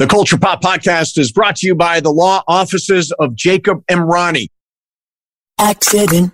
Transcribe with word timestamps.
The 0.00 0.08
Culture 0.08 0.36
Pop 0.36 0.60
Podcast 0.60 1.18
is 1.18 1.30
brought 1.30 1.54
to 1.56 1.68
you 1.68 1.76
by 1.76 2.00
the 2.00 2.10
law 2.10 2.42
offices 2.48 3.12
of 3.20 3.36
Jacob 3.36 3.86
Emrani. 3.86 4.48
Accident 5.56 6.33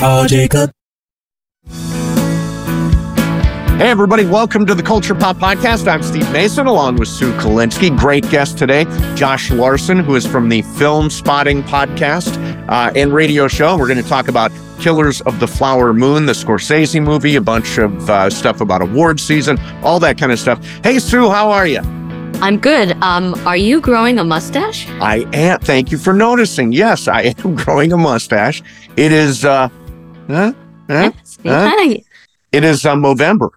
Call 0.00 0.26
Jacob. 0.26 0.70
Hey, 3.76 3.90
everybody, 3.90 4.24
welcome 4.24 4.64
to 4.64 4.74
the 4.74 4.82
Culture 4.82 5.14
Pop 5.14 5.36
Podcast. 5.36 5.86
I'm 5.86 6.02
Steve 6.02 6.32
Mason 6.32 6.66
along 6.66 6.96
with 6.96 7.08
Sue 7.08 7.34
Kolinsky. 7.34 7.94
Great 7.98 8.26
guest 8.30 8.56
today, 8.56 8.86
Josh 9.14 9.50
Larsen, 9.50 9.98
who 9.98 10.14
is 10.14 10.26
from 10.26 10.48
the 10.48 10.62
Filmspotting 10.62 11.64
Podcast 11.64 12.34
uh, 12.70 12.90
and 12.96 13.12
radio 13.12 13.46
show. 13.46 13.76
We're 13.76 13.88
going 13.88 14.02
to 14.02 14.08
talk 14.08 14.28
about 14.28 14.50
Killers 14.78 15.20
of 15.20 15.38
the 15.38 15.46
Flower 15.46 15.92
Moon, 15.92 16.24
the 16.24 16.32
Scorsese 16.32 17.02
movie, 17.02 17.36
a 17.36 17.42
bunch 17.42 17.76
of 17.76 18.08
uh, 18.08 18.30
stuff 18.30 18.62
about 18.62 18.80
award 18.80 19.20
season, 19.20 19.58
all 19.82 20.00
that 20.00 20.16
kind 20.16 20.32
of 20.32 20.38
stuff. 20.38 20.64
Hey, 20.82 20.98
Sue, 20.98 21.28
how 21.28 21.50
are 21.50 21.66
you? 21.66 21.80
I'm 22.40 22.58
good. 22.58 22.92
Um, 23.02 23.34
are 23.46 23.56
you 23.58 23.82
growing 23.82 24.18
a 24.18 24.24
mustache? 24.24 24.88
I 24.92 25.26
am. 25.34 25.60
Thank 25.60 25.92
you 25.92 25.98
for 25.98 26.14
noticing. 26.14 26.72
Yes, 26.72 27.06
I 27.06 27.34
am 27.36 27.54
growing 27.54 27.92
a 27.92 27.98
mustache. 27.98 28.62
It 28.96 29.12
is, 29.12 29.44
uh, 29.44 29.68
huh? 30.30 30.52
Huh? 30.88 31.12
Huh? 31.44 31.70
Hi. 31.76 32.02
It 32.52 32.64
is 32.64 32.84
uh, 32.84 32.94
Movember. 32.96 33.50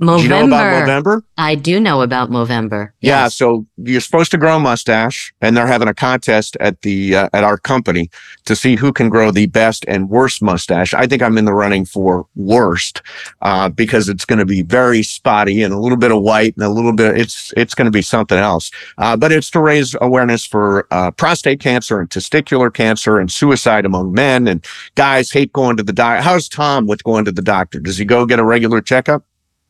Movember. 0.00 0.16
Do 0.18 0.22
you 0.24 0.28
know 0.28 0.46
about 0.46 0.86
Movember? 0.88 1.22
I 1.38 1.54
do 1.54 1.80
know 1.80 2.02
about 2.02 2.30
Movember. 2.30 2.90
Yeah, 3.00 3.24
Yes. 3.24 3.34
so 3.34 3.66
you're 3.78 4.00
supposed 4.02 4.30
to 4.32 4.38
grow 4.38 4.56
a 4.56 4.60
mustache, 4.60 5.32
and 5.40 5.56
they're 5.56 5.66
having 5.66 5.88
a 5.88 5.94
contest 5.94 6.56
at 6.60 6.82
the 6.82 7.16
uh, 7.16 7.28
at 7.32 7.44
our 7.44 7.56
company 7.56 8.10
to 8.44 8.54
see 8.54 8.76
who 8.76 8.92
can 8.92 9.08
grow 9.08 9.30
the 9.30 9.46
best 9.46 9.84
and 9.88 10.10
worst 10.10 10.42
mustache. 10.42 10.92
I 10.92 11.06
think 11.06 11.22
I'm 11.22 11.38
in 11.38 11.46
the 11.46 11.54
running 11.54 11.84
for 11.86 12.26
worst 12.36 13.00
uh, 13.40 13.68
because 13.70 14.08
it's 14.08 14.24
going 14.26 14.38
to 14.38 14.44
be 14.44 14.62
very 14.62 15.02
spotty 15.02 15.62
and 15.62 15.72
a 15.72 15.78
little 15.78 15.96
bit 15.98 16.12
of 16.12 16.22
white 16.22 16.54
and 16.56 16.64
a 16.64 16.68
little 16.70 16.92
bit. 16.92 17.16
It's 17.18 17.52
it's 17.56 17.74
going 17.74 17.86
to 17.86 17.90
be 17.90 18.02
something 18.02 18.38
else. 18.38 18.70
Uh, 18.98 19.16
but 19.16 19.32
it's 19.32 19.50
to 19.52 19.60
raise 19.60 19.96
awareness 20.02 20.44
for 20.44 20.86
uh, 20.90 21.10
prostate 21.10 21.60
cancer 21.60 22.00
and 22.00 22.10
testicular 22.10 22.72
cancer 22.72 23.18
and 23.18 23.30
suicide 23.32 23.86
among 23.86 24.12
men. 24.12 24.46
And 24.46 24.62
guys 24.94 25.30
hate 25.30 25.52
going 25.54 25.76
to 25.78 25.82
the 25.82 25.92
doctor. 25.94 26.22
How's 26.22 26.48
Tom 26.50 26.86
with 26.86 27.02
going 27.04 27.24
to 27.24 27.32
the 27.32 27.42
doctor? 27.42 27.80
Does 27.80 27.96
he 27.96 28.04
go 28.04 28.26
get 28.26 28.38
a 28.38 28.44
regular 28.44 28.80
checkup? 28.82 29.24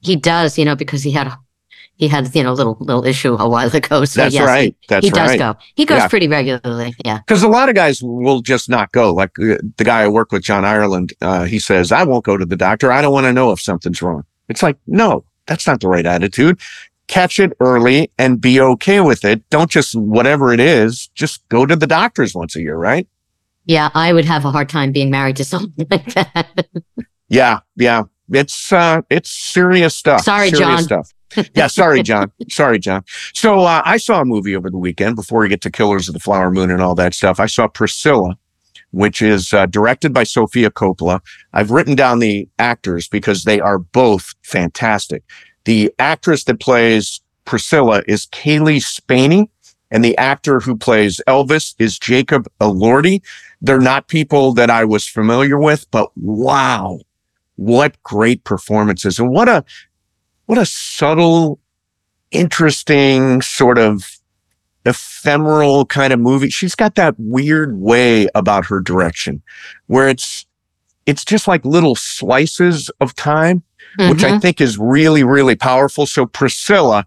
He 0.06 0.16
does, 0.16 0.56
you 0.58 0.64
know, 0.64 0.76
because 0.76 1.02
he 1.02 1.10
had 1.10 1.26
a 1.26 1.38
he 1.98 2.08
had, 2.08 2.34
you 2.34 2.42
know, 2.42 2.52
a 2.52 2.54
little 2.54 2.76
little 2.80 3.06
issue 3.06 3.36
a 3.38 3.48
while 3.48 3.74
ago. 3.74 4.04
So 4.04 4.20
That's 4.20 4.34
yes, 4.34 4.46
right. 4.46 4.76
That's 4.88 5.02
right. 5.02 5.04
he 5.04 5.10
does 5.10 5.30
right. 5.30 5.38
go. 5.38 5.56
He 5.74 5.86
goes 5.86 5.98
Yeah. 5.98 6.08
pretty 6.08 6.28
regularly. 6.28 6.94
Yeah. 7.04 7.18
Because 7.26 7.42
a 7.42 7.48
lot 7.48 7.68
of 7.70 7.74
guys 7.74 8.02
will 8.02 8.42
just 8.42 8.68
not 8.68 8.92
go. 8.92 9.14
Like 9.14 9.30
uh, 9.38 9.56
the 9.78 9.84
guy 9.84 10.02
I 10.02 10.08
work 10.08 10.30
with, 10.30 10.42
John 10.42 10.64
Ireland, 10.64 11.14
uh, 11.22 11.44
he 11.44 11.58
says, 11.58 11.92
I 11.92 12.04
won't 12.04 12.24
go 12.24 12.36
to 12.36 12.44
the 12.44 12.56
doctor. 12.56 12.92
I 12.92 13.00
don't 13.00 13.12
want 13.14 13.24
to 13.24 13.32
know 13.32 13.50
if 13.50 13.60
something's 13.60 14.02
wrong. 14.02 14.24
It's 14.48 14.62
like, 14.62 14.76
no, 14.86 15.24
that's 15.46 15.66
not 15.66 15.80
the 15.80 15.88
right 15.88 16.04
attitude. 16.04 16.60
Catch 17.08 17.40
it 17.40 17.52
early 17.60 18.10
and 18.18 18.40
be 18.42 18.60
okay 18.60 19.00
with 19.00 19.24
it. 19.24 19.48
Don't 19.48 19.70
just, 19.70 19.94
whatever 19.94 20.52
it 20.52 20.60
is, 20.60 21.08
just 21.14 21.48
go 21.48 21.64
to 21.64 21.76
the 21.76 21.86
doctors 21.86 22.34
once 22.34 22.56
a 22.56 22.60
year, 22.60 22.76
right? 22.76 23.08
Yeah, 23.64 23.88
I 23.94 24.12
would 24.12 24.24
have 24.26 24.44
a 24.44 24.50
hard 24.50 24.68
time 24.68 24.92
being 24.92 25.10
married 25.10 25.36
to 25.36 25.44
someone 25.44 25.72
like 25.90 26.12
that. 26.14 26.66
Yeah. 27.28 27.60
Yeah. 27.76 28.02
It's, 28.30 28.72
uh, 28.72 29.02
it's 29.10 29.30
serious 29.30 29.96
stuff. 29.96 30.22
Sorry, 30.22 30.50
serious 30.50 30.58
John. 30.58 30.82
Stuff. 30.82 31.12
yeah. 31.54 31.66
Sorry, 31.66 32.02
John. 32.02 32.32
sorry, 32.48 32.78
John. 32.78 33.04
So, 33.34 33.60
uh, 33.60 33.82
I 33.84 33.96
saw 33.98 34.20
a 34.20 34.24
movie 34.24 34.54
over 34.56 34.70
the 34.70 34.78
weekend 34.78 35.16
before 35.16 35.40
we 35.40 35.48
get 35.48 35.60
to 35.62 35.70
Killers 35.70 36.08
of 36.08 36.14
the 36.14 36.20
Flower 36.20 36.50
Moon 36.50 36.70
and 36.70 36.80
all 36.82 36.94
that 36.96 37.14
stuff. 37.14 37.40
I 37.40 37.46
saw 37.46 37.68
Priscilla. 37.68 38.36
which 38.92 39.20
is 39.20 39.52
uh, 39.52 39.66
directed 39.66 40.14
by 40.14 40.22
Sofia 40.24 40.70
Coppola. 40.70 41.20
I've 41.52 41.70
written 41.70 41.94
down 41.96 42.20
the 42.20 42.48
actors 42.58 43.08
because 43.08 43.44
they 43.44 43.60
are 43.60 43.78
both 43.78 44.34
fantastic. 44.42 45.22
The 45.64 45.92
actress 45.98 46.44
that 46.44 46.60
plays 46.60 47.20
Priscilla 47.44 48.02
is 48.08 48.26
Cailee 48.28 48.82
Spaeny, 48.82 49.50
and 49.90 50.04
the 50.04 50.16
actor 50.16 50.60
who 50.60 50.76
plays 50.76 51.20
Elvis 51.28 51.74
is 51.78 51.98
Jacob 51.98 52.46
Elordi. 52.60 53.20
They're 53.60 53.80
not 53.80 54.08
people 54.08 54.52
that 54.54 54.70
I 54.70 54.84
was 54.84 55.06
familiar 55.06 55.58
with, 55.58 55.90
but 55.90 56.10
wow, 56.16 57.00
what 57.56 58.00
great 58.02 58.44
performances 58.44 59.18
and 59.18 59.30
what 59.30 59.48
a 59.48 59.64
what 60.46 60.58
a 60.58 60.66
subtle, 60.66 61.58
interesting 62.30 63.40
sort 63.42 63.78
of 63.78 64.18
ephemeral 64.84 65.84
kind 65.86 66.12
of 66.12 66.20
movie. 66.20 66.50
She's 66.50 66.74
got 66.74 66.94
that 66.94 67.14
weird 67.18 67.78
way 67.78 68.28
about 68.34 68.66
her 68.66 68.80
direction 68.80 69.42
where 69.86 70.08
it's, 70.08 70.46
it's 71.06 71.24
just 71.24 71.48
like 71.48 71.64
little 71.64 71.94
slices 71.94 72.90
of 73.00 73.14
time, 73.14 73.62
which 73.98 74.22
I 74.22 74.32
Mhm. 74.32 74.42
think 74.42 74.60
is 74.60 74.78
really, 74.78 75.24
really 75.24 75.56
powerful. 75.56 76.06
So 76.06 76.26
Priscilla, 76.26 77.06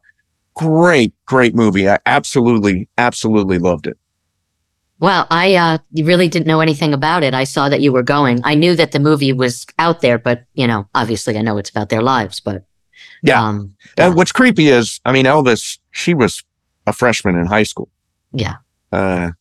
great, 0.56 1.14
great 1.26 1.54
movie. 1.56 1.88
I 1.88 2.00
absolutely, 2.06 2.90
absolutely 2.98 3.60
loved 3.60 3.88
it. 3.88 3.98
Well, 5.00 5.28
I 5.32 5.56
uh, 5.56 5.78
really 6.04 6.28
didn't 6.28 6.48
know 6.48 6.60
anything 6.60 6.94
about 6.94 7.24
it. 7.24 7.34
I 7.34 7.46
saw 7.46 7.70
that 7.70 7.80
you 7.82 7.94
were 7.94 8.04
going. 8.04 8.42
I 8.44 8.54
knew 8.56 8.76
that 8.76 8.92
the 8.92 9.00
movie 9.00 9.32
was 9.34 9.66
out 9.80 10.02
there, 10.02 10.18
but 10.18 10.44
you 10.54 10.68
know, 10.68 10.88
obviously, 10.94 11.38
I 11.38 11.42
know 11.42 11.58
it's 11.58 11.70
about 11.70 11.90
their 11.90 12.02
lives. 12.02 12.40
But 12.42 12.66
Yeah. 13.24 13.42
um, 13.42 13.76
And 13.98 14.16
what's 14.16 14.32
creepy 14.34 14.68
is, 14.70 15.00
I 15.06 15.12
mean, 15.14 15.26
Elvis, 15.26 15.78
she 15.92 16.14
was 16.14 16.44
a 16.86 16.92
freshman 16.94 17.36
in 17.38 17.46
high 17.46 17.64
school. 17.64 17.90
yeah. 18.34 18.56
Uh, 18.92 19.32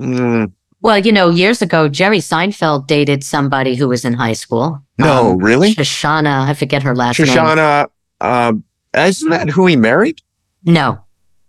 mm, 0.00 0.50
Well, 0.80 0.98
you 0.98 1.12
know, 1.12 1.28
years 1.30 1.60
ago, 1.62 1.88
Jerry 1.88 2.18
Seinfeld 2.20 2.86
dated 2.86 3.22
somebody 3.24 3.76
who 3.76 3.88
was 3.88 4.04
in 4.04 4.14
high 4.14 4.32
school. 4.34 4.82
no, 4.98 5.32
Um, 5.32 5.38
really? 5.38 5.74
Shoshana, 5.74 6.48
I 6.48 6.54
forget 6.54 6.82
her 6.82 6.94
last 6.96 7.18
name. 7.18 7.28
Shoshana, 7.28 7.88
uh, 8.20 8.52
isn't 8.96 9.30
that 9.30 9.50
who 9.50 9.66
he 9.66 9.76
married? 9.76 10.22
No, 10.64 11.00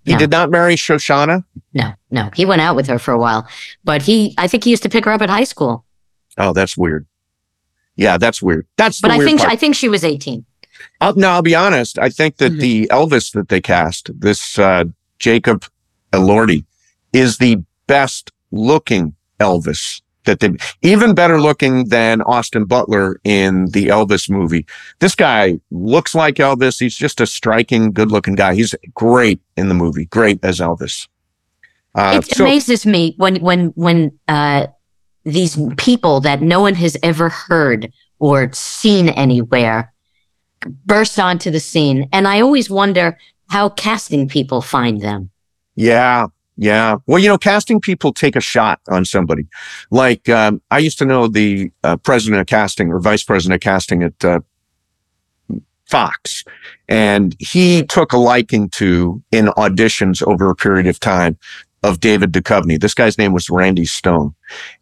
He 0.10 0.14
No. 0.16 0.20
did 0.20 0.32
not 0.32 0.50
marry 0.50 0.76
Shoshana? 0.76 1.44
no, 1.74 1.94
no. 2.10 2.32
He 2.34 2.44
went 2.44 2.62
out 2.62 2.76
with 2.76 2.88
her 2.88 2.98
for 2.98 3.12
a 3.12 3.18
while, 3.20 3.48
but 3.84 4.02
he, 4.02 4.34
I 4.40 4.48
think 4.48 4.64
he 4.64 4.72
used 4.72 4.82
to 4.84 4.90
pick 4.90 5.06
her 5.06 5.12
up 5.12 5.22
at 5.22 5.30
high 5.30 5.44
school. 5.44 5.86
Oh, 6.36 6.52
that's 6.52 6.76
weird. 6.76 7.06
Yeah, 7.96 8.18
that's 8.18 8.42
weird. 8.42 8.66
That's 8.76 9.02
the 9.02 9.08
But 9.08 9.12
I 9.12 9.20
think, 9.24 9.40
part. 9.42 9.52
I 9.52 9.56
think 9.56 9.76
she 9.76 9.88
was 9.88 10.04
18. 10.04 10.46
I'll, 11.00 11.14
no, 11.16 11.30
I'll 11.30 11.42
be 11.44 11.54
honest. 11.54 12.00
I 12.00 12.10
think 12.10 12.38
that 12.38 12.54
Mhm. 12.54 12.60
the 12.60 12.88
Elvis 12.88 13.32
that 13.34 13.50
they 13.50 13.62
cast, 13.62 14.10
this 14.20 14.58
uh, 14.58 14.86
Jacob 15.20 15.66
Elordi, 16.12 16.66
is 17.14 17.38
the 17.38 17.58
best 17.86 18.32
looking 18.52 19.14
Elvis 19.40 20.02
that 20.30 20.40
they, 20.40 20.52
even 20.82 21.16
better 21.16 21.42
looking 21.42 21.90
than 21.90 22.22
Austin 22.22 22.66
Butler 22.66 23.20
in 23.24 23.66
the 23.72 23.88
Elvis 23.88 24.30
movie. 24.30 24.66
This 25.00 25.16
guy 25.16 25.60
looks 25.72 26.14
like 26.14 26.36
Elvis. 26.36 26.80
He's 26.80 26.96
just 26.96 27.20
a 27.20 27.26
striking, 27.26 27.92
good 27.92 28.12
looking 28.12 28.36
guy. 28.36 28.54
He's 28.54 28.76
great 28.94 29.42
in 29.58 29.68
the 29.68 29.74
movie. 29.74 30.06
Great 30.06 30.40
as 30.44 30.60
Elvis. 30.60 31.08
Uh, 31.96 32.22
it 32.24 32.36
so- 32.36 32.46
amazes 32.46 32.86
me 32.86 33.16
when 33.18 33.38
when 33.38 33.68
when 33.70 34.12
uh, 34.28 34.68
these 35.26 35.60
people 35.78 36.22
that 36.22 36.42
no 36.42 36.62
one 36.62 36.76
has 36.76 36.96
ever 37.02 37.30
heard 37.30 37.92
or 38.20 38.52
seen 38.54 39.10
anywhere 39.10 39.92
burst 40.86 41.20
onto 41.20 41.50
the 41.50 41.60
scene, 41.60 42.08
and 42.12 42.28
I 42.28 42.42
always 42.42 42.70
wonder 42.70 43.18
how 43.50 43.70
casting 43.70 44.28
people 44.28 44.62
find 44.62 45.02
them. 45.02 45.32
Yeah. 45.76 46.28
Yeah. 46.62 46.98
Well, 47.08 47.20
you 47.20 47.30
know, 47.30 47.38
casting 47.38 47.80
people 47.80 48.12
take 48.12 48.36
a 48.36 48.42
shot 48.42 48.82
on 48.90 49.06
somebody. 49.06 49.48
Like, 49.92 50.28
um, 50.28 50.62
I 50.70 50.80
used 50.80 50.98
to 50.98 51.06
know 51.06 51.28
the 51.30 51.72
uh, 51.86 51.96
president 51.96 52.42
of 52.42 52.48
casting 52.48 52.92
or 52.92 53.00
vice 53.00 53.24
president 53.24 53.56
of 53.56 53.62
casting 53.62 54.04
at 54.04 54.26
uh, 54.26 54.42
Fox, 55.88 56.44
and 56.90 57.34
he 57.40 57.84
took 57.84 58.12
a 58.12 58.18
liking 58.18 58.70
to 58.72 59.24
in 59.32 59.46
auditions 59.58 60.22
over 60.28 60.50
a 60.50 60.56
period 60.56 60.86
of 60.86 61.00
time 61.00 61.38
of 61.82 62.02
David 62.02 62.34
Duchovny. 62.34 62.78
This 62.80 62.94
guy's 62.94 63.18
name 63.18 63.32
was 63.32 63.50
Randy 63.50 63.86
Stone, 63.86 64.36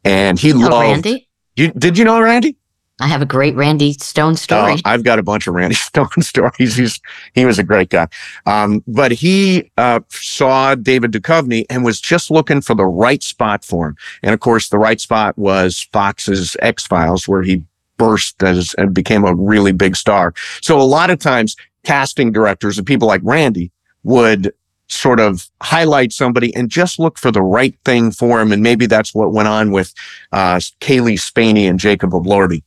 and 0.03 0.39
he 0.39 0.53
Oh, 0.53 0.57
loved. 0.57 0.73
Randy, 1.06 1.30
You, 1.56 1.71
did 1.73 1.97
you 1.97 2.03
know 2.06 2.19
Randy? 2.19 2.57
I 2.99 3.07
have 3.07 3.21
a 3.21 3.25
great 3.25 3.55
Randy 3.55 3.94
Stone 3.94 4.38
story. 4.38 4.73
Oh, 4.73 4.81
I've 4.85 5.03
got 5.03 5.19
a 5.19 5.23
bunch 5.23 5.45
of 5.45 5.53
Randy 5.53 5.75
Stone 5.89 6.21
stories. 6.21 6.75
He's 6.75 6.99
he 7.33 7.45
was 7.45 7.59
a 7.59 7.63
great 7.63 7.89
guy. 7.89 8.07
Um, 8.45 8.83
but 8.88 9.11
he 9.11 9.71
uh, 9.77 9.99
saw 10.09 10.73
David 10.75 11.11
Duchovny 11.11 11.65
and 11.69 11.85
was 11.85 12.01
just 12.01 12.31
looking 12.31 12.61
for 12.61 12.73
the 12.75 12.85
right 12.85 13.21
spot 13.21 13.63
for 13.63 13.89
him. 13.89 13.97
And 14.23 14.33
of 14.33 14.39
course, 14.39 14.69
the 14.69 14.79
right 14.79 14.99
spot 14.99 15.38
was 15.38 15.88
Fox's 15.94 16.57
X 16.59 16.88
Files, 16.88 17.27
where 17.27 17.44
he 17.44 17.63
burst 17.97 18.41
as 18.41 18.73
and 18.75 18.94
became 18.94 19.25
a 19.25 19.35
really 19.35 19.71
big 19.71 19.95
star. 19.95 20.33
So 20.61 20.79
a 20.79 20.83
lot 20.83 21.09
of 21.09 21.19
times, 21.19 21.55
casting 21.83 22.31
directors 22.31 22.77
and 22.77 22.88
people 22.88 23.07
like 23.07 23.21
Randy 23.23 23.71
would 24.03 24.53
sort 24.89 25.19
of 25.19 25.47
highlight 25.61 26.13
somebody 26.13 26.55
and 26.55 26.69
just 26.69 26.97
look 26.97 27.17
for 27.17 27.31
the 27.31 27.41
right 27.41 27.75
thing 27.83 28.11
for 28.11 28.39
him. 28.39 28.51
And 28.51 28.63
maybe 28.63 28.85
that's 28.85 29.13
what 29.13 29.33
went 29.33 29.47
on 29.47 29.71
with 29.71 29.94
uh, 30.31 30.55
Cailee 30.79 31.19
Spaeny 31.19 31.69
and 31.69 31.79
Jacob 31.79 32.11
Elordi. 32.11 32.63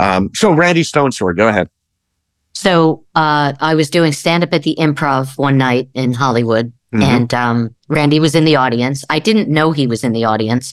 Um, 0.00 0.30
so 0.34 0.52
Randy 0.52 0.82
Stone 0.82 1.12
story, 1.12 1.34
go 1.34 1.48
ahead. 1.48 1.68
So 2.54 3.04
uh, 3.14 3.52
I 3.60 3.74
was 3.74 3.90
doing 3.90 4.12
stand 4.12 4.42
up 4.42 4.52
at 4.52 4.62
the 4.64 4.76
improv 4.78 5.38
one 5.38 5.56
night 5.58 5.88
in 5.94 6.12
Hollywood, 6.12 6.72
Mhm. 6.92 7.02
and 7.02 7.34
um, 7.34 7.74
Randy 7.88 8.18
was 8.18 8.34
in 8.34 8.44
the 8.44 8.56
audience. 8.56 9.04
I 9.08 9.18
didn't 9.20 9.48
know 9.48 9.70
he 9.72 9.86
was 9.86 10.02
in 10.02 10.12
the 10.12 10.24
audience. 10.24 10.72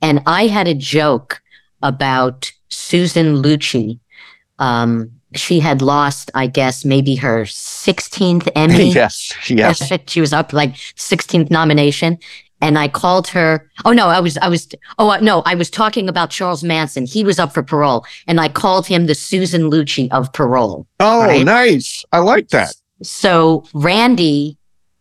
And 0.00 0.22
I 0.26 0.46
had 0.46 0.66
a 0.66 0.74
joke 0.74 1.42
about 1.82 2.50
Susan 2.70 3.42
Lucci. 3.42 3.98
Um, 4.58 5.10
she 5.34 5.60
had 5.60 5.82
lost, 5.82 6.30
I 6.34 6.46
guess, 6.46 6.84
maybe 6.86 7.14
her 7.16 7.42
16th 7.44 8.48
Emmy. 8.56 8.90
yes, 8.94 9.32
yes. 9.50 9.82
she 10.06 10.20
was 10.22 10.32
up 10.32 10.52
like 10.54 10.74
16th 10.74 11.50
nomination. 11.50 12.18
And 12.60 12.76
I 12.78 12.88
called 12.88 13.28
her. 13.28 13.70
Oh 13.84 13.92
no, 13.92 14.08
I 14.08 14.18
was, 14.20 14.36
I 14.38 14.48
was, 14.48 14.68
oh 14.98 15.16
no, 15.22 15.42
I 15.46 15.54
was 15.54 15.70
talking 15.70 16.08
about 16.08 16.30
Charles 16.30 16.64
Manson. 16.64 17.06
He 17.06 17.22
was 17.22 17.38
up 17.38 17.54
for 17.54 17.62
parole, 17.62 18.04
and 18.26 18.40
I 18.40 18.48
called 18.48 18.86
him 18.86 19.06
the 19.06 19.14
Susan 19.14 19.70
Lucci 19.70 20.08
of 20.10 20.32
parole. 20.32 20.86
Oh, 20.98 21.20
Right. 21.22 21.44
nice. 21.44 22.04
I 22.12 22.18
like 22.18 22.48
that. 22.48 22.74
So 23.02 23.64
Randy, 23.74 24.58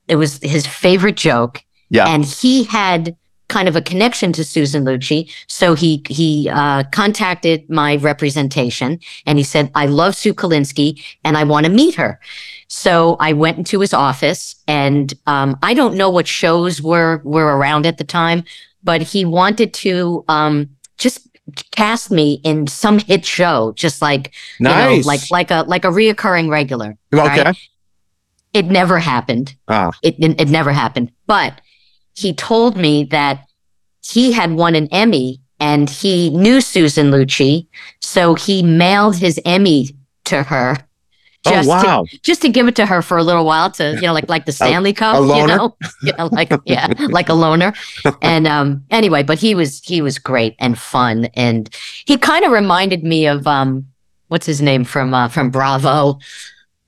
it 0.08 0.18
was 0.18 0.38
his 0.44 0.68
favorite 0.68 1.18
joke. 1.18 1.64
Yeah. 1.90 2.08
And 2.08 2.24
he 2.26 2.64
had 2.66 3.16
kind 3.48 3.68
of 3.68 3.76
a 3.76 3.82
connection 3.82 4.34
to 4.34 4.44
Susan 4.44 4.84
Lucci. 4.84 5.32
So 5.48 5.74
he 5.74 6.04
he 6.10 6.50
uh, 6.52 6.84
contacted 6.92 7.70
my 7.70 7.96
representation 7.98 9.00
and 9.26 9.38
he 9.38 9.44
said, 9.44 9.72
I 9.76 9.86
love 9.86 10.16
Sue 10.16 10.34
Kolinsky 10.34 11.04
and 11.24 11.38
I 11.38 11.44
want 11.44 11.66
to 11.66 11.72
meet 11.72 11.96
her. 11.96 12.20
So 12.68 13.16
I 13.20 13.34
went 13.34 13.58
into 13.58 13.80
his 13.80 13.94
office 13.94 14.56
and 14.68 15.14
um, 15.28 15.58
I 15.64 15.74
don't 15.74 15.96
know 15.96 16.10
what 16.10 16.28
shows 16.28 16.82
were 16.82 17.22
were 17.24 17.58
around 17.58 17.86
at 17.86 17.98
the 17.98 18.04
time, 18.04 18.44
but 18.84 19.02
he 19.02 19.24
wanted 19.26 19.74
to 19.76 20.26
um, 20.28 20.70
just 20.98 21.28
cast 21.72 22.12
me 22.12 22.42
in 22.44 22.68
some 22.68 23.00
hit 23.00 23.26
show, 23.26 23.72
just 23.78 24.02
like 24.02 24.34
you 24.60 24.66
know, 24.66 24.72
Nice. 24.72 25.06
like 25.06 25.22
like 25.32 25.52
a 25.52 25.64
like 25.68 25.86
a 25.86 25.90
reoccurring 25.90 26.50
regular. 26.50 26.98
okay. 27.14 27.44
right? 27.44 27.58
It 28.54 28.66
never 28.66 28.98
happened. 29.00 29.56
Ah, 29.68 29.92
It, 30.02 30.16
it 30.20 30.42
it 30.42 30.50
never 30.50 30.72
happened. 30.74 31.12
But 31.28 31.62
he 32.18 32.34
told 32.34 32.76
me 32.76 33.04
that 33.06 33.48
he 34.04 34.32
had 34.32 34.52
won 34.54 34.74
an 34.74 34.88
Emmy 34.92 35.40
and 35.60 35.88
he 35.88 36.32
knew 36.32 36.62
Susan 36.62 37.12
Lucci, 37.12 37.68
so 38.02 38.34
he 38.34 38.64
mailed 38.64 39.16
his 39.16 39.40
Emmy 39.46 39.90
to 40.26 40.42
her. 40.44 40.78
oh, 41.46 41.52
Just 41.52 41.70
wow. 41.70 42.06
to, 42.06 42.20
just 42.22 42.42
to 42.42 42.50
give 42.50 42.68
it 42.68 42.76
to 42.78 42.88
her 42.88 43.04
for 43.04 43.18
a 43.18 43.24
little 43.24 43.46
while 43.46 43.70
to, 43.72 43.94
you 43.96 44.02
know, 44.02 44.14
like 44.14 44.28
like 44.30 44.46
the 44.46 44.52
Stanley 44.52 44.94
Cup, 44.94 45.18
a 45.18 45.38
you 45.38 45.48
know, 45.48 45.76
you 46.02 46.14
know, 46.18 46.28
like 46.32 46.52
yeah, 46.66 46.92
like 47.10 47.30
a 47.30 47.34
loner. 47.36 47.74
And 48.22 48.48
um, 48.48 48.84
anyway, 48.90 49.22
but 49.22 49.38
he 49.38 49.54
was 49.54 49.80
he 49.84 50.02
was 50.02 50.18
great 50.18 50.56
and 50.58 50.78
fun, 50.78 51.26
and 51.36 51.70
he 52.06 52.18
kind 52.18 52.46
of 52.46 52.52
reminded 52.52 53.04
me 53.04 53.28
of 53.28 53.46
um, 53.46 53.88
what's 54.30 54.46
his 54.48 54.62
name 54.62 54.84
from 54.84 55.14
uh, 55.14 55.28
from 55.28 55.50
Bravo, 55.52 56.18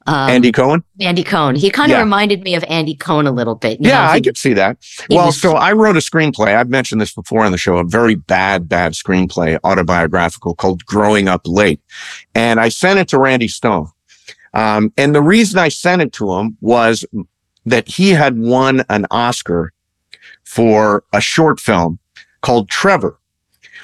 um, 0.09 0.29
Andy 0.29 0.51
Cohen? 0.51 0.83
Andy 0.99 1.23
Cohen. 1.23 1.55
He 1.55 1.69
kind 1.69 1.91
of 1.91 1.97
Yeah. 1.97 2.03
reminded 2.03 2.43
me 2.43 2.55
of 2.55 2.63
Andy 2.67 2.95
Cohen 2.95 3.27
a 3.27 3.31
little 3.31 3.55
bit. 3.55 3.79
you 3.79 3.89
Yeah, 3.89 4.05
know, 4.05 4.11
I 4.11 4.15
he- 4.15 4.21
could 4.21 4.37
see 4.37 4.53
that. 4.53 4.77
Well, 5.09 5.27
was- 5.27 5.39
so 5.41 5.53
I 5.55 5.73
wrote 5.73 5.95
a 5.95 5.99
screenplay. 5.99 6.55
I've 6.55 6.69
mentioned 6.69 6.99
this 7.01 7.13
before 7.13 7.43
on 7.45 7.51
the 7.51 7.57
show, 7.57 7.77
a 7.77 7.83
very 7.83 8.15
bad, 8.15 8.67
bad 8.67 8.93
screenplay, 8.93 9.57
autobiographical 9.63 10.55
called 10.55 10.85
Growing 10.85 11.27
Up 11.27 11.41
Late. 11.45 11.79
And 12.33 12.59
I 12.59 12.69
sent 12.69 12.99
it 12.99 13.07
to 13.09 13.19
Randy 13.19 13.47
Stone. 13.47 13.87
Um, 14.53 14.91
and 14.97 15.13
the 15.13 15.21
reason 15.21 15.59
I 15.59 15.69
sent 15.69 16.01
it 16.01 16.11
to 16.13 16.33
him 16.33 16.57
was 16.61 17.05
that 17.65 17.87
he 17.87 18.09
had 18.09 18.39
won 18.39 18.83
an 18.89 19.05
Oscar 19.11 19.73
for 20.43 21.03
a 21.13 21.21
short 21.21 21.59
film 21.59 21.99
called 22.41 22.67
Trevor, 22.69 23.18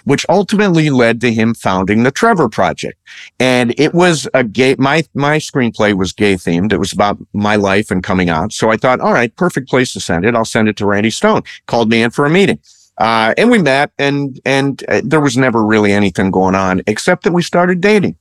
which 0.05 0.25
ultimately 0.29 0.89
led 0.89 1.19
to 1.21 1.31
him 1.33 1.53
founding 1.53 2.03
the 2.03 2.11
Trevor 2.11 2.47
Project. 2.49 2.97
And 3.39 3.77
it 3.79 3.93
was 3.93 4.27
a 4.33 4.43
gay, 4.43 4.75
my, 4.79 5.03
my 5.13 5.37
screenplay 5.37 5.93
was 5.93 6.13
gay 6.13 6.35
themed. 6.35 6.71
It 6.71 6.77
was 6.77 6.93
about 6.93 7.17
my 7.33 7.55
life 7.57 7.91
and 7.91 8.01
coming 8.03 8.29
out. 8.29 8.53
So 8.53 8.71
I 8.71 8.77
thought, 8.77 8.99
all 9.01 9.13
right, 9.13 9.35
perfect 9.35 9.69
place 9.69 9.93
to 9.93 9.99
send 9.99 10.25
it. 10.25 10.33
I'll 10.35 10.45
send 10.45 10.69
it 10.69 10.77
to 10.77 10.85
Randy 10.85 11.09
Stone. 11.11 11.43
Called 11.67 11.89
me 11.89 12.01
in 12.01 12.11
for 12.11 12.25
a 12.25 12.29
meeting. 12.29 12.59
Uh, 12.97 13.33
and 13.37 13.51
we 13.51 13.57
met 13.57 13.91
and, 13.99 14.39
and 14.45 14.81
uh, 14.87 15.01
there 15.03 15.19
was 15.19 15.35
never 15.35 15.65
really 15.65 15.91
anything 15.91 16.31
going 16.31 16.55
on 16.55 16.81
except 16.87 17.23
that 17.25 17.33
we 17.33 17.41
started 17.43 17.81
dating. 17.81 18.15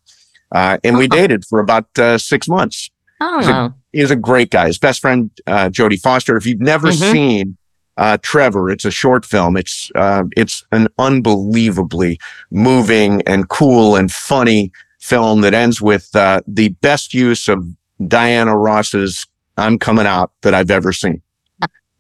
Uh, 0.53 0.79
and 0.85 0.97
we 0.99 1.05
Uh-huh. 1.07 1.17
dated 1.17 1.45
for 1.45 1.61
about, 1.61 1.87
uh, 1.99 2.19
six 2.19 2.49
months. 2.49 2.91
Don't 3.21 3.43
So- 3.45 3.51
know. 3.51 3.75
He's 3.93 4.11
a 4.11 4.17
great 4.17 4.51
guy. 4.51 4.67
His 4.67 4.79
best 4.79 5.01
friend, 5.01 5.31
uh, 5.47 5.69
Jodie 5.69 6.01
Foster. 6.01 6.37
If 6.37 6.47
you've 6.47 6.61
never 6.61 6.89
Mhm. 6.89 7.13
seen, 7.13 7.57
uh, 7.97 8.19
Trevor, 8.23 8.71
it's 8.71 8.85
a 8.85 8.91
short 8.91 9.25
film. 9.25 9.57
It's, 9.57 9.91
uh, 9.95 10.25
it's 10.37 10.65
an 10.73 10.89
unbelievably 10.99 12.19
moving 12.51 13.23
and 13.23 13.49
cool 13.49 13.97
and 13.97 14.11
funny 14.11 14.73
film 14.99 15.43
that 15.43 15.55
ends 15.55 15.81
with, 15.81 16.15
uh, 16.17 16.41
the 16.47 16.69
best 16.69 17.15
use 17.15 17.49
of 17.49 17.65
Diana 18.09 18.57
Ross's 18.57 19.27
I'm 19.57 19.79
coming 19.79 20.07
out 20.07 20.33
that 20.43 20.55
I've 20.55 20.71
ever 20.71 20.93
seen. 20.93 21.23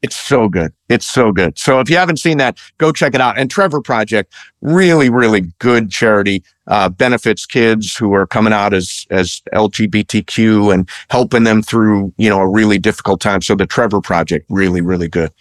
It's 0.02 0.16
so 0.16 0.50
good. 0.50 0.70
It's 0.90 1.06
so 1.06 1.32
good. 1.32 1.58
So 1.58 1.80
if 1.80 1.88
you 1.88 1.96
haven't 1.96 2.18
seen 2.18 2.36
that, 2.36 2.58
go 2.76 2.92
check 2.92 3.14
it 3.14 3.22
out. 3.22 3.38
And 3.38 3.50
Trevor 3.50 3.80
Project, 3.80 4.34
really, 4.60 5.08
really 5.08 5.50
good 5.60 5.90
charity, 5.90 6.44
uh, 6.66 6.90
benefits 6.90 7.46
kids 7.46 7.96
who 7.96 8.12
are 8.12 8.26
coming 8.26 8.52
out 8.52 8.74
as, 8.74 9.06
as 9.10 9.40
LGBTQ 9.54 10.74
and 10.74 10.86
helping 11.08 11.44
them 11.44 11.62
through, 11.62 12.12
you 12.18 12.28
know, 12.28 12.40
a 12.40 12.46
really 12.46 12.78
difficult 12.78 13.22
time. 13.22 13.40
So 13.40 13.54
the 13.54 13.66
Trevor 13.66 14.02
Project, 14.02 14.44
really, 14.50 14.82
really 14.82 15.08
good. 15.08 15.32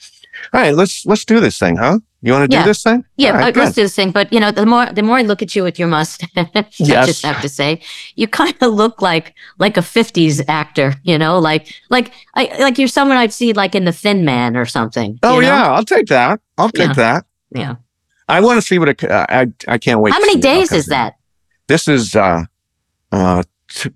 All 0.53 0.61
right, 0.61 0.73
let's, 0.73 1.05
let's 1.05 1.25
do 1.25 1.39
this 1.39 1.57
thing, 1.59 1.77
huh? 1.77 1.99
You 2.21 2.31
want 2.31 2.49
to 2.49 2.55
Yeah. 2.55 2.63
do 2.63 2.69
this 2.69 2.81
thing? 2.83 3.03
Yeah, 3.17 3.31
All 3.31 3.37
right, 3.39 3.55
uh, 3.55 3.59
let's 3.61 3.75
do 3.75 3.81
this 3.83 3.95
thing. 3.95 4.11
But 4.11 4.31
you 4.31 4.39
know, 4.39 4.49
the 4.51 4.65
more 4.65 4.85
the 4.93 5.03
more 5.03 5.17
I 5.17 5.23
look 5.23 5.41
at 5.41 5.55
you 5.57 5.63
with 5.63 5.77
your 5.77 5.89
mustache, 5.89 6.29
I 6.55 7.05
just 7.05 7.25
have 7.25 7.41
to 7.41 7.49
say, 7.49 7.81
you 8.15 8.27
kind 8.29 8.55
of 8.61 8.73
look 8.73 9.01
like 9.01 9.35
like 9.59 9.75
a 9.75 9.81
'50s 9.81 10.41
actor. 10.47 10.93
You 11.03 11.17
know, 11.17 11.37
like 11.37 11.73
like 11.89 12.13
I 12.35 12.45
like 12.59 12.77
you're 12.79 12.87
someone 12.87 13.17
I'd 13.17 13.33
see 13.33 13.51
like 13.51 13.75
in 13.75 13.83
The 13.83 13.91
Thin 13.91 14.23
Man 14.23 14.55
or 14.55 14.65
something. 14.65 15.19
Oh 15.21 15.35
you 15.35 15.41
know? 15.41 15.47
yeah, 15.49 15.71
I'll 15.73 15.83
take 15.83 16.07
that. 16.07 16.39
I'll 16.57 16.69
take 16.69 16.87
Yeah. 16.87 16.93
that. 16.93 17.25
yeah. 17.51 17.75
I 18.29 18.39
want 18.39 18.57
to 18.57 18.61
see 18.65 18.79
what 18.79 18.87
it, 18.87 19.03
uh, 19.03 19.25
I, 19.27 19.47
I 19.67 19.77
can't 19.77 19.99
wait. 19.99 20.13
How 20.13 20.19
to 20.19 20.25
many 20.25 20.35
see 20.35 20.39
days 20.41 20.71
is 20.71 20.87
in. 20.87 20.91
that? 20.91 21.15
This 21.67 21.89
is, 21.89 22.15
uh, 22.15 22.45
uh, 23.11 23.43
t- 23.69 23.89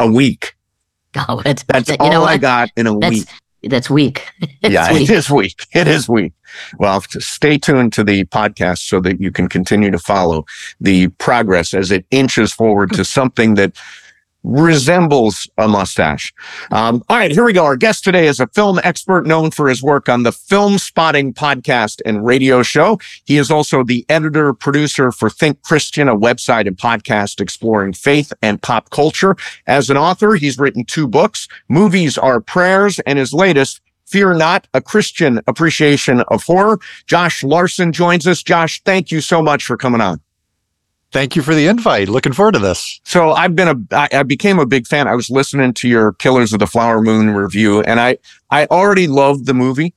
a 0.00 0.10
week. 0.10 0.56
Oh, 1.28 1.40
it's, 1.46 1.62
That's 1.68 1.88
you 1.90 1.96
all 2.00 2.10
know 2.10 2.24
I 2.24 2.32
what? 2.32 2.40
got 2.40 2.70
in 2.76 2.88
a 2.88 2.98
That's 2.98 3.14
week. 3.14 3.28
That's 3.68 3.90
weak. 3.90 4.28
It's 4.62 4.72
yeah, 4.72 4.92
weak. 4.94 5.10
it 5.10 5.14
is 5.14 5.28
weak. 5.28 5.66
It 5.74 5.86
is 5.86 6.08
weak. 6.08 6.32
Well, 6.78 7.02
stay 7.02 7.58
tuned 7.58 7.92
to 7.94 8.04
the 8.04 8.24
podcast 8.24 8.78
so 8.78 8.98
that 9.00 9.20
you 9.20 9.30
can 9.30 9.46
continue 9.46 9.90
to 9.90 9.98
follow 9.98 10.46
the 10.80 11.08
progress 11.08 11.74
as 11.74 11.90
it 11.90 12.06
inches 12.10 12.54
forward 12.54 12.92
to 12.92 13.04
something 13.04 13.54
that 13.54 13.76
resembles 14.44 15.48
a 15.58 15.66
mustache. 15.66 16.32
Um, 16.70 17.02
all 17.08 17.16
right, 17.16 17.32
here 17.32 17.44
we 17.44 17.52
go. 17.52 17.64
Our 17.64 17.76
guest 17.76 18.04
today 18.04 18.26
is 18.26 18.38
a 18.38 18.46
film 18.48 18.78
expert 18.84 19.26
known 19.26 19.50
for 19.50 19.68
his 19.68 19.82
work 19.82 20.08
on 20.08 20.22
the 20.22 20.30
Filmspotting 20.30 21.34
podcast 21.34 22.00
and 22.04 22.24
radio 22.24 22.62
show. 22.62 22.98
He 23.24 23.38
is 23.38 23.50
also 23.50 23.82
the 23.82 24.04
editor 24.08 24.52
producer 24.52 25.10
for 25.10 25.30
Think 25.30 25.62
Christian, 25.62 26.08
a 26.08 26.16
website 26.16 26.66
and 26.66 26.76
podcast 26.76 27.40
exploring 27.40 27.94
faith 27.94 28.32
and 28.42 28.60
pop 28.60 28.90
culture. 28.90 29.36
As 29.66 29.90
an 29.90 29.96
author, 29.96 30.34
he's 30.34 30.58
written 30.58 30.84
two 30.84 31.08
books, 31.08 31.48
Movies 31.68 32.18
Are 32.18 32.40
Prayers, 32.40 33.00
and 33.00 33.18
his 33.18 33.32
latest, 33.32 33.80
Fear 34.06 34.34
Not, 34.34 34.68
a 34.74 34.82
Christian 34.82 35.40
appreciation 35.46 36.20
of 36.28 36.44
horror. 36.44 36.78
Josh 37.06 37.42
Larsen 37.42 37.92
joins 37.92 38.26
us. 38.26 38.42
Josh, 38.42 38.82
thank 38.84 39.10
you 39.10 39.20
so 39.22 39.42
much 39.42 39.64
for 39.64 39.78
coming 39.78 40.02
on. 40.02 40.20
Thank 41.14 41.36
you 41.36 41.42
for 41.42 41.54
the 41.54 41.68
invite. 41.68 42.08
Looking 42.08 42.32
forward 42.32 42.54
to 42.54 42.58
this. 42.58 43.00
So 43.04 43.30
I've 43.30 43.54
been 43.54 43.68
a, 43.68 43.96
I, 43.96 44.08
I 44.12 44.22
became 44.24 44.58
a 44.58 44.66
big 44.66 44.84
fan. 44.84 45.06
I 45.06 45.14
was 45.14 45.30
listening 45.30 45.72
to 45.74 45.88
your 45.88 46.14
Killers 46.14 46.52
of 46.52 46.58
the 46.58 46.66
Flower 46.66 47.00
Moon 47.00 47.30
review 47.30 47.82
and 47.82 48.00
I, 48.00 48.18
I 48.50 48.66
already 48.66 49.06
loved 49.06 49.46
the 49.46 49.54
movie, 49.54 49.94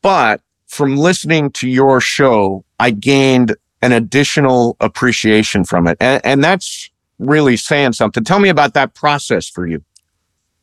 but 0.00 0.40
from 0.66 0.96
listening 0.96 1.50
to 1.50 1.68
your 1.68 2.00
show, 2.00 2.64
I 2.80 2.92
gained 2.92 3.54
an 3.82 3.92
additional 3.92 4.78
appreciation 4.80 5.64
from 5.64 5.86
it. 5.86 5.98
And, 6.00 6.24
and 6.24 6.42
that's 6.42 6.90
really 7.18 7.58
saying 7.58 7.92
something. 7.92 8.24
Tell 8.24 8.38
me 8.38 8.48
about 8.48 8.72
that 8.72 8.94
process 8.94 9.50
for 9.50 9.66
you. 9.66 9.84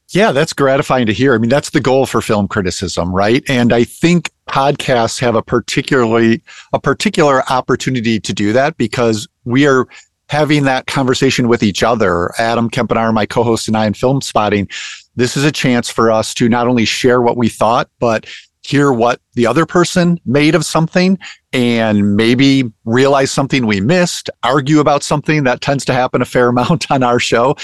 Yeah, 0.10 0.32
that's 0.32 0.52
gratifying 0.52 1.06
to 1.06 1.14
hear. 1.14 1.36
I 1.36 1.38
mean, 1.38 1.52
that's 1.52 1.70
the 1.70 1.80
goal 1.80 2.08
for 2.08 2.22
film 2.22 2.48
criticism, 2.48 3.14
right? 3.14 3.44
And 3.48 3.72
I 3.72 3.84
think 3.84 4.32
podcasts 4.50 5.20
have 5.20 5.36
a 5.36 5.44
particularly 5.44 6.42
a 6.74 6.80
particular 6.80 7.44
opportunity 7.52 8.20
to 8.20 8.34
do 8.34 8.52
that 8.52 8.78
because 8.78 9.28
we 9.46 9.68
are 9.68 9.88
having 10.30 10.64
that 10.64 10.88
conversation 10.88 11.48
with 11.48 11.62
each 11.62 11.84
other. 11.84 12.32
Adam 12.38 12.70
Kempenaar, 12.70 13.14
my 13.14 13.26
co-host 13.26 13.68
and 13.68 13.76
I 13.76 13.86
in 13.86 13.94
Filmspotting. 13.94 14.72
This 15.16 15.36
is 15.36 15.44
a 15.44 15.52
chance 15.52 15.90
for 15.90 16.10
us 16.10 16.34
to 16.36 16.48
not 16.48 16.68
only 16.68 16.86
share 16.86 17.22
what 17.22 17.36
we 17.36 17.50
thought, 17.50 17.90
but 18.00 18.26
hear 18.62 18.94
what 18.94 19.20
the 19.34 19.46
other 19.46 19.66
person 19.66 20.20
made 20.26 20.56
of 20.56 20.66
something 20.66 21.20
and 21.54 22.16
maybe 22.16 22.64
realize 22.86 23.32
something 23.32 23.66
we 23.66 23.82
missed, 23.82 24.30
argue 24.44 24.80
about 24.80 25.04
something 25.04 25.44
that 25.44 25.62
tends 25.62 25.84
to 25.86 25.94
happen 25.94 26.22
a 26.22 26.26
fair 26.26 26.48
amount 26.50 26.90
on 26.92 27.04
our 27.04 27.20
show. 27.20 27.56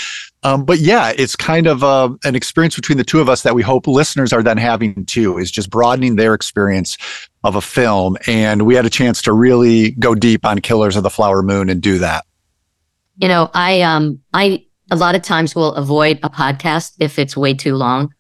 Um, 0.44 0.66
but 0.66 0.80
yeah, 0.80 1.14
it's 1.18 1.36
kind 1.36 1.68
of 1.68 1.84
uh, 1.84 2.10
an 2.24 2.36
experience 2.36 2.76
between 2.76 2.98
the 2.98 3.04
two 3.04 3.20
of 3.20 3.30
us 3.30 3.44
that 3.44 3.56
we 3.56 3.62
hope 3.62 3.88
listeners 3.88 4.32
are 4.32 4.44
then 4.44 4.58
having 4.58 5.06
too, 5.06 5.38
is 5.38 5.52
just 5.52 5.70
broadening 5.70 6.16
their 6.16 6.34
experience 6.34 6.98
of 7.44 7.56
a 7.56 7.62
film. 7.62 8.18
And 8.28 8.66
we 8.66 8.76
had 8.76 8.86
a 8.86 8.90
chance 8.90 9.22
to 9.24 9.34
really 9.34 9.92
go 9.92 10.16
deep 10.16 10.46
on 10.46 10.60
Killers 10.60 10.96
of 10.96 11.04
the 11.04 11.10
Flower 11.10 11.42
Moon 11.42 11.70
and 11.70 11.82
do 11.82 11.98
that. 12.00 12.26
You 13.18 13.28
know, 13.28 13.50
I 13.54 13.82
um 13.82 14.20
I 14.34 14.66
a 14.92 14.96
lot 14.96 15.16
of 15.16 15.22
times 15.22 15.56
will 15.56 15.74
avoid 15.74 16.20
a 16.24 16.30
podcast 16.30 16.94
if 17.00 17.18
it's 17.20 17.36
way 17.36 17.54
too 17.54 17.76
long. 17.76 18.14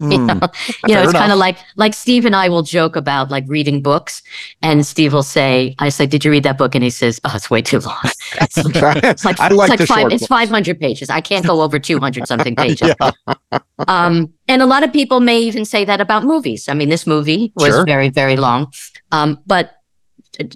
Mm, 0.00 0.12
You 0.12 0.18
know, 0.18 0.34
you 0.88 0.94
know 0.94 1.02
it's 1.02 1.12
kind 1.12 1.32
of 1.32 1.38
like 1.38 1.58
like 1.76 1.92
Steve 1.94 2.24
and 2.24 2.36
I 2.36 2.48
will 2.48 2.62
joke 2.62 2.94
about 2.96 3.30
like 3.30 3.44
reading 3.48 3.82
books, 3.82 4.22
and 4.62 4.86
Steve 4.86 5.12
will 5.12 5.22
say, 5.24 5.74
"I 5.80 5.88
say, 5.88 6.06
did 6.06 6.24
you 6.24 6.30
read 6.30 6.44
that 6.44 6.56
book?" 6.56 6.74
And 6.76 6.84
he 6.84 6.90
says, 6.90 7.20
"Oh, 7.24 7.32
it's 7.34 7.50
way 7.50 7.62
too 7.62 7.80
long. 7.80 7.96
It's, 8.40 8.56
it's 8.58 9.24
like 9.24 9.40
I 9.40 9.46
it's 9.48 9.52
like 9.52 9.80
like 9.80 9.80
five. 9.88 10.12
It's 10.12 10.26
five 10.26 10.48
hundred 10.48 10.78
pages. 10.78 11.10
I 11.10 11.20
can't 11.20 11.44
go 11.44 11.62
over 11.62 11.78
two 11.80 11.98
hundred 11.98 12.28
something 12.28 12.54
pages." 12.54 12.94
yeah. 13.00 13.58
Um, 13.88 14.32
and 14.46 14.62
a 14.62 14.66
lot 14.66 14.82
of 14.84 14.92
people 14.92 15.20
may 15.20 15.40
even 15.40 15.64
say 15.64 15.84
that 15.84 16.00
about 16.00 16.24
movies. 16.24 16.68
I 16.68 16.74
mean, 16.74 16.88
this 16.88 17.06
movie 17.06 17.52
was 17.56 17.68
Sure. 17.74 17.84
very, 17.84 18.08
very 18.10 18.36
long. 18.36 18.72
Um, 19.12 19.40
but 19.46 19.72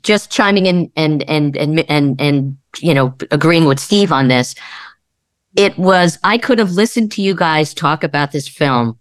just 0.03 0.31
chiming 0.31 0.67
in 0.67 0.93
and 0.97 1.25
and 1.29 1.57
and 1.57 1.81
and 1.91 2.21
and 2.21 2.57
you 2.81 2.95
know 2.95 3.15
agreeing 3.31 3.65
with 3.65 3.81
Steve 3.81 4.13
on 4.13 4.29
this, 4.29 4.55
it 5.57 5.77
was 5.79 6.19
I 6.23 6.39
could 6.39 6.59
have 6.59 6.73
listened 6.73 7.11
to 7.13 7.23
you 7.23 7.35
guys 7.35 7.75
talk 7.75 8.05
about 8.05 8.33
this 8.33 8.47
film 8.49 8.99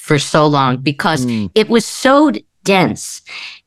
for 0.00 0.18
so 0.18 0.46
long 0.46 0.76
because 0.78 1.26
Mm, 1.26 1.50
it 1.54 1.68
was 1.68 1.84
so 1.84 2.32
dense 2.64 3.22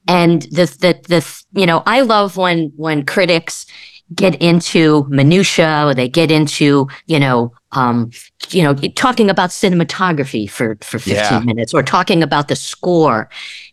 and 0.07 0.43
the 0.57 0.65
the 0.81 0.91
the 1.07 1.21
you 1.59 1.65
know 1.65 1.81
I 1.85 2.01
love 2.01 2.37
when 2.37 2.71
when 2.75 3.05
critics 3.05 3.65
get 4.13 4.35
into 4.41 5.05
minutia 5.09 5.85
or 5.85 5.93
they 5.95 6.07
get 6.09 6.29
into 6.31 6.87
you 7.07 7.19
know 7.19 7.51
um 7.71 8.09
you 8.49 8.61
know 8.63 8.73
talking 8.95 9.29
about 9.29 9.49
cinematography 9.51 10.49
for 10.49 10.77
for 10.81 10.99
15 10.99 11.15
Yeah. 11.15 11.39
minutes 11.45 11.73
or 11.73 11.81
talking 11.83 12.21
about 12.23 12.47
the 12.47 12.55
score 12.55 13.29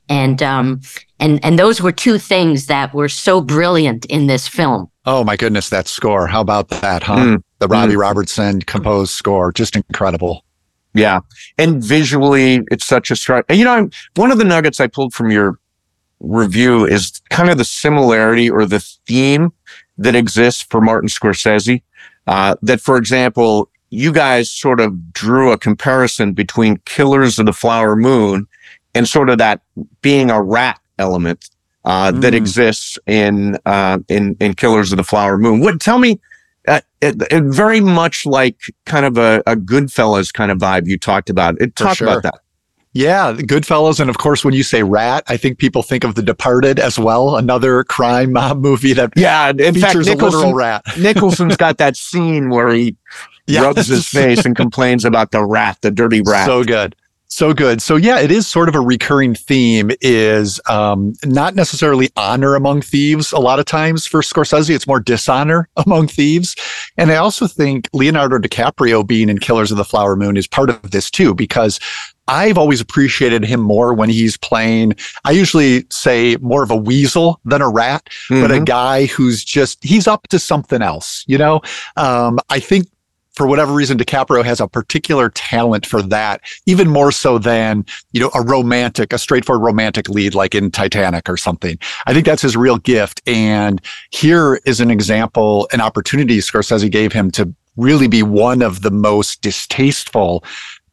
and 0.09 0.43
um 0.43 0.81
and 1.19 1.45
and 1.45 1.59
those 1.59 1.83
were 1.83 1.93
two 1.93 2.19
things 2.19 2.67
that 2.67 2.95
were 2.95 3.09
so 3.09 3.40
brilliant 3.40 4.05
in 4.07 4.26
this 4.26 4.49
film 4.49 4.87
Oh 5.07 5.25
my 5.25 5.35
goodness, 5.37 5.71
that 5.71 5.88
score. 5.88 6.26
How 6.26 6.43
about 6.43 6.69
that, 6.69 7.02
huh? 7.02 7.17
Mm, 7.17 7.43
the 7.59 7.69
Robbie 7.69 7.97
Robertson 7.97 8.61
composed 8.61 9.12
score. 9.12 9.50
Just 9.50 9.75
incredible. 9.75 10.45
Yeah. 10.94 11.20
And 11.59 11.82
visually, 11.82 12.62
it's 12.70 12.87
such 12.87 13.11
a 13.11 13.16
strike. 13.16 13.44
You 13.50 13.64
know, 13.64 13.73
I'm, 13.75 13.90
one 14.16 14.30
of 14.32 14.38
the 14.38 14.44
nuggets 14.44 14.80
I 14.80 14.87
pulled 14.88 15.14
from 15.14 15.30
your 15.30 15.59
review 16.18 16.85
is 16.85 17.20
kind 17.30 17.49
of 17.50 17.59
the 17.59 17.64
similarity 17.64 18.50
or 18.50 18.66
the 18.66 18.80
theme 19.06 19.52
that 19.99 20.14
exists 20.14 20.62
for 20.62 20.80
Martin 20.80 21.09
Scorsese. 21.09 21.82
Uh, 22.26 22.54
that, 22.62 22.80
for 22.80 22.97
example, 22.97 23.70
you 23.90 24.12
guys 24.12 24.50
sort 24.50 24.80
of 24.80 25.12
drew 25.12 25.50
a 25.52 25.59
comparison 25.59 26.32
between 26.32 26.76
Killers 26.85 27.38
of 27.38 27.47
the 27.47 27.52
Flower 27.52 27.97
Moon 27.97 28.47
and 28.94 29.09
sort 29.09 29.30
of 29.30 29.38
that 29.38 29.62
being 30.02 30.30
a 30.30 30.42
rat 30.42 30.78
element 30.99 31.49
uh, 31.85 32.11
that 32.11 32.35
Mm. 32.35 32.37
exists 32.37 32.99
in 33.06 33.56
uh, 33.64 33.99
in 34.09 34.37
in 34.40 34.54
Killers 34.54 34.92
of 34.92 34.97
the 34.99 35.04
Flower 35.04 35.38
Moon. 35.38 35.61
What? 35.61 35.80
Tell 35.80 35.99
me. 35.99 36.20
It, 37.00 37.23
it 37.30 37.45
very 37.45 37.80
much 37.80 38.26
like 38.26 38.59
kind 38.85 39.07
of 39.07 39.16
a, 39.16 39.42
a 39.47 39.57
Goodfellas 39.57 40.33
kind 40.33 40.50
of 40.50 40.59
vibe 40.59 40.87
you 40.87 40.99
talked 40.99 41.30
about. 41.30 41.61
It 41.61 41.75
talked 41.76 41.97
sure. 41.99 42.09
about 42.09 42.23
that. 42.25 42.35
Yeah, 42.92 43.33
Goodfellas. 43.35 44.00
And 44.00 44.11
of 44.11 44.19
course, 44.19 44.45
when 44.45 44.52
you 44.52 44.62
say 44.62 44.83
rat, 44.83 45.23
I 45.28 45.37
think 45.37 45.59
people 45.59 45.83
think 45.83 46.02
of 46.04 46.16
The 46.16 46.23
Departed 46.23 46.78
as 46.80 46.99
well, 46.99 47.37
another 47.37 47.85
crime 47.85 48.33
mob 48.33 48.59
movie 48.59 48.92
that 48.95 49.12
Yeah, 49.16 49.50
in 49.50 49.59
fact, 49.59 49.92
features 49.92 50.09
a 50.09 50.14
literal 50.14 50.30
Nicholson, 50.33 50.54
rat. 50.54 50.83
Nicholson's 50.99 51.57
got 51.57 51.78
that 51.78 51.97
scene 51.97 52.50
where 52.50 52.69
he 52.71 52.97
Yeah. 53.47 53.62
rubs 53.62 53.87
his 53.87 54.07
face 54.09 54.45
and 54.45 54.57
complains 54.57 55.04
about 55.04 55.30
the 55.30 55.45
rat, 55.45 55.78
the 55.83 55.90
dirty 55.92 56.21
rat. 56.21 56.47
So 56.47 56.64
good. 56.64 56.97
So 57.33 57.55
good. 57.55 57.81
So 57.81 57.95
yeah, 57.95 58.19
it 58.19 58.33
is 58.33 58.49
sort 58.49 58.69
of 58.69 58.75
a 58.75 58.81
recurring 58.81 59.37
theme 59.37 59.93
is 60.01 60.61
um, 60.69 61.15
not 61.25 61.55
necessarily 61.55 62.11
honor 62.17 62.57
among 62.57 62.83
thieves. 62.83 63.31
A 63.31 63.39
lot 63.39 63.61
of 63.61 63.67
times 63.67 64.05
for 64.05 64.21
Scorsese, 64.21 64.75
it's 64.75 64.87
more 64.89 64.99
dishonor 64.99 65.69
among 65.87 66.09
thieves. 66.09 66.57
And 66.99 67.11
I 67.13 67.17
also 67.17 67.47
think 67.47 67.89
Leonardo 67.93 68.39
DiCaprio 68.39 69.07
being 69.07 69.29
in 69.29 69.39
Killers 69.39 69.71
of 69.71 69.77
the 69.77 69.85
Flower 69.85 70.17
Moon 70.17 70.37
is 70.37 70.49
part 70.49 70.71
of 70.71 70.91
this 70.91 71.09
too, 71.09 71.33
because 71.33 71.79
I've 72.27 72.59
always 72.59 72.81
appreciated 72.81 73.45
him 73.45 73.61
more 73.61 73.95
when 73.95 74.09
he's 74.09 74.37
playing, 74.37 74.95
I 75.25 75.31
usually 75.31 75.85
say 75.91 76.37
more 76.41 76.65
of 76.65 76.71
a 76.73 76.77
weasel 76.77 77.41
than 77.45 77.63
a 77.63 77.69
rat, 77.69 78.09
but 78.29 78.51
a 78.51 78.55
Mhm. 78.55 78.65
guy 78.67 79.07
who's 79.07 79.45
just, 79.45 79.83
he's 79.83 80.07
up 80.09 80.27
to 80.29 80.39
something 80.41 80.83
else, 80.83 81.25
you 81.29 81.39
know? 81.39 81.61
Um, 81.97 82.39
I 82.51 82.59
think 82.61 82.87
for 83.33 83.47
whatever 83.47 83.73
reason, 83.73 83.99
DiCaprio 83.99 84.45
has 84.45 84.61
a 84.61 84.69
particular 84.69 85.31
talent 85.31 85.87
for 85.87 86.03
that, 86.03 86.41
even 86.67 86.89
more 86.89 87.13
so 87.13 87.39
than, 87.39 87.85
you 88.13 88.21
know, 88.21 88.31
a 88.35 88.43
romantic, 88.43 89.13
a 89.13 89.19
straightforward 89.19 89.65
romantic 89.65 90.09
lead 90.09 90.35
like 90.35 90.55
in 90.55 90.71
Titanic 90.71 91.29
or 91.29 91.37
something. 91.37 91.79
I 92.07 92.13
think 92.13 92.27
that's 92.27 92.43
his 92.43 92.57
real 92.57 92.79
gift. 92.79 93.21
And 93.27 93.81
here 94.11 94.61
is 94.67 94.81
an 94.81 94.91
example, 94.91 95.69
an 95.73 95.81
opportunity 95.81 96.39
Scorsese 96.39 96.91
gave 96.91 97.13
him 97.13 97.31
to 97.33 97.55
really 97.77 98.09
be 98.09 98.23
one 98.23 98.63
of 98.63 98.83
the 98.83 98.91
most 98.91 99.43
distasteful 99.43 100.45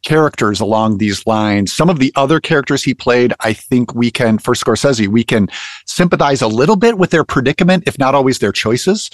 characters 0.04 0.60
along 0.60 0.98
these 0.98 1.26
lines. 1.26 1.72
Some 1.72 1.90
of 1.90 1.98
the 1.98 2.12
other 2.14 2.40
characters 2.40 2.82
he 2.82 2.94
played, 2.94 3.34
I 3.40 3.52
think 3.52 3.94
we 3.94 4.10
can, 4.10 4.38
for 4.38 4.54
Scorsese, 4.54 5.08
we 5.08 5.24
can 5.24 5.48
sympathize 5.86 6.40
a 6.40 6.48
little 6.48 6.76
bit 6.76 6.98
with 6.98 7.10
their 7.10 7.24
predicament, 7.24 7.84
if 7.86 7.98
not 7.98 8.14
always 8.14 8.38
their 8.38 8.52
choices. 8.52 9.10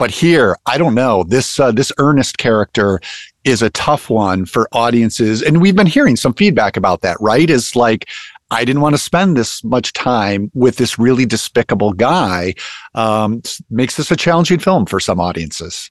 But 0.00 0.10
here, 0.10 0.56
I 0.64 0.78
don't 0.78 0.94
know. 0.94 1.24
This 1.24 1.60
uh, 1.60 1.72
this 1.72 1.92
Ernest 1.98 2.38
character 2.38 3.02
is 3.44 3.60
a 3.60 3.68
tough 3.68 4.08
one 4.08 4.46
for 4.46 4.66
audiences, 4.72 5.42
and 5.42 5.60
we've 5.60 5.76
been 5.76 5.86
hearing 5.86 6.16
some 6.16 6.32
feedback 6.32 6.78
about 6.78 7.02
that. 7.02 7.18
Right? 7.20 7.50
Is 7.50 7.76
like 7.76 8.08
I 8.50 8.64
didn't 8.64 8.80
want 8.80 8.94
to 8.94 8.98
spend 8.98 9.36
this 9.36 9.62
much 9.62 9.92
time 9.92 10.50
with 10.54 10.78
this 10.78 10.98
really 10.98 11.26
despicable 11.26 11.92
guy. 11.92 12.54
Um, 12.94 13.42
makes 13.68 13.98
this 13.98 14.10
a 14.10 14.16
challenging 14.16 14.58
film 14.58 14.86
for 14.86 15.00
some 15.00 15.20
audiences. 15.20 15.90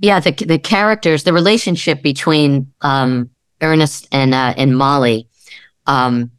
Yeah, 0.00 0.20
the 0.20 0.32
the 0.32 0.58
characters, 0.58 1.24
the 1.24 1.32
relationship 1.32 2.02
between 2.02 2.70
um, 2.82 3.30
Ernest 3.62 4.08
and 4.12 4.34
uh, 4.34 4.52
and 4.58 4.76
Molly, 4.76 5.26
um, 5.86 6.30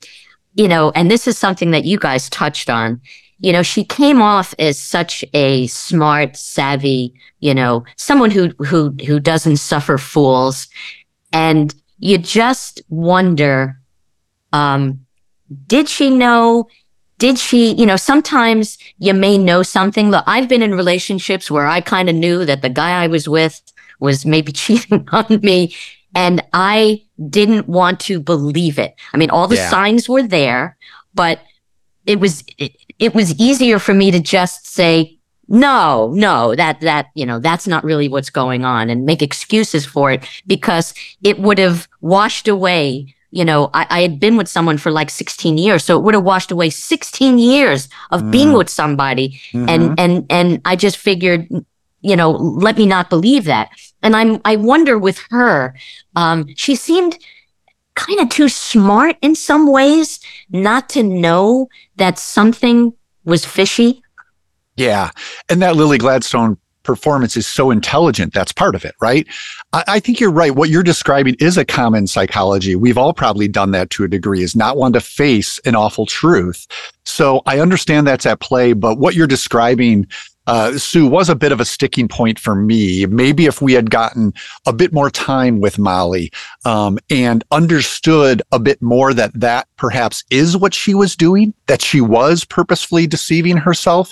you 0.53 0.67
know, 0.67 0.91
and 0.91 1.09
this 1.09 1.27
is 1.27 1.39
something 1.39 1.71
that 1.71 1.85
you 1.85 1.97
guys 1.97 2.29
touched 2.29 2.69
on. 2.69 3.01
You 3.41 3.51
know, 3.51 3.63
she 3.63 3.83
came 3.83 4.21
off 4.21 4.53
as 4.59 4.77
such 4.79 5.25
a 5.33 5.67
smart, 5.67 6.37
savvy, 6.37 7.13
you 7.39 7.53
know, 7.53 7.83
someone 7.97 8.31
who 8.31 8.49
who 8.65 8.95
who 9.07 9.19
doesn't 9.19 9.57
suffer 9.57 9.97
fools, 9.97 10.67
and 11.33 11.73
you 11.97 12.17
just 12.17 12.81
wonder, 12.89 13.77
um, 14.53 15.05
did 15.67 15.89
she 15.89 16.09
know? 16.09 16.67
Did 17.17 17.37
she, 17.37 17.73
you 17.75 17.85
know, 17.85 17.97
sometimes 17.97 18.77
you 18.97 19.13
may 19.13 19.37
know 19.37 19.61
something. 19.61 20.09
Look, 20.09 20.23
I've 20.25 20.49
been 20.49 20.63
in 20.63 20.73
relationships 20.73 21.51
where 21.51 21.67
I 21.67 21.79
kind 21.81 22.09
of 22.09 22.15
knew 22.15 22.45
that 22.45 22.63
the 22.63 22.69
guy 22.69 23.03
I 23.03 23.07
was 23.07 23.29
with 23.29 23.61
was 23.99 24.25
maybe 24.25 24.51
cheating 24.63 25.07
on 25.11 25.39
me 25.43 25.75
and 26.15 26.43
I 26.53 27.03
didn't 27.29 27.67
want 27.67 27.99
to 28.01 28.19
believe 28.19 28.79
it. 28.79 28.95
I 29.13 29.17
mean, 29.17 29.29
all 29.29 29.47
the 29.47 29.55
Yeah. 29.55 29.69
signs 29.69 30.09
were 30.09 30.23
there, 30.23 30.77
but 31.13 31.41
it 32.07 32.19
was, 32.19 32.43
it, 32.57 32.75
it 33.01 33.13
was 33.13 33.37
easier 33.39 33.79
for 33.79 33.93
me 33.93 34.11
to 34.11 34.19
just 34.21 34.65
say, 34.67 35.17
no, 35.47 36.11
no, 36.13 36.55
that, 36.55 36.79
that, 36.79 37.07
you 37.15 37.25
know, 37.25 37.39
that's 37.39 37.67
not 37.67 37.83
really 37.83 38.07
what's 38.07 38.29
going 38.29 38.63
on 38.63 38.89
and 38.89 39.05
make 39.05 39.21
excuses 39.21 39.85
for 39.85 40.11
it 40.11 40.23
because 40.47 40.93
it 41.23 41.39
would 41.39 41.57
have 41.57 41.89
washed 41.99 42.47
away 42.47 43.13
you 43.33 43.45
know, 43.45 43.69
I, 43.73 43.87
I 43.89 44.01
had 44.01 44.19
been 44.19 44.35
with 44.35 44.49
someone 44.49 44.77
for 44.77 44.91
like 44.91 45.09
16 45.09 45.57
years, 45.57 45.85
so 45.85 45.97
it 45.97 46.03
would 46.03 46.13
have 46.13 46.23
washed 46.25 46.51
away 46.51 46.69
16 46.69 47.39
years 47.39 47.87
of 48.11 48.29
being 48.29 48.49
Mm. 48.49 48.57
with 48.57 48.69
somebody. 48.69 49.39
Mm-hmm. 49.53 49.69
And, 49.69 49.99
and, 49.99 50.25
and 50.29 50.61
I 50.65 50.75
just 50.75 50.97
figured, 50.97 51.47
you 52.01 52.15
know, 52.17 52.31
let 52.31 52.77
me 52.77 52.85
not 52.85 53.09
believe 53.09 53.45
that. 53.45 53.69
And 54.03 54.17
I'm, 54.17 54.41
I 54.43 54.57
wonder 54.57 54.99
with 54.99 55.19
her, 55.29 55.73
um, 56.17 56.45
she 56.57 56.75
seemed 56.75 57.17
kind 58.05 58.19
of 58.19 58.29
too 58.29 58.49
smart 58.49 59.15
in 59.21 59.35
some 59.35 59.71
ways 59.71 60.19
not 60.49 60.89
to 60.89 61.03
know 61.03 61.67
that 61.97 62.17
something 62.17 62.93
was 63.23 63.45
fishy. 63.45 64.01
Yeah. 64.75 65.11
And 65.49 65.61
that 65.61 65.75
Lily 65.75 65.97
Gladstone 65.97 66.57
performance 66.83 67.37
is 67.37 67.45
so 67.45 67.69
intelligent. 67.69 68.33
That's 68.33 68.51
part 68.51 68.73
of 68.73 68.83
it, 68.85 68.95
right? 68.99 69.27
I, 69.71 69.83
I 69.87 69.99
think 69.99 70.19
you're 70.19 70.31
right. 70.31 70.55
What 70.55 70.69
you're 70.69 70.81
describing 70.81 71.35
is 71.39 71.57
a 71.57 71.65
common 71.65 72.07
psychology. 72.07 72.75
We've 72.75 72.97
all 72.97 73.13
probably 73.13 73.47
done 73.47 73.71
that 73.71 73.91
to 73.91 74.03
a 74.03 74.07
degree, 74.07 74.41
is 74.41 74.55
not 74.55 74.77
want 74.77 74.95
to 74.95 75.01
face 75.01 75.59
an 75.65 75.75
awful 75.75 76.07
truth. 76.07 76.65
So 77.05 77.41
I 77.45 77.59
understand 77.59 78.07
that's 78.07 78.25
at 78.25 78.39
play, 78.39 78.73
but 78.73 78.97
what 78.97 79.13
you're 79.13 79.27
describing 79.27 80.07
uh, 80.47 80.77
Sue 80.77 81.07
was 81.07 81.29
a 81.29 81.35
bit 81.35 81.51
of 81.51 81.59
a 81.59 81.65
sticking 81.65 82.07
point 82.07 82.39
for 82.39 82.55
me. 82.55 83.05
Maybe 83.05 83.45
if 83.45 83.61
we 83.61 83.73
had 83.73 83.89
gotten 83.89 84.33
a 84.65 84.73
bit 84.73 84.91
more 84.91 85.09
time 85.09 85.61
with 85.61 85.77
Molly 85.77 86.31
um, 86.65 86.97
and 87.09 87.43
understood 87.51 88.41
a 88.51 88.59
bit 88.59 88.81
more 88.81 89.13
that 89.13 89.31
that 89.39 89.67
perhaps 89.77 90.23
is 90.31 90.57
what 90.57 90.73
she 90.73 90.93
was 90.93 91.15
doing, 91.15 91.53
that 91.67 91.81
she 91.81 92.01
was 92.01 92.43
purposefully 92.43 93.07
deceiving 93.07 93.57
herself. 93.57 94.11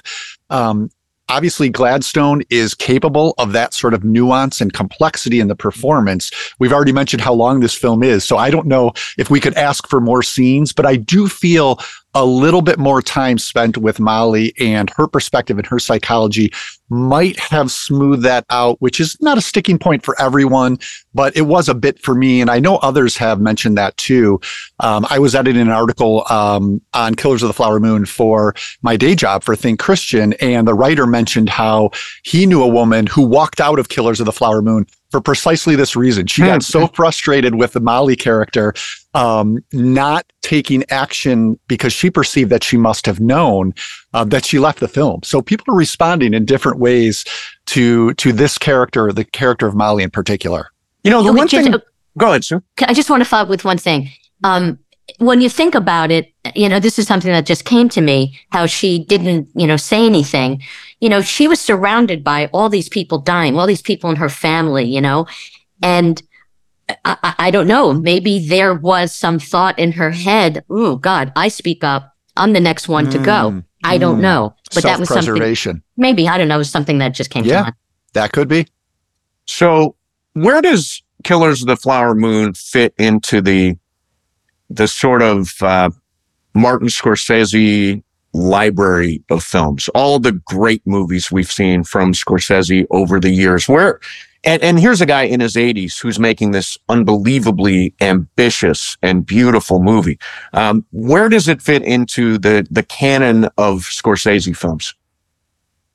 Um, 0.50 0.89
obviously 1.29 1.69
Gladstone 1.69 2.41
is 2.50 2.74
capable 2.74 3.36
of 3.38 3.53
that 3.53 3.74
sort 3.74 3.93
of 3.93 4.03
nuance 4.03 4.59
and 4.59 4.74
complexity 4.74 5.39
in 5.39 5.48
the 5.48 5.55
performance. 5.55 6.31
We've 6.59 6.74
already 6.74 6.91
mentioned 6.91 7.21
how 7.21 7.33
long 7.33 7.59
this 7.59 7.75
film 7.75 8.03
is, 8.03 8.25
so 8.25 8.38
I 8.38 8.50
don't 8.50 8.67
know 8.67 8.91
if 9.17 9.29
we 9.29 9.39
could 9.39 9.53
ask 9.53 9.88
for 9.88 10.01
more 10.01 10.24
scenes, 10.24 10.74
but 10.74 10.86
I 10.86 10.95
do 10.95 11.27
feel 11.27 11.79
a 12.16 12.25
little 12.25 12.62
bit 12.62 12.80
more 12.80 13.01
time 13.01 13.38
spent 13.38 13.78
with 13.78 14.00
Molly 14.00 14.54
and 14.60 14.89
her 14.92 15.08
perspective 15.08 15.58
and 15.58 15.68
her 15.68 15.80
psychology 15.80 16.51
might 16.89 17.38
have 17.38 17.72
smoothed 17.72 18.24
that 18.24 18.46
out, 18.50 18.82
which 18.82 19.00
is 19.00 19.16
not 19.22 19.38
a 19.38 19.42
sticking 19.42 19.78
point 19.78 20.04
for 20.04 20.20
everyone, 20.20 20.80
but 21.13 21.36
it 21.38 21.44
was 21.44 21.70
a 21.70 21.75
bit 21.75 22.00
for 22.00 22.16
me. 22.16 22.42
And 22.42 22.50
I 22.50 22.60
know 22.60 22.78
others 22.78 23.16
have 23.18 23.39
mentioned 23.39 23.78
that 23.78 23.96
too. 23.98 24.42
Um, 24.80 25.06
I 25.10 25.20
was 25.20 25.36
editing 25.36 25.62
an 25.62 25.70
article 25.70 26.25
um, 26.32 26.82
on 26.94 27.13
Killers 27.13 27.44
of 27.44 27.48
the 27.48 27.54
Flower 27.54 27.80
Moon 27.80 28.06
for 28.06 28.56
my 28.82 28.98
day 28.98 29.13
job 29.13 29.44
for 29.44 29.56
Think 29.56 29.80
Christian, 29.80 30.34
and 30.34 30.68
the 30.68 30.74
writer 30.74 31.06
mentioned 31.06 31.50
how 31.50 31.92
he 32.24 32.48
knew 32.48 32.63
a 32.63 32.68
woman 32.68 33.06
who 33.06 33.22
walked 33.22 33.62
out 33.62 33.78
of 33.78 33.89
Killers 33.89 34.20
of 34.20 34.25
the 34.25 34.32
Flower 34.32 34.62
Moon 34.62 34.88
for 35.12 35.22
precisely 35.22 35.75
this 35.75 35.96
reason. 35.96 36.28
She 36.28 36.44
got 36.44 36.63
so 36.63 36.88
frustrated 36.88 37.56
with 37.56 37.74
the 37.74 37.80
Molly 37.80 38.16
character 38.16 38.74
um, 39.13 39.58
not 39.74 40.25
taking 40.42 40.84
action 40.89 41.60
because 41.68 41.92
she 41.94 42.10
perceived 42.12 42.50
that 42.51 42.63
she 42.63 42.78
must 42.78 43.06
have 43.06 43.20
known 43.20 43.74
uh, 44.13 44.24
that 44.25 44.46
she 44.46 44.60
left 44.60 44.80
the 44.80 44.88
film. 44.88 45.22
So 45.24 45.42
people 45.42 45.74
are 45.74 45.78
responding 45.78 46.34
in 46.34 46.46
different 46.46 46.80
ways 46.80 47.25
to 47.68 48.13
to 48.16 48.32
this 48.32 48.58
character, 48.58 49.12
the 49.12 49.25
character 49.25 49.68
of 49.68 49.75
Molly 49.75 50.04
in 50.04 50.10
particular. 50.12 50.70
You 51.04 51.12
know, 51.12 51.24
the 51.24 51.30
Oh, 51.30 51.34
one 51.34 51.48
just- 51.48 51.70
thing. 51.70 51.80
Go 52.18 52.28
ahead, 52.30 52.44
Sue. 52.44 52.62
I 52.86 52.94
just 52.94 53.10
want 53.10 53.22
to 53.22 53.30
follow 53.30 53.44
up 53.44 53.50
with 53.50 53.63
one 53.63 53.78
thing. 53.78 54.10
Um, 54.44 54.80
when 55.20 55.42
you 55.42 55.50
think 55.50 55.74
about 55.74 56.12
it, 56.12 56.34
you 56.56 56.68
know, 56.70 56.80
this 56.80 57.00
is 57.00 57.08
something 57.08 57.32
that 57.32 57.46
just 57.46 57.66
came 57.66 57.88
to 57.89 58.01
me, 58.01 58.38
how 58.51 58.66
she 58.66 59.04
didn't, 59.06 59.48
you 59.56 59.66
know, 59.66 59.78
say 59.78 60.06
anything. 60.06 60.62
You 61.00 61.10
know, 61.10 61.22
she 61.22 61.48
was 61.48 61.60
surrounded 61.62 62.24
by 62.24 62.48
all 62.54 62.68
these 62.70 62.89
people 62.89 63.20
dying, 63.20 63.58
all 63.58 63.68
these 63.68 63.82
people 63.82 64.10
in 64.10 64.18
her 64.18 64.30
family, 64.30 64.86
you 64.86 65.01
know, 65.01 65.28
and 65.82 66.22
I, 67.05 67.17
I, 67.24 67.36
I 67.38 67.51
don't 67.51 67.67
know, 67.67 67.93
maybe 67.93 68.48
there 68.48 68.74
was 68.74 69.13
some 69.13 69.39
thought 69.39 69.77
in 69.77 69.93
her 69.93 70.12
head, 70.12 70.63
oh 70.69 70.96
God, 70.96 71.31
I 71.36 71.48
speak 71.48 71.84
up. 71.84 72.15
I'm 72.36 72.53
the 72.53 72.60
next 72.60 72.88
one 72.88 73.10
to 73.10 73.17
go. 73.17 73.51
Mm, 73.51 73.63
I 73.84 73.98
don't 73.98 74.19
mm. 74.19 74.22
know. 74.22 74.55
But 74.74 74.84
that 74.84 75.00
was 75.00 75.10
something, 75.10 75.24
Self-preservation. 75.25 75.84
maybe, 75.98 76.27
I 76.27 76.38
don't 76.38 76.48
know, 76.48 76.55
it 76.55 76.60
was 76.60 76.69
something 76.69 77.00
that 77.00 77.13
just 77.13 77.29
came 77.29 77.43
Yeah. 77.43 77.58
to 77.58 77.63
mind. 77.63 77.75
That 78.13 78.31
could 78.31 78.48
be. 78.48 78.67
So, 79.46 79.96
where 80.34 80.62
does 80.62 81.01
Killers 81.24 81.62
of 81.62 81.67
the 81.67 81.75
Flower 81.75 82.15
Moon 82.15 82.53
fit 82.53 82.93
into 82.98 83.41
the 83.41 83.77
the 84.69 84.88
sort 84.88 85.22
of 85.22 85.53
uh, 85.62 85.89
Martin 86.53 86.88
Scorsese 86.88 88.01
library 88.34 89.24
of 89.29 89.43
films? 89.43 89.89
All 89.89 90.19
the 90.19 90.31
great 90.31 90.86
movies 90.86 91.31
we've 91.31 91.51
seen 91.51 91.84
from 91.84 92.13
Scorsese 92.13 92.86
over 92.91 93.19
the 93.19 93.31
years. 93.31 93.67
Where 93.67 94.00
and, 94.43 94.62
and 94.63 94.79
here's 94.79 95.01
a 95.01 95.05
guy 95.05 95.24
in 95.24 95.39
his 95.39 95.55
80s 95.55 96.01
who's 96.01 96.19
making 96.19 96.51
this 96.51 96.77
unbelievably 96.88 97.93
ambitious 98.01 98.98
and 99.01 99.25
beautiful 99.25 99.81
movie. 99.81 100.19
Um, 100.53 100.86
where 100.91 101.29
does 101.29 101.48
it 101.48 101.62
fit 101.62 101.84
into 101.84 102.38
the 102.38 102.67
the 102.69 102.84
canon 102.84 103.46
of 103.58 103.81
Scorsese 103.81 104.55
films? 104.55 104.93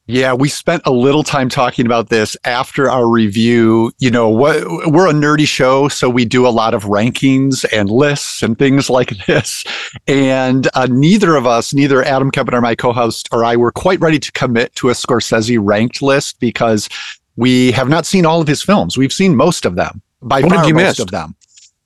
Yeah, 0.06 0.34
we 0.34 0.50
spent 0.50 0.82
a 0.84 0.90
little 0.90 1.22
time 1.22 1.48
talking 1.48 1.86
about 1.86 2.10
this 2.10 2.36
after 2.44 2.90
our 2.90 3.08
review. 3.08 3.90
You 3.98 4.10
know, 4.10 4.28
what 4.28 4.62
we're 4.92 5.08
a 5.08 5.14
nerdy 5.14 5.46
show, 5.46 5.88
so 5.88 6.10
we 6.10 6.26
do 6.26 6.46
a 6.46 6.50
lot 6.50 6.74
of 6.74 6.84
rankings 6.84 7.64
and 7.72 7.88
lists 7.88 8.42
and 8.42 8.58
things 8.58 8.90
like 8.90 9.14
this. 9.26 9.64
And 10.06 10.68
uh, 10.74 10.88
neither 10.90 11.36
of 11.36 11.46
us, 11.46 11.72
neither 11.72 12.02
Adam 12.02 12.30
Kempenaar 12.30 12.60
my 12.60 12.74
co-host, 12.74 13.30
or 13.32 13.46
I, 13.46 13.56
were 13.56 13.72
quite 13.72 13.98
ready 14.00 14.18
to 14.18 14.32
commit 14.32 14.74
to 14.74 14.90
a 14.90 14.92
Scorsese 14.92 15.58
ranked 15.58 16.02
list 16.02 16.38
because 16.38 16.86
we 17.36 17.72
have 17.72 17.88
not 17.88 18.06
seen 18.06 18.24
all 18.26 18.40
of 18.40 18.48
his 18.48 18.62
films. 18.62 18.96
We've 18.96 19.12
seen 19.12 19.36
most 19.36 19.64
of 19.64 19.74
them, 19.76 20.02
by 20.22 20.40
What 20.40 20.52
have 20.52 20.60
far 20.62 20.68
you 20.68 20.74
most 20.74 20.82
missed? 20.84 21.00
of 21.00 21.10
them. 21.10 21.34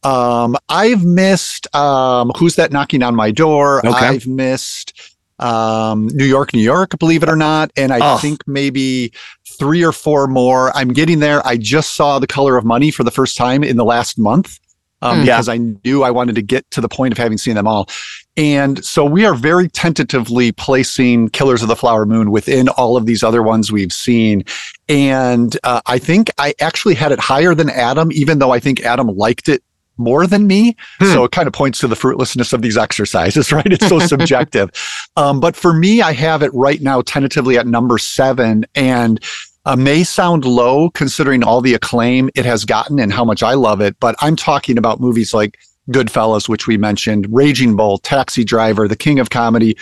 Um, 0.04 0.56
I've 0.68 1.04
missed 1.04 1.74
um, 1.74 2.30
Who's 2.38 2.56
That 2.56 2.70
Knocking 2.72 3.02
on 3.02 3.14
My 3.14 3.30
Door? 3.30 3.86
Okay. 3.86 4.06
I've 4.06 4.26
missed 4.26 5.16
um, 5.40 6.08
New 6.08 6.24
York, 6.24 6.52
New 6.54 6.60
York, 6.62 6.98
believe 6.98 7.22
it 7.22 7.28
or 7.28 7.36
not. 7.36 7.70
And 7.76 7.92
I 7.92 7.98
Oh. 8.14 8.18
think 8.18 8.42
maybe 8.46 9.12
three 9.58 9.84
or 9.84 9.92
four 9.92 10.26
more. 10.26 10.76
I'm 10.76 10.88
getting 10.92 11.18
there. 11.20 11.44
I 11.46 11.56
just 11.56 11.94
saw 11.94 12.18
The 12.18 12.26
Color 12.26 12.56
of 12.56 12.64
Money 12.64 12.90
for 12.90 13.02
the 13.04 13.10
first 13.10 13.36
time 13.36 13.64
in 13.64 13.76
the 13.76 13.84
last 13.84 14.18
month 14.18 14.58
um, 15.02 15.18
Mm. 15.18 15.24
Because 15.24 15.48
I 15.48 15.58
knew 15.58 16.02
I 16.02 16.10
wanted 16.10 16.34
to 16.36 16.42
get 16.42 16.68
to 16.72 16.80
the 16.80 16.88
point 16.88 17.12
of 17.12 17.18
having 17.18 17.38
seen 17.38 17.54
them 17.54 17.66
all. 17.66 17.88
And 18.36 18.84
so 18.84 19.04
we 19.04 19.24
are 19.24 19.34
very 19.34 19.68
tentatively 19.68 20.52
placing 20.52 21.30
Killers 21.30 21.62
of 21.62 21.68
the 21.68 21.76
Flower 21.76 22.06
Moon 22.06 22.30
within 22.30 22.68
all 22.68 22.96
of 22.96 23.06
these 23.06 23.22
other 23.22 23.42
ones 23.42 23.72
we've 23.72 23.92
seen. 23.92 24.44
And 24.88 25.56
uh, 25.64 25.80
I 25.86 25.98
think 25.98 26.30
I 26.38 26.54
actually 26.60 26.94
had 26.94 27.12
it 27.12 27.18
higher 27.18 27.54
than 27.54 27.68
Adam, 27.70 28.12
even 28.12 28.38
though 28.38 28.52
I 28.52 28.60
think 28.60 28.80
Adam 28.80 29.08
liked 29.08 29.48
it 29.48 29.62
more 29.98 30.26
than 30.26 30.46
me. 30.46 30.76
Hmm. 31.00 31.12
So 31.12 31.24
it 31.24 31.32
kind 31.32 31.46
of 31.46 31.52
points 31.52 31.80
to 31.80 31.88
the 31.88 31.96
fruitlessness 31.96 32.52
of 32.52 32.62
these 32.62 32.76
exercises, 32.76 33.52
right? 33.52 33.66
It's 33.66 33.88
so 33.88 33.98
subjective. 34.06 34.70
Um, 35.16 35.40
but 35.40 35.56
for 35.56 35.72
me, 35.72 36.00
I 36.00 36.12
have 36.12 36.42
it 36.42 36.54
right 36.54 36.80
now 36.80 37.02
tentatively 37.02 37.58
at 37.58 37.66
number 37.66 37.98
seven. 37.98 38.64
And 38.74 39.22
uh, 39.68 39.76
may 39.76 40.02
sound 40.02 40.44
low 40.46 40.88
considering 40.90 41.44
all 41.44 41.60
the 41.60 41.74
acclaim 41.74 42.30
it 42.34 42.46
has 42.46 42.64
gotten 42.64 42.98
and 42.98 43.12
how 43.12 43.22
much 43.24 43.42
I 43.42 43.52
love 43.52 43.82
it. 43.82 43.94
But 44.00 44.14
I'm 44.20 44.34
talking 44.34 44.78
about 44.78 44.98
movies 44.98 45.34
like 45.34 45.58
Goodfellas, 45.90 46.48
which 46.48 46.66
we 46.66 46.78
mentioned, 46.78 47.26
Raging 47.30 47.76
Bull, 47.76 47.98
Taxi 47.98 48.44
Driver, 48.44 48.88
The 48.88 48.96
King 48.96 49.18
of 49.18 49.28
Comedy, 49.28 49.76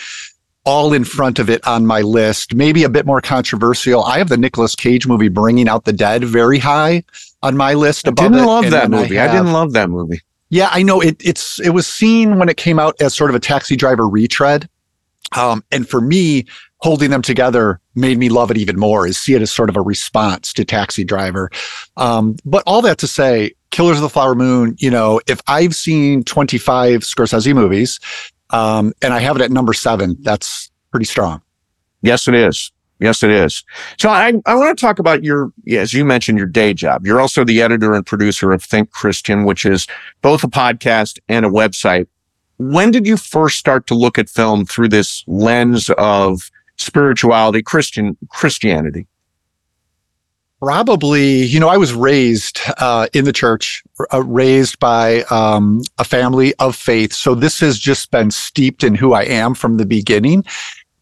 all 0.64 0.92
in 0.92 1.04
front 1.04 1.38
of 1.38 1.48
it 1.48 1.64
on 1.66 1.86
my 1.86 2.00
list. 2.00 2.52
Maybe 2.52 2.82
a 2.82 2.88
bit 2.88 3.06
more 3.06 3.20
controversial. 3.20 4.02
I 4.02 4.18
have 4.18 4.28
the 4.28 4.36
Nicolas 4.36 4.74
Cage 4.74 5.06
movie 5.06 5.28
Bringing 5.28 5.68
Out 5.68 5.84
the 5.84 5.92
Dead 5.92 6.24
very 6.24 6.58
high 6.58 7.04
on 7.44 7.56
my 7.56 7.74
list 7.74 8.08
I 8.08 8.10
didn't 8.10 8.34
it. 8.34 8.44
love 8.44 8.68
that 8.70 8.90
movie. 8.90 9.18
I, 9.20 9.22
have- 9.22 9.32
didn't 9.32 9.52
love 9.52 9.72
that 9.74 9.88
movie. 9.88 10.20
yeah, 10.50 10.68
I 10.72 10.82
know 10.82 11.00
it. 11.00 11.16
It's 11.24 11.60
it 11.60 11.70
was 11.70 11.86
seen 11.86 12.40
when 12.40 12.48
it 12.48 12.56
came 12.56 12.80
out 12.80 13.00
as 13.00 13.14
sort 13.14 13.30
of 13.30 13.36
a 13.36 13.40
taxi 13.40 13.76
driver 13.76 14.08
retread, 14.08 14.68
um, 15.36 15.62
and 15.70 15.88
for 15.88 16.00
me, 16.00 16.46
holding 16.78 17.10
them 17.10 17.22
together 17.22 17.80
made 17.94 18.18
me 18.18 18.28
love 18.28 18.50
it 18.50 18.56
even 18.56 18.78
more. 18.78 19.06
Is 19.06 19.18
see 19.18 19.34
it 19.34 19.42
as 19.42 19.50
sort 19.50 19.70
of 19.70 19.76
a 19.76 19.82
response 19.82 20.52
to 20.54 20.64
Taxi 20.64 21.04
Driver. 21.04 21.50
Um, 21.96 22.36
but 22.44 22.62
all 22.66 22.82
that 22.82 22.98
to 22.98 23.06
say, 23.06 23.52
Killers 23.70 23.96
of 23.96 24.02
the 24.02 24.08
Flower 24.08 24.34
Moon. 24.34 24.76
You 24.78 24.90
know, 24.90 25.20
if 25.26 25.40
I've 25.46 25.74
seen 25.74 26.24
twenty 26.24 26.58
five 26.58 27.00
Scorsese 27.00 27.54
movies, 27.54 28.00
um, 28.50 28.92
and 29.02 29.12
I 29.12 29.20
have 29.20 29.36
it 29.36 29.42
at 29.42 29.50
number 29.50 29.72
seven, 29.72 30.16
that's 30.20 30.70
pretty 30.90 31.06
strong. 31.06 31.42
Yes, 32.02 32.28
it 32.28 32.34
is. 32.34 32.70
Yes, 32.98 33.22
it 33.22 33.30
is. 33.30 33.62
So 33.98 34.08
I, 34.08 34.32
I 34.46 34.54
want 34.54 34.78
to 34.78 34.80
talk 34.80 34.98
about 34.98 35.22
your, 35.22 35.52
as 35.70 35.92
you 35.92 36.02
mentioned, 36.02 36.38
your 36.38 36.46
day 36.46 36.72
job. 36.72 37.06
You're 37.06 37.20
also 37.20 37.44
the 37.44 37.60
editor 37.60 37.92
and 37.92 38.06
producer 38.06 38.52
of 38.52 38.62
Think 38.62 38.90
Christian, 38.90 39.44
which 39.44 39.66
is 39.66 39.86
both 40.22 40.42
a 40.42 40.46
podcast 40.46 41.18
and 41.28 41.44
a 41.44 41.50
website. 41.50 42.06
When 42.58 42.90
did 42.90 43.06
you 43.06 43.18
first 43.18 43.58
start 43.58 43.86
to 43.88 43.94
look 43.94 44.18
at 44.18 44.30
film 44.30 44.64
through 44.64 44.88
this 44.88 45.24
lens 45.26 45.90
of 45.98 46.50
spirituality, 46.76 47.62
Christian 47.62 48.16
Christianity? 48.30 49.06
Probably, 50.60 51.44
you 51.44 51.60
know, 51.60 51.68
I 51.68 51.76
was 51.76 51.92
raised 51.92 52.60
uh, 52.78 53.08
in 53.12 53.26
the 53.26 53.32
church, 53.32 53.82
uh, 54.12 54.22
raised 54.22 54.78
by 54.78 55.22
um, 55.24 55.82
a 55.98 56.04
family 56.04 56.54
of 56.54 56.74
faith. 56.74 57.12
So 57.12 57.34
this 57.34 57.60
has 57.60 57.78
just 57.78 58.10
been 58.10 58.30
steeped 58.30 58.82
in 58.82 58.94
who 58.94 59.12
I 59.12 59.24
am 59.24 59.54
from 59.54 59.76
the 59.76 59.84
beginning. 59.84 60.44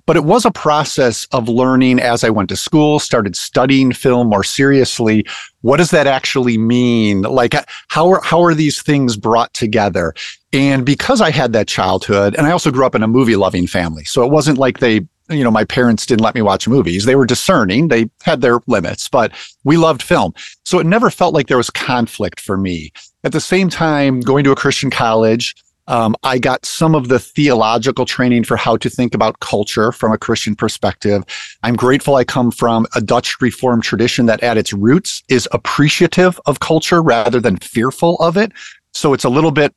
But 0.06 0.16
it 0.16 0.24
was 0.24 0.44
a 0.44 0.50
process 0.50 1.26
of 1.32 1.48
learning 1.48 1.98
as 1.98 2.24
I 2.24 2.30
went 2.30 2.50
to 2.50 2.56
school, 2.56 2.98
started 2.98 3.34
studying 3.36 3.90
film 3.92 4.28
more 4.28 4.44
seriously. 4.44 5.24
What 5.62 5.78
does 5.78 5.92
that 5.92 6.06
actually 6.06 6.58
mean? 6.58 7.22
Like, 7.22 7.54
how 7.88 8.10
are, 8.10 8.20
how 8.22 8.42
are 8.42 8.52
these 8.52 8.82
things 8.82 9.16
brought 9.16 9.54
together? 9.54 10.12
And 10.52 10.84
because 10.84 11.22
I 11.22 11.30
had 11.30 11.54
that 11.54 11.68
childhood, 11.68 12.34
and 12.36 12.46
I 12.46 12.50
also 12.50 12.70
grew 12.70 12.84
up 12.84 12.94
in 12.94 13.02
a 13.02 13.08
movie 13.08 13.36
loving 13.36 13.66
family. 13.66 14.04
So 14.04 14.22
it 14.22 14.30
wasn't 14.30 14.58
like 14.58 14.80
they, 14.80 15.00
you 15.30 15.42
know, 15.42 15.50
my 15.50 15.64
parents 15.64 16.04
didn't 16.04 16.22
let 16.22 16.34
me 16.34 16.42
watch 16.42 16.68
movies. 16.68 17.04
They 17.04 17.16
were 17.16 17.26
discerning. 17.26 17.88
They 17.88 18.10
had 18.22 18.40
their 18.40 18.60
limits, 18.66 19.08
but 19.08 19.32
we 19.64 19.76
loved 19.76 20.02
film. 20.02 20.34
So 20.64 20.78
it 20.78 20.86
never 20.86 21.10
felt 21.10 21.34
like 21.34 21.46
there 21.46 21.56
was 21.56 21.70
conflict 21.70 22.40
for 22.40 22.56
me. 22.56 22.92
At 23.24 23.32
the 23.32 23.40
same 23.40 23.70
time, 23.70 24.20
going 24.20 24.44
to 24.44 24.52
a 24.52 24.56
Christian 24.56 24.90
college, 24.90 25.54
um, 25.86 26.16
I 26.22 26.38
got 26.38 26.64
some 26.64 26.94
of 26.94 27.08
the 27.08 27.18
theological 27.18 28.06
training 28.06 28.44
for 28.44 28.56
how 28.56 28.76
to 28.78 28.88
think 28.88 29.14
about 29.14 29.40
culture 29.40 29.92
from 29.92 30.12
a 30.12 30.18
Christian 30.18 30.54
perspective. 30.54 31.22
I'm 31.62 31.76
grateful 31.76 32.16
I 32.16 32.24
come 32.24 32.50
from 32.50 32.86
a 32.94 33.00
Dutch 33.00 33.36
Reformed 33.40 33.82
tradition 33.82 34.26
that 34.26 34.42
at 34.42 34.56
its 34.56 34.72
roots 34.72 35.22
is 35.28 35.48
appreciative 35.52 36.40
of 36.46 36.60
culture 36.60 37.02
rather 37.02 37.40
than 37.40 37.56
fearful 37.58 38.16
of 38.16 38.36
it. 38.36 38.52
So 38.92 39.12
it's 39.12 39.24
a 39.24 39.28
little 39.28 39.50
bit 39.50 39.74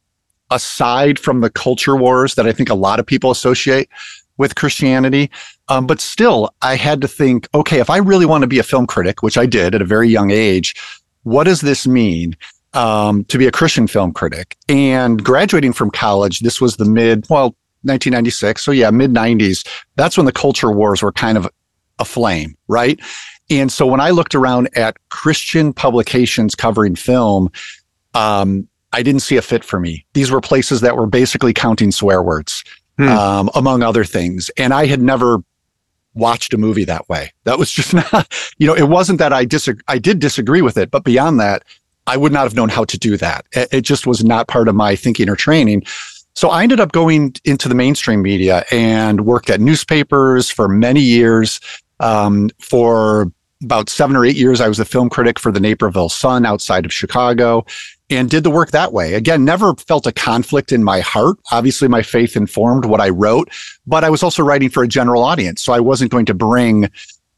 aside 0.50 1.20
from 1.20 1.42
the 1.42 1.50
culture 1.50 1.98
wars 1.98 2.36
that 2.36 2.48
I 2.48 2.54
think 2.54 2.70
a 2.70 2.76
lot 2.76 3.00
of 3.00 3.06
people 3.06 3.32
associate 3.32 3.90
with 4.38 4.56
Christianity. 4.56 5.30
Um, 5.68 5.88
but 5.88 6.00
still, 6.00 6.54
I 6.62 6.76
had 6.76 7.02
to 7.02 7.08
think, 7.08 7.48
okay, 7.54 7.80
if 7.80 7.90
I 7.90 7.98
really 7.98 8.26
want 8.26 8.44
to 8.44 8.48
be 8.48 8.60
a 8.60 8.64
film 8.64 8.88
critic, 8.88 9.22
which 9.22 9.38
I 9.38 9.46
did 9.46 9.76
at 9.76 9.82
a 9.82 9.86
very 9.86 10.10
young 10.10 10.32
age, 10.32 10.76
what 11.24 11.44
does 11.44 11.62
this 11.62 11.88
mean? 11.88 12.36
Um, 12.74 13.24
to 13.26 13.38
be 13.38 13.48
a 13.48 13.52
Christian 13.52 13.88
film 13.88 14.12
critic 14.12 14.56
and 14.70 15.24
graduating 15.24 15.74
from 15.74 15.90
college, 15.90 16.42
this 16.42 16.62
was 16.62 16.78
the 16.78 16.86
mid, 16.86 17.26
well, 17.30 17.56
1996. 17.84 18.64
So 18.64 18.72
yeah, 18.72 18.92
mid 18.92 19.14
90s. 19.14 19.68
That's 19.96 20.18
when 20.18 20.26
the 20.26 20.32
culture 20.32 20.72
wars 20.72 21.02
were 21.02 21.12
kind 21.12 21.38
of 21.38 21.48
aflame, 22.00 22.56
right? 22.68 23.00
And 23.50 23.72
so 23.72 23.88
when 23.88 24.02
I 24.02 24.10
looked 24.10 24.36
around 24.36 24.70
at 24.78 24.98
Christian 25.10 25.74
publications 25.74 26.54
covering 26.56 26.96
film, 26.96 27.50
um, 28.14 28.68
I 28.94 29.04
didn't 29.04 29.22
see 29.22 29.38
a 29.38 29.42
fit 29.42 29.64
for 29.64 29.80
me. 29.80 30.06
These 30.14 30.32
were 30.32 30.42
places 30.42 30.82
that 30.82 30.96
were 30.96 31.08
basically 31.08 31.54
counting 31.54 31.92
swear 31.92 32.22
words, 32.22 32.64
hmm. 32.98 33.08
um, 33.08 33.50
among 33.56 33.84
other 33.84 34.04
things. 34.04 34.50
And 34.58 34.74
I 34.74 34.86
had 34.86 35.02
never 35.02 35.40
watched 36.14 36.54
a 36.54 36.58
movie 36.58 36.86
that 36.86 37.08
way. 37.08 37.32
That 37.44 37.60
was 37.60 37.72
just 37.80 37.94
not, 37.94 38.34
you 38.58 38.68
know, 38.68 38.76
it 38.76 38.90
wasn't 38.90 39.20
that 39.20 39.34
I 39.34 39.46
disagree. 39.46 39.84
I 39.88 40.00
did 40.00 40.20
disagree 40.20 40.62
with 40.62 40.78
it, 40.78 40.92
but 40.92 41.04
beyond 41.04 41.40
that, 41.40 41.64
I 42.08 42.18
would 42.18 42.32
not 42.32 42.44
have 42.44 42.56
known 42.56 42.70
how 42.70 42.86
to 42.86 42.98
do 42.98 43.18
that. 43.18 43.46
It, 43.52 43.82
just 43.82 44.08
was 44.08 44.24
not 44.24 44.48
part 44.48 44.70
of 44.70 44.76
my 44.76 44.96
thinking 44.96 45.30
or 45.30 45.36
training. 45.36 45.84
So 46.36 46.50
I 46.50 46.64
ended 46.64 46.80
up 46.80 46.94
going 46.94 47.36
into 47.44 47.68
the 47.68 47.76
mainstream 47.76 48.22
media 48.22 48.64
and 48.72 49.26
worked 49.26 49.50
at 49.50 49.60
newspapers 49.60 50.50
for 50.50 50.70
many 50.70 51.02
years. 51.02 51.60
Um, 52.00 52.50
for 52.60 53.32
about 53.62 53.90
seven 53.90 54.16
or 54.16 54.24
eight 54.24 54.38
years, 54.38 54.62
I 54.62 54.70
was 54.70 54.80
a 54.80 54.86
film 54.86 55.10
critic 55.10 55.38
for 55.38 55.52
the 55.52 55.60
Naperville 55.60 56.10
Sun 56.10 56.46
outside 56.46 56.86
of 56.86 56.94
Chicago 56.94 57.66
and 58.10 58.30
did 58.30 58.44
the 58.44 58.50
work 58.50 58.72
that 58.72 58.94
way. 58.94 59.14
Again, 59.14 59.44
never 59.44 59.74
felt 59.76 60.08
a 60.08 60.12
conflict 60.12 60.72
in 60.72 60.84
my 60.84 61.00
heart. 61.00 61.38
Obviously, 61.52 61.88
my 61.88 62.02
faith 62.02 62.36
informed 62.36 62.86
what 62.86 63.02
I 63.02 63.10
wrote, 63.10 63.50
but 63.86 64.04
I 64.04 64.10
was 64.10 64.24
also 64.24 64.44
writing 64.44 64.70
for 64.70 64.84
a 64.84 64.88
general 64.88 65.24
audience. 65.24 65.62
So 65.62 65.74
I 65.74 65.80
wasn't 65.80 66.12
going 66.12 66.26
to 66.28 66.34
bring 66.34 66.90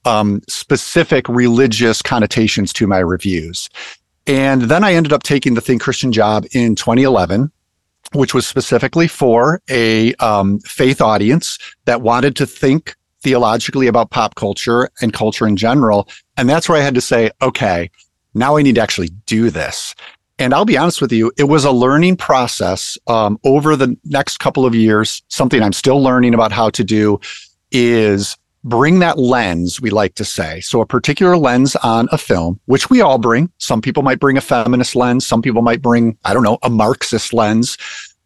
um, 0.05 0.41
specific 0.47 1.27
religious 1.27 2.01
connotations 2.01 2.71
to 2.73 2.87
my 2.87 2.99
reviews. 2.99 3.69
And 4.27 4.63
then 4.63 4.83
I 4.83 4.93
ended 4.93 5.11
up 5.11 5.23
taking 5.23 5.55
the 5.55 5.61
Think 5.61 5.81
Christian 5.81 6.11
job 6.11 6.45
in 6.53 6.75
2011 6.75 7.51
which 8.13 8.33
was 8.33 8.47
specifically 8.47 9.07
for 9.07 9.61
a 9.69 10.13
um, 10.15 10.59
faith 10.61 11.01
audience 11.01 11.57
that 11.85 12.01
wanted 12.01 12.35
to 12.35 12.45
think 12.45 12.95
theologically 13.21 13.87
about 13.87 14.09
pop 14.09 14.35
culture 14.35 14.89
and 15.01 15.13
culture 15.13 15.47
in 15.47 15.55
general. 15.55 16.07
And 16.37 16.49
that's 16.49 16.69
where 16.69 16.77
I 16.77 16.83
had 16.83 16.95
to 16.95 17.01
say, 17.01 17.31
okay, 17.41 17.91
now 18.33 18.57
I 18.57 18.61
need 18.61 18.75
to 18.75 18.81
actually 18.81 19.09
do 19.25 19.49
this. 19.49 19.93
And 20.39 20.53
I'll 20.53 20.65
be 20.65 20.77
honest 20.77 21.01
with 21.01 21.11
you, 21.11 21.33
it 21.37 21.43
was 21.43 21.65
a 21.65 21.71
learning 21.71 22.15
process 22.15 22.97
um, 23.07 23.37
over 23.43 23.75
the 23.75 23.97
next 24.05 24.37
couple 24.37 24.65
of 24.65 24.73
years. 24.73 25.21
Something 25.27 25.61
I'm 25.61 25.73
still 25.73 26.01
learning 26.01 26.33
about 26.33 26.53
how 26.53 26.69
to 26.69 26.83
do 26.83 27.19
is 27.71 28.37
bring 28.63 28.99
that 28.99 29.19
lens, 29.19 29.81
we 29.81 29.89
like 29.89 30.15
to 30.15 30.23
say. 30.23 30.61
So 30.61 30.79
a 30.79 30.85
particular 30.85 31.35
lens 31.35 31.75
on 31.77 32.07
a 32.13 32.17
film, 32.17 32.57
which 32.65 32.89
we 32.89 33.01
all 33.01 33.17
bring. 33.17 33.51
Some 33.57 33.81
people 33.81 34.01
might 34.01 34.21
bring 34.21 34.37
a 34.37 34.41
feminist 34.41 34.95
lens. 34.95 35.27
Some 35.27 35.41
people 35.41 35.61
might 35.61 35.81
bring, 35.81 36.17
I 36.23 36.33
don't 36.33 36.43
know, 36.43 36.57
a 36.63 36.69
Marxist 36.69 37.33
lens. 37.33 37.77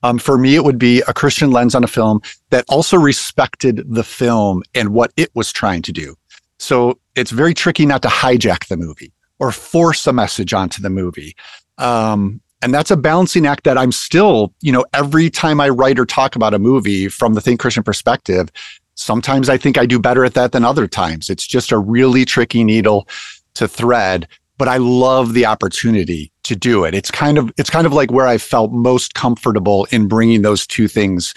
Um, 0.04 0.19
for 0.19 0.38
me, 0.38 0.56
it 0.56 0.63
would 0.63 0.78
be 0.78 1.02
a 1.08 1.13
Christian 1.13 1.49
lens 1.49 1.73
on 1.73 1.84
a 1.84 1.88
film 1.88 2.21
that 2.52 2.65
also 2.69 2.97
respected 2.97 3.84
the 3.88 4.04
film 4.04 4.62
and 4.76 4.89
what 4.89 5.12
it 5.17 5.32
was 5.34 5.52
trying 5.52 5.82
to 5.84 5.91
do. 5.91 6.15
So 6.60 6.99
it's 7.15 7.32
very 7.32 7.56
tricky 7.56 7.88
not 7.88 8.04
to 8.04 8.08
hijack 8.08 8.67
the 8.67 8.78
movie 8.78 9.13
or 9.39 9.52
force 9.52 10.06
a 10.06 10.13
message 10.13 10.54
onto 10.54 10.82
the 10.82 10.89
movie. 10.89 11.36
Um, 11.84 12.41
and 12.62 12.74
that's 12.74 12.91
a 12.91 12.98
balancing 12.98 13.46
act 13.46 13.65
that 13.65 13.78
I'm 13.78 13.91
still, 13.91 14.54
you 14.62 14.72
know, 14.72 14.86
every 14.93 15.30
time 15.30 15.60
I 15.60 15.67
write 15.69 16.00
or 16.00 16.06
talk 16.06 16.36
about 16.36 16.54
a 16.54 16.60
movie 16.60 17.10
from 17.10 17.34
the 17.34 17.41
Think 17.41 17.60
Christian 17.60 17.84
perspective, 17.84 18.50
Sometimes 18.96 19.50
I 19.50 19.58
think 19.58 19.78
I 19.78 19.86
do 19.86 20.00
better 20.00 20.24
at 20.24 20.34
that 20.36 20.52
than 20.52 20.63
other 20.63 20.88
times. 20.88 21.30
It's 21.30 21.48
just 21.48 21.72
a 21.72 21.78
really 21.78 22.26
tricky 22.26 22.63
needle 22.63 23.08
to 23.56 23.67
thread, 23.67 24.28
but 24.58 24.67
I 24.67 24.78
love 24.78 25.34
the 25.34 25.46
opportunity 25.46 26.32
to 26.43 26.56
do 26.56 26.84
it. 26.84 26.93
It's 26.93 27.10
kind 27.10 27.38
of 27.38 27.52
it's 27.58 27.69
kind 27.69 27.88
of 27.88 27.93
like 27.93 28.12
where 28.12 28.28
I 28.28 28.38
felt 28.38 28.72
most 28.72 29.13
comfortable 29.15 29.88
in 29.91 30.08
bringing 30.08 30.43
those 30.43 30.67
two 30.67 30.88
things 30.88 31.34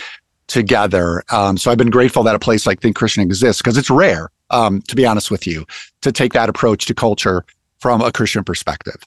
together. 0.48 1.24
Um, 1.30 1.56
so 1.56 1.70
I've 1.70 1.78
been 1.78 1.90
grateful 1.90 2.22
that 2.24 2.35
a 2.35 2.38
place 2.38 2.66
like 2.66 2.80
Think 2.80 2.96
Christian 2.96 3.22
exists 3.22 3.62
because 3.62 3.78
it's 3.78 3.90
rare, 3.90 4.30
um, 4.50 4.82
to 4.82 4.94
be 4.94 5.06
honest 5.06 5.30
with 5.30 5.46
you, 5.46 5.66
to 6.02 6.12
take 6.12 6.35
that 6.35 6.48
approach 6.48 6.87
to 6.87 6.94
culture 6.94 7.44
from 7.80 8.00
a 8.02 8.12
Christian 8.12 8.44
perspective. 8.44 9.02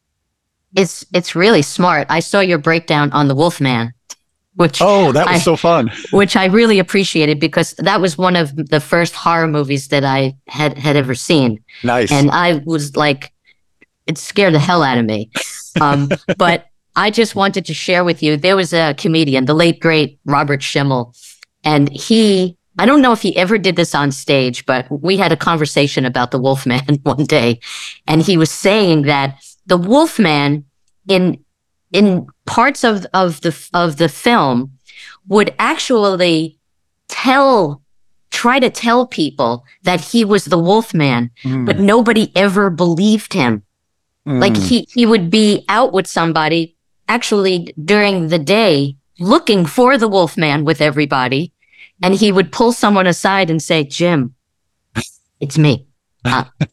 It's 0.75 1.05
it's 1.13 1.36
really 1.36 1.62
smart. 1.62 2.08
I 2.10 2.19
saw 2.19 2.39
your 2.39 2.60
breakdown 2.60 3.12
on 3.12 3.27
the 3.27 3.36
Wolfman 3.36 3.93
which 4.60 4.79
oh 4.82 5.13
that 5.13 5.25
was 5.25 5.38
I, 5.38 5.39
so 5.39 5.55
fun. 5.55 5.89
which 6.12 6.36
i 6.36 6.45
really 6.45 6.79
appreciated 6.79 7.39
because 7.39 7.73
that 7.77 8.01
was 8.01 8.17
one 8.17 8.36
of 8.36 8.53
the 8.55 8.82
first 8.82 9.15
horror 9.15 9.47
movies 9.47 9.88
that 9.88 10.03
i 10.03 10.36
had 10.47 10.77
had 10.77 10.97
ever 10.97 11.15
seen. 11.15 11.63
Nice. 11.84 12.12
And 12.12 12.29
i 12.29 12.62
was 12.65 12.97
like 12.97 13.32
it 14.05 14.17
scared 14.17 14.53
the 14.53 14.60
hell 14.60 14.84
out 14.84 14.97
of 14.97 15.05
me. 15.05 15.32
Um, 15.79 16.10
but 16.38 16.65
i 16.97 17.10
just 17.10 17.36
wanted 17.36 17.65
to 17.67 17.73
share 17.73 18.03
with 18.03 18.21
you 18.21 18.36
there 18.36 18.58
was 18.58 18.73
a 18.73 18.93
comedian 18.95 19.45
the 19.45 19.53
late 19.53 19.79
great 19.79 20.19
robert 20.25 20.62
schimmel 20.62 21.13
and 21.63 21.89
he 21.89 22.58
i 22.77 22.86
don't 22.86 23.01
know 23.01 23.13
if 23.13 23.21
he 23.21 23.38
ever 23.38 23.58
did 23.58 23.77
this 23.77 23.95
on 23.95 24.12
stage 24.12 24.65
but 24.65 24.88
we 24.89 25.15
had 25.15 25.32
a 25.32 25.38
conversation 25.38 26.03
about 26.05 26.32
the 26.32 26.39
wolfman 26.39 26.95
one 27.03 27.23
day 27.23 27.60
and 28.08 28.23
he 28.23 28.36
was 28.36 28.51
saying 28.51 29.03
that 29.03 29.38
the 29.69 29.77
wolfman 29.77 30.65
in 31.08 31.43
in 31.91 32.27
parts 32.45 32.84
of, 32.84 33.05
of 33.13 33.41
the 33.41 33.69
of 33.73 33.97
the 33.97 34.10
film 34.10 34.71
would 35.27 35.53
actually 35.58 36.60
tell 37.08 37.82
try 38.32 38.60
to 38.60 38.69
tell 38.69 39.08
people 39.08 39.63
that 39.84 40.01
he 40.01 40.25
was 40.25 40.45
the 40.45 40.58
wolfman 40.58 41.32
mm. 41.43 41.65
but 41.65 41.79
nobody 41.79 42.32
ever 42.36 42.69
believed 42.69 43.34
him 43.34 43.63
mm. 44.27 44.41
like 44.41 44.58
he 44.58 44.88
he 44.93 45.05
would 45.05 45.29
be 45.29 45.63
out 45.69 45.93
with 45.93 46.08
somebody 46.08 46.75
actually 47.08 47.73
during 47.84 48.27
the 48.27 48.39
day 48.39 48.95
looking 49.19 49.65
for 49.65 49.97
the 49.97 50.08
wolfman 50.08 50.65
with 50.65 50.82
everybody 50.82 51.51
and 52.01 52.15
he 52.15 52.32
would 52.32 52.51
pull 52.51 52.71
someone 52.71 53.08
aside 53.08 53.49
and 53.49 53.62
say 53.62 53.84
jim 53.84 54.36
it's 55.39 55.58
me 55.58 55.86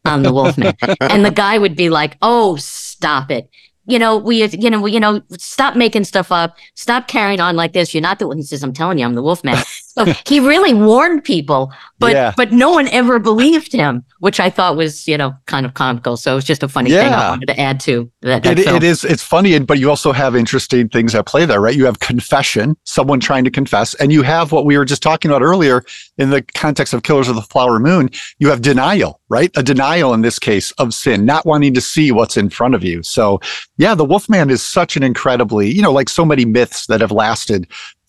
I'm 0.05 0.23
the 0.23 0.33
wolfman 0.33 0.75
and 1.01 1.25
the 1.25 1.31
guy 1.31 1.57
would 1.57 1.77
be 1.77 1.89
like 1.89 2.17
oh 2.21 2.57
stop 2.97 3.31
it 3.31 3.49
you 3.87 3.99
know, 3.99 4.17
we, 4.17 4.45
you 4.45 4.69
know, 4.69 4.81
we, 4.81 4.93
you 4.93 5.01
know, 5.01 5.23
stop 5.39 5.77
making 5.77 6.05
stuff 6.05 6.33
up. 6.33 6.57
Stop 6.75 7.07
carrying 7.07 7.41
on 7.41 7.55
like 7.55 7.73
this. 7.73 7.95
You're 7.95 8.03
not 8.03 8.19
the 8.19 8.27
one. 8.27 8.37
He 8.37 8.43
says, 8.43 8.63
I'm 8.63 8.73
telling 8.73 8.99
you, 8.99 9.05
I'm 9.05 9.15
the 9.15 9.23
Wolfman. 9.23 9.57
so 9.97 10.13
he 10.27 10.41
really 10.41 10.75
warned 10.75 11.25
people, 11.25 11.73
but, 11.99 12.13
yeah. 12.13 12.35
but 12.37 12.53
no 12.53 12.71
one 12.71 12.89
ever 12.89 13.19
believed 13.19 13.73
him, 13.73 14.05
which 14.19 14.39
I 14.39 14.51
thought 14.51 14.77
was, 14.77 15.09
you 15.09 15.17
know, 15.17 15.35
kind 15.47 15.65
of 15.65 15.75
comical. 15.75 16.17
So 16.17 16.37
it's 16.37 16.47
just 16.47 16.63
a 16.63 16.69
funny 16.69 16.91
yeah. 16.91 17.05
thing 17.05 17.13
I 17.15 17.31
wanted 17.31 17.47
to 17.47 17.59
add 17.59 17.81
to 17.81 18.11
that. 18.23 18.43
that 18.43 18.59
it, 18.59 18.67
it 18.67 18.83
is. 18.83 19.05
It's 19.05 19.23
funny, 19.23 19.59
but 19.61 19.79
you 19.79 19.89
also 19.89 20.13
have 20.13 20.37
interesting 20.37 20.89
things 20.89 21.15
at 21.15 21.27
play 21.27 21.47
there, 21.47 21.61
right? 21.61 21.75
You 21.75 21.87
have 21.87 22.01
confession, 22.01 22.77
someone 22.85 23.21
trying 23.21 23.45
to 23.45 23.51
confess, 23.51 23.95
and 23.95 24.13
you 24.13 24.23
have 24.23 24.53
what 24.53 24.67
we 24.67 24.77
were 24.77 24.85
just 24.85 25.03
talking 25.03 25.31
about 25.31 25.43
earlier 25.43 25.83
in 26.19 26.31
the 26.31 26.43
context 26.43 26.93
of 26.93 27.03
Killers 27.03 27.29
of 27.29 27.35
the 27.35 27.43
Flower 27.43 27.79
Moon. 27.79 28.11
You 28.39 28.51
have 28.51 28.61
denial, 28.61 29.21
right? 29.31 29.51
A 29.57 29.63
denial 29.63 30.13
in 30.13 30.21
this 30.21 30.39
case 30.39 30.73
of 30.73 30.93
sin, 30.93 31.25
not 31.25 31.47
wanting 31.47 31.73
to 31.75 31.81
see 31.81 32.13
what's 32.13 32.37
in 32.37 32.51
front 32.51 32.75
of 32.75 32.85
you. 32.85 33.03
So 33.03 33.41
yeah, 33.79 33.95
the 33.95 34.05
Wolfman 34.05 34.51
is 34.51 34.63
such 34.63 34.97
an 34.97 35.03
incredibly, 35.03 35.71
you 35.71 35.81
know, 35.81 35.93
like 35.93 36.09
so 36.09 36.25
many 36.25 36.45
myths 36.45 36.87
that 36.87 37.01
have 37.01 37.13
lasted 37.13 37.67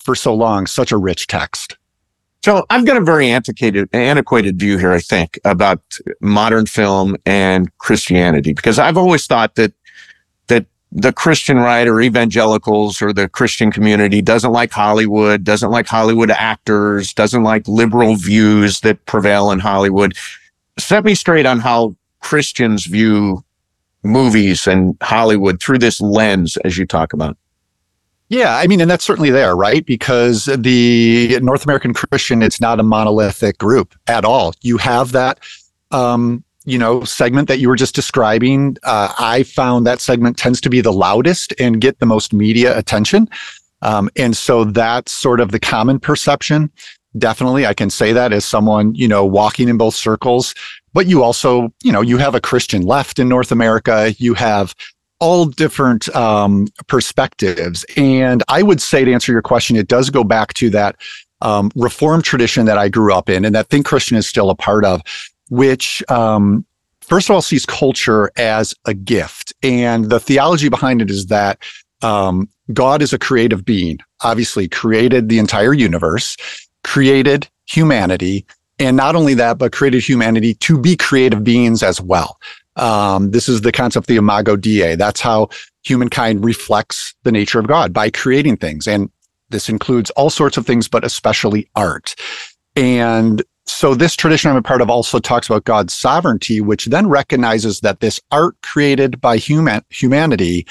for 0.07 0.15
so 0.15 0.33
long, 0.33 0.65
such 0.67 0.93
a 0.93 0.97
rich 0.97 1.27
text. 1.27 1.75
So 2.45 2.65
I've 2.69 2.85
got 2.85 2.95
a 2.95 3.01
very 3.01 3.29
antiquated, 3.29 3.89
antiquated 3.91 4.57
view 4.57 4.77
here, 4.77 4.93
I 4.93 5.01
think, 5.01 5.37
about 5.43 5.81
modern 6.21 6.65
film 6.65 7.17
and 7.25 7.77
Christianity, 7.79 8.53
because 8.53 8.79
I've 8.79 8.95
always 8.95 9.27
thought 9.27 9.55
that 9.55 9.73
that 10.47 10.65
the 10.93 11.11
Christian 11.11 11.57
right 11.57 11.85
or 11.89 11.99
evangelicals 11.99 13.01
or 13.01 13.11
the 13.11 13.27
Christian 13.27 13.69
community 13.69 14.21
doesn't 14.21 14.53
like 14.53 14.71
Hollywood, 14.71 15.43
doesn't 15.43 15.71
like 15.71 15.87
Hollywood 15.87 16.31
actors, 16.31 17.13
doesn't 17.13 17.43
like 17.43 17.67
liberal 17.67 18.15
views 18.15 18.79
that 18.79 19.05
prevail 19.07 19.51
in 19.51 19.59
Hollywood. 19.59 20.15
Set 20.79 21.03
me 21.03 21.15
straight 21.15 21.45
on 21.45 21.59
how 21.59 21.97
Christians 22.21 22.85
view 22.85 23.43
movies 24.03 24.67
and 24.67 24.95
Hollywood 25.01 25.61
through 25.61 25.79
this 25.79 25.99
lens, 25.99 26.55
as 26.63 26.77
you 26.77 26.85
talk 26.85 27.11
about. 27.11 27.35
Yeah, 28.29 28.57
I 28.57 28.67
mean, 28.67 28.81
and 28.81 28.91
that's 28.91 29.05
certainly 29.05 29.29
there, 29.29 29.55
right? 29.55 29.85
Because 29.85 30.45
the 30.45 31.39
North 31.41 31.63
American 31.63 31.93
Christian, 31.93 32.41
it's 32.43 32.59
not 32.59 32.79
a 32.79 32.83
monolithic 32.83 33.57
group 33.57 33.95
at 34.07 34.25
all. 34.25 34.53
You 34.61 34.77
have 34.77 35.13
that, 35.13 35.39
um, 35.91 36.43
you 36.65 36.77
know, 36.77 37.05
segment 37.05 37.47
that 37.47 37.59
you 37.59 37.69
were 37.69 37.77
just 37.77 37.95
describing. 37.95 38.75
Uh, 38.83 39.13
I 39.17 39.43
found 39.43 39.87
that 39.87 40.01
segment 40.01 40.37
tends 40.37 40.59
to 40.61 40.69
be 40.69 40.81
the 40.81 40.91
loudest 40.91 41.53
and 41.57 41.79
get 41.79 41.99
the 41.99 42.05
most 42.05 42.33
media 42.33 42.77
attention. 42.77 43.29
Um, 43.81 44.09
and 44.17 44.35
so 44.35 44.65
that's 44.65 45.13
sort 45.13 45.39
of 45.39 45.51
the 45.51 45.59
common 45.59 45.97
perception. 45.97 46.69
Definitely, 47.17 47.65
I 47.65 47.73
can 47.73 47.89
say 47.89 48.11
that 48.11 48.33
as 48.33 48.43
someone, 48.43 48.93
you 48.93 49.07
know, 49.07 49.25
walking 49.25 49.69
in 49.69 49.77
both 49.77 49.95
circles. 49.95 50.53
But 50.93 51.07
you 51.07 51.23
also, 51.23 51.71
you 51.81 51.93
know, 51.93 52.01
you 52.01 52.17
have 52.17 52.35
a 52.35 52.41
Christian 52.41 52.81
left 52.81 53.19
in 53.19 53.29
North 53.29 53.53
America. 53.53 54.13
You 54.17 54.33
have 54.33 54.75
all 55.19 55.45
different 55.45 56.13
um, 56.15 56.67
perspectives. 56.87 57.85
And 57.95 58.43
I 58.47 58.61
would 58.61 58.81
say 58.81 59.05
to 59.05 59.13
answer 59.13 59.31
your 59.31 59.41
question, 59.41 59.75
it 59.75 59.87
does 59.87 60.09
go 60.09 60.23
back 60.23 60.53
to 60.55 60.69
that 60.71 60.95
um, 61.41 61.71
Reformed 61.75 62.23
tradition 62.23 62.65
that 62.65 62.77
I 62.77 62.89
grew 62.89 63.13
up 63.13 63.29
in 63.29 63.45
and 63.45 63.53
that 63.55 63.67
Think 63.67 63.85
Christian 63.85 64.17
is 64.17 64.27
still 64.27 64.49
a 64.49 64.55
part 64.55 64.85
of, 64.85 65.01
which 65.49 66.03
um, 66.09 66.65
first 67.01 67.29
of 67.29 67.35
all 67.35 67.41
sees 67.41 67.65
culture 67.65 68.31
as 68.37 68.73
a 68.85 68.93
gift. 68.93 69.53
And 69.63 70.09
the 70.09 70.19
theology 70.19 70.69
behind 70.69 71.01
it 71.01 71.11
is 71.11 71.27
that 71.27 71.59
um, 72.01 72.49
God 72.73 73.01
is 73.01 73.13
a 73.13 73.19
creative 73.19 73.65
being, 73.65 73.99
obviously 74.23 74.67
created 74.67 75.29
the 75.29 75.39
entire 75.39 75.73
universe, 75.73 76.37
created 76.83 77.47
humanity, 77.65 78.45
and 78.79 78.95
not 78.95 79.15
only 79.15 79.33
that, 79.33 79.57
but 79.57 79.71
created 79.71 80.03
humanity 80.03 80.53
to 80.55 80.77
be 80.79 80.95
creative 80.95 81.43
beings 81.43 81.81
as 81.81 81.99
well. 81.99 82.37
Um, 82.77 83.31
this 83.31 83.49
is 83.49 83.61
the 83.61 83.71
concept 83.71 84.03
of 84.03 84.07
the 84.07 84.15
imago 84.15 84.55
Dei. 84.55 84.95
That's 84.95 85.19
how 85.19 85.49
humankind 85.83 86.43
reflects 86.43 87.15
the 87.23 87.31
nature 87.31 87.59
of 87.59 87.67
God 87.67 87.93
by 87.93 88.09
creating 88.09 88.57
things. 88.57 88.87
And 88.87 89.09
this 89.49 89.69
includes 89.69 90.09
all 90.11 90.29
sorts 90.29 90.57
of 90.57 90.65
things, 90.65 90.87
but 90.87 91.03
especially 91.03 91.69
art. 91.75 92.15
And 92.75 93.43
so 93.65 93.95
this 93.95 94.15
tradition 94.15 94.49
I'm 94.49 94.57
a 94.57 94.61
part 94.61 94.81
of 94.81 94.89
also 94.89 95.19
talks 95.19 95.49
about 95.49 95.65
God's 95.65 95.93
sovereignty, 95.93 96.61
which 96.61 96.85
then 96.85 97.07
recognizes 97.07 97.81
that 97.81 97.99
this 97.99 98.19
art 98.31 98.55
created 98.63 99.19
by 99.19 99.37
human 99.37 99.81
humanity 99.89 100.65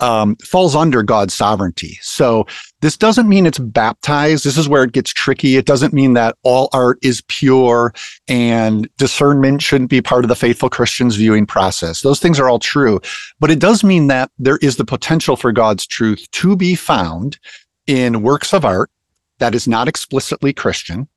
um, 0.00 0.36
falls 0.36 0.74
under 0.74 1.02
God's 1.02 1.34
sovereignty. 1.34 1.98
So 2.02 2.46
this 2.80 2.96
doesn't 2.96 3.28
mean 3.28 3.46
it's 3.46 3.58
baptized. 3.58 4.44
This 4.44 4.56
is 4.56 4.68
where 4.68 4.82
it 4.84 4.92
gets 4.92 5.12
tricky. 5.12 5.56
It 5.56 5.66
doesn't 5.66 5.92
mean 5.92 6.14
that 6.14 6.36
all 6.42 6.68
art 6.72 6.98
is 7.02 7.22
pure 7.28 7.92
and 8.28 8.88
discernment 8.96 9.62
shouldn't 9.62 9.90
be 9.90 10.00
part 10.00 10.24
of 10.24 10.28
the 10.28 10.36
faithful 10.36 10.70
Christian's 10.70 11.16
viewing 11.16 11.46
process. 11.46 12.00
Those 12.00 12.20
things 12.20 12.40
are 12.40 12.48
all 12.48 12.58
true, 12.58 13.00
but 13.38 13.50
it 13.50 13.58
does 13.58 13.84
mean 13.84 14.06
that 14.08 14.30
there 14.38 14.58
is 14.58 14.76
the 14.76 14.84
potential 14.84 15.36
for 15.36 15.52
God's 15.52 15.86
truth 15.86 16.26
to 16.32 16.56
be 16.56 16.74
found 16.74 17.38
in 17.86 18.22
works 18.22 18.52
of 18.52 18.64
art 18.64 18.90
that 19.38 19.54
is 19.54 19.66
not 19.66 19.88
explicitly 19.88 20.52
Christian 20.52 21.08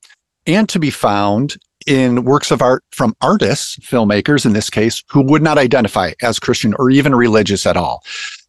and 0.46 0.68
to 0.68 0.78
be 0.78 0.90
found 0.90 1.56
in 1.86 2.24
works 2.24 2.50
of 2.50 2.62
art 2.62 2.82
from 2.90 3.14
artists, 3.20 3.76
filmmakers 3.78 4.46
in 4.46 4.52
this 4.52 4.70
case, 4.70 5.02
who 5.10 5.22
would 5.22 5.42
not 5.42 5.58
identify 5.58 6.12
as 6.22 6.38
Christian 6.38 6.74
or 6.78 6.90
even 6.90 7.14
religious 7.14 7.66
at 7.66 7.76
all. 7.76 8.02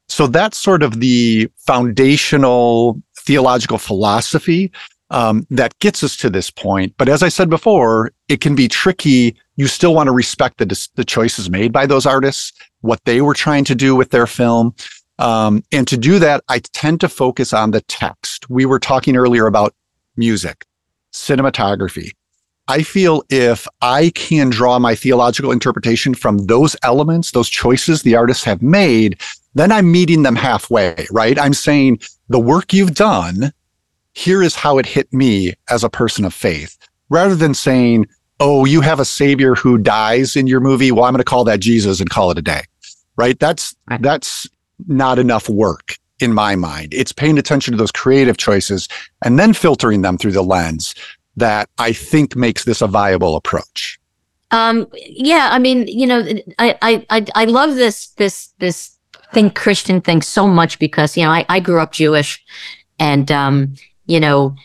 So 0.07 0.27
that's 0.27 0.57
sort 0.57 0.83
of 0.83 0.99
the 0.99 1.49
foundational 1.57 3.01
theological 3.19 3.77
philosophy 3.77 4.71
um, 5.09 5.45
that 5.49 5.77
gets 5.79 6.03
us 6.03 6.15
to 6.17 6.29
this 6.29 6.49
point. 6.49 6.93
But 6.97 7.09
as 7.09 7.23
I 7.23 7.29
said 7.29 7.49
before, 7.49 8.11
it 8.27 8.41
can 8.41 8.55
be 8.55 8.67
tricky. 8.67 9.35
You 9.55 9.67
still 9.67 9.93
want 9.93 10.07
to 10.07 10.11
respect 10.11 10.57
the, 10.57 10.87
the 10.95 11.05
choices 11.05 11.49
made 11.49 11.71
by 11.71 11.85
those 11.85 12.05
artists, 12.05 12.53
what 12.81 13.03
they 13.05 13.21
were 13.21 13.33
trying 13.33 13.65
to 13.65 13.75
do 13.75 13.95
with 13.95 14.11
their 14.11 14.27
film. 14.27 14.75
Um, 15.17 15.63
and 15.71 15.87
to 15.87 15.97
do 15.97 16.19
that, 16.19 16.43
I 16.49 16.59
tend 16.59 16.99
to 17.01 17.09
focus 17.09 17.53
on 17.53 17.71
the 17.71 17.81
text. 17.81 18.49
We 18.49 18.65
were 18.65 18.79
talking 18.79 19.15
earlier 19.15 19.47
about 19.47 19.73
music, 20.17 20.65
cinematography. 21.13 22.11
I 22.67 22.81
feel 22.81 23.23
if 23.29 23.67
I 23.81 24.09
can 24.15 24.49
draw 24.49 24.79
my 24.79 24.95
theological 24.95 25.51
interpretation 25.51 26.15
from 26.15 26.47
those 26.47 26.75
elements, 26.81 27.31
those 27.31 27.49
choices 27.49 28.01
the 28.01 28.15
artists 28.15 28.43
have 28.43 28.63
made, 28.63 29.21
then 29.55 29.71
I'm 29.71 29.91
meeting 29.91 30.23
them 30.23 30.35
halfway, 30.35 31.07
right? 31.11 31.39
I'm 31.39 31.53
saying 31.53 31.99
the 32.29 32.39
work 32.39 32.73
you've 32.73 32.93
done, 32.93 33.51
here 34.13 34.43
is 34.43 34.55
how 34.55 34.77
it 34.77 34.85
hit 34.85 35.11
me 35.11 35.53
as 35.69 35.83
a 35.83 35.89
person 35.89 36.25
of 36.25 36.33
faith, 36.33 36.77
rather 37.09 37.35
than 37.35 37.53
saying, 37.53 38.07
oh, 38.39 38.65
you 38.65 38.81
have 38.81 38.99
a 38.99 39.05
savior 39.05 39.55
who 39.55 39.77
dies 39.77 40.35
in 40.35 40.45
your 40.45 40.59
movie. 40.59 40.91
Well, 40.91 41.05
I'm 41.05 41.13
going 41.13 41.19
to 41.19 41.23
call 41.23 41.45
that 41.45 41.61
Jesus 41.61 41.99
and 41.99 42.09
call 42.09 42.31
it 42.31 42.37
a 42.37 42.41
day, 42.41 42.63
right? 43.15 43.39
That's, 43.39 43.73
that's 43.99 44.45
not 44.87 45.19
enough 45.19 45.47
work 45.47 45.95
in 46.19 46.33
my 46.33 46.55
mind. 46.55 46.93
It's 46.93 47.11
paying 47.13 47.37
attention 47.37 47.71
to 47.71 47.77
those 47.77 47.91
creative 47.91 48.37
choices 48.37 48.89
and 49.23 49.39
then 49.39 49.53
filtering 49.53 50.01
them 50.01 50.17
through 50.17 50.33
the 50.33 50.43
lens 50.43 50.95
that 51.37 51.69
I 51.77 51.93
think 51.93 52.35
makes 52.35 52.65
this 52.65 52.81
a 52.81 52.87
viable 52.87 53.35
approach. 53.35 53.99
Um, 54.51 54.87
yeah, 54.93 55.49
I 55.51 55.59
mean, 55.59 55.87
you 55.87 56.07
know, 56.07 56.25
I, 56.59 56.77
I, 56.81 57.05
I, 57.09 57.25
I 57.35 57.45
love 57.45 57.75
this, 57.75 58.07
this, 58.11 58.53
this 58.59 58.94
think 59.33 59.55
Christian 59.55 60.01
thing 60.01 60.21
so 60.21 60.47
much 60.47 60.79
because, 60.79 61.17
you 61.17 61.23
know, 61.23 61.31
I, 61.31 61.45
I 61.49 61.59
grew 61.59 61.79
up 61.79 61.91
Jewish 61.91 62.43
and, 62.99 63.31
um, 63.31 63.75
you 64.05 64.19
know, 64.19 64.55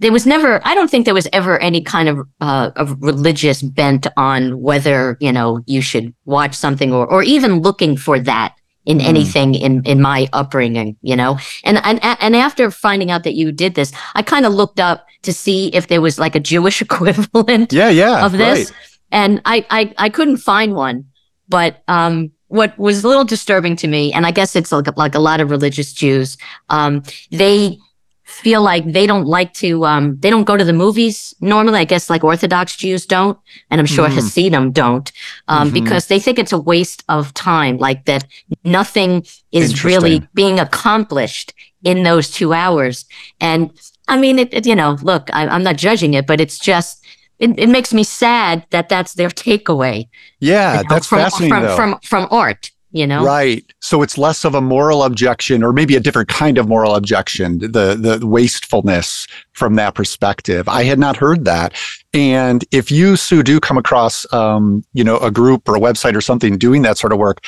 there 0.00 0.12
was 0.12 0.26
never, 0.26 0.60
I 0.66 0.74
don't 0.74 0.90
think 0.90 1.04
there 1.04 1.14
was 1.14 1.28
ever 1.32 1.58
any 1.58 1.82
kind 1.82 2.08
of, 2.08 2.26
uh, 2.40 2.70
of 2.76 2.96
religious 3.02 3.60
bent 3.62 4.06
on 4.16 4.60
whether, 4.60 5.16
you 5.20 5.30
know, 5.32 5.60
you 5.66 5.82
should 5.82 6.14
watch 6.24 6.54
something 6.54 6.92
or, 6.92 7.06
or 7.06 7.22
even 7.22 7.60
looking 7.60 7.96
for 7.96 8.18
that 8.20 8.54
in 8.86 8.98
Mm. 8.98 9.04
anything 9.04 9.54
in, 9.54 9.82
in 9.84 10.00
my 10.00 10.26
upbringing, 10.32 10.96
you 11.02 11.14
know? 11.14 11.38
And, 11.64 11.78
and, 11.84 12.00
and 12.02 12.34
after 12.34 12.70
finding 12.70 13.10
out 13.10 13.24
that 13.24 13.34
you 13.34 13.52
did 13.52 13.74
this, 13.74 13.92
I 14.14 14.22
kind 14.22 14.46
of 14.46 14.54
looked 14.54 14.80
up 14.80 15.06
to 15.22 15.34
see 15.34 15.68
if 15.74 15.88
there 15.88 16.00
was 16.00 16.18
like 16.18 16.34
a 16.34 16.40
Jewish 16.40 16.80
equivalent 16.86 17.72
Yeah, 17.74 17.90
yeah. 17.90 18.24
of 18.24 18.32
this, 18.32 18.70
right. 18.70 18.98
and 19.12 19.42
I, 19.44 19.66
I 19.68 19.94
I 19.98 20.08
couldn't 20.08 20.38
find 20.38 20.74
one. 20.74 21.04
But 21.46 21.82
um, 21.88 22.30
what 22.50 22.76
was 22.78 23.04
a 23.04 23.08
little 23.08 23.24
disturbing 23.24 23.76
to 23.76 23.88
me, 23.88 24.12
and 24.12 24.26
I 24.26 24.32
guess 24.32 24.54
it's 24.56 24.72
like 24.72 24.96
like 24.96 25.14
a 25.14 25.20
lot 25.20 25.40
of 25.40 25.50
religious 25.50 25.92
Jews, 25.92 26.36
um, 26.68 27.02
they 27.30 27.78
feel 28.24 28.62
like 28.62 28.84
they 28.92 29.06
don't 29.06 29.26
like 29.26 29.52
to 29.54 29.84
um, 29.84 30.16
they 30.20 30.30
don't 30.30 30.44
go 30.44 30.56
to 30.56 30.64
the 30.64 30.72
movies 30.72 31.34
normally. 31.40 31.78
I 31.80 31.84
guess 31.84 32.10
like 32.10 32.22
Orthodox 32.24 32.76
Jews 32.76 33.06
don't, 33.06 33.38
and 33.70 33.80
I'm 33.80 33.86
sure 33.86 34.08
Mhm. 34.08 34.14
Hasidim 34.14 34.72
don't, 34.72 35.10
um, 35.48 35.70
Mhm. 35.70 35.74
because 35.74 36.06
they 36.06 36.18
think 36.20 36.38
it's 36.38 36.52
a 36.52 36.58
waste 36.58 37.02
of 37.08 37.32
time. 37.34 37.78
Like 37.78 38.04
that, 38.06 38.24
nothing 38.64 39.24
is 39.52 39.84
really 39.84 40.22
being 40.34 40.58
accomplished 40.60 41.54
in 41.84 42.02
those 42.02 42.30
two 42.30 42.52
hours. 42.52 43.04
And 43.40 43.70
I 44.08 44.16
mean, 44.16 44.38
it, 44.40 44.52
it 44.52 44.66
you 44.66 44.74
know, 44.74 44.96
look, 45.02 45.30
I, 45.32 45.46
I'm 45.46 45.62
not 45.62 45.76
judging 45.76 46.14
it, 46.14 46.26
but 46.26 46.40
it's 46.40 46.58
just 46.58 46.99
it, 47.40 47.58
it 47.58 47.68
makes 47.68 47.92
me 47.92 48.04
sad 48.04 48.66
that 48.70 48.88
that's 48.88 49.14
their 49.14 49.30
takeaway. 49.30 50.08
Yeah, 50.38 50.78
you 50.78 50.82
know, 50.82 50.88
that's 50.88 51.06
from, 51.06 51.18
fascinating 51.18 51.54
from, 51.54 51.62
though. 51.62 51.76
from 51.76 52.00
from 52.00 52.28
art. 52.30 52.70
You 52.92 53.06
know, 53.06 53.24
Right. 53.24 53.64
So 53.78 54.02
it's 54.02 54.18
less 54.18 54.44
of 54.44 54.56
a 54.56 54.60
moral 54.60 55.04
objection 55.04 55.62
or 55.62 55.72
maybe 55.72 55.94
a 55.94 56.00
different 56.00 56.28
kind 56.28 56.58
of 56.58 56.66
moral 56.66 56.96
objection, 56.96 57.58
the 57.58 57.94
the 57.94 58.26
wastefulness 58.26 59.28
from 59.52 59.76
that 59.76 59.94
perspective. 59.94 60.68
I 60.68 60.82
had 60.82 60.98
not 60.98 61.16
heard 61.16 61.44
that. 61.44 61.72
And 62.12 62.64
if 62.72 62.90
you, 62.90 63.14
Sue, 63.14 63.44
do 63.44 63.60
come 63.60 63.78
across 63.78 64.26
um, 64.32 64.84
you 64.92 65.04
know, 65.04 65.18
a 65.18 65.30
group 65.30 65.68
or 65.68 65.76
a 65.76 65.80
website 65.80 66.16
or 66.16 66.20
something 66.20 66.58
doing 66.58 66.82
that 66.82 66.98
sort 66.98 67.12
of 67.12 67.20
work, 67.20 67.44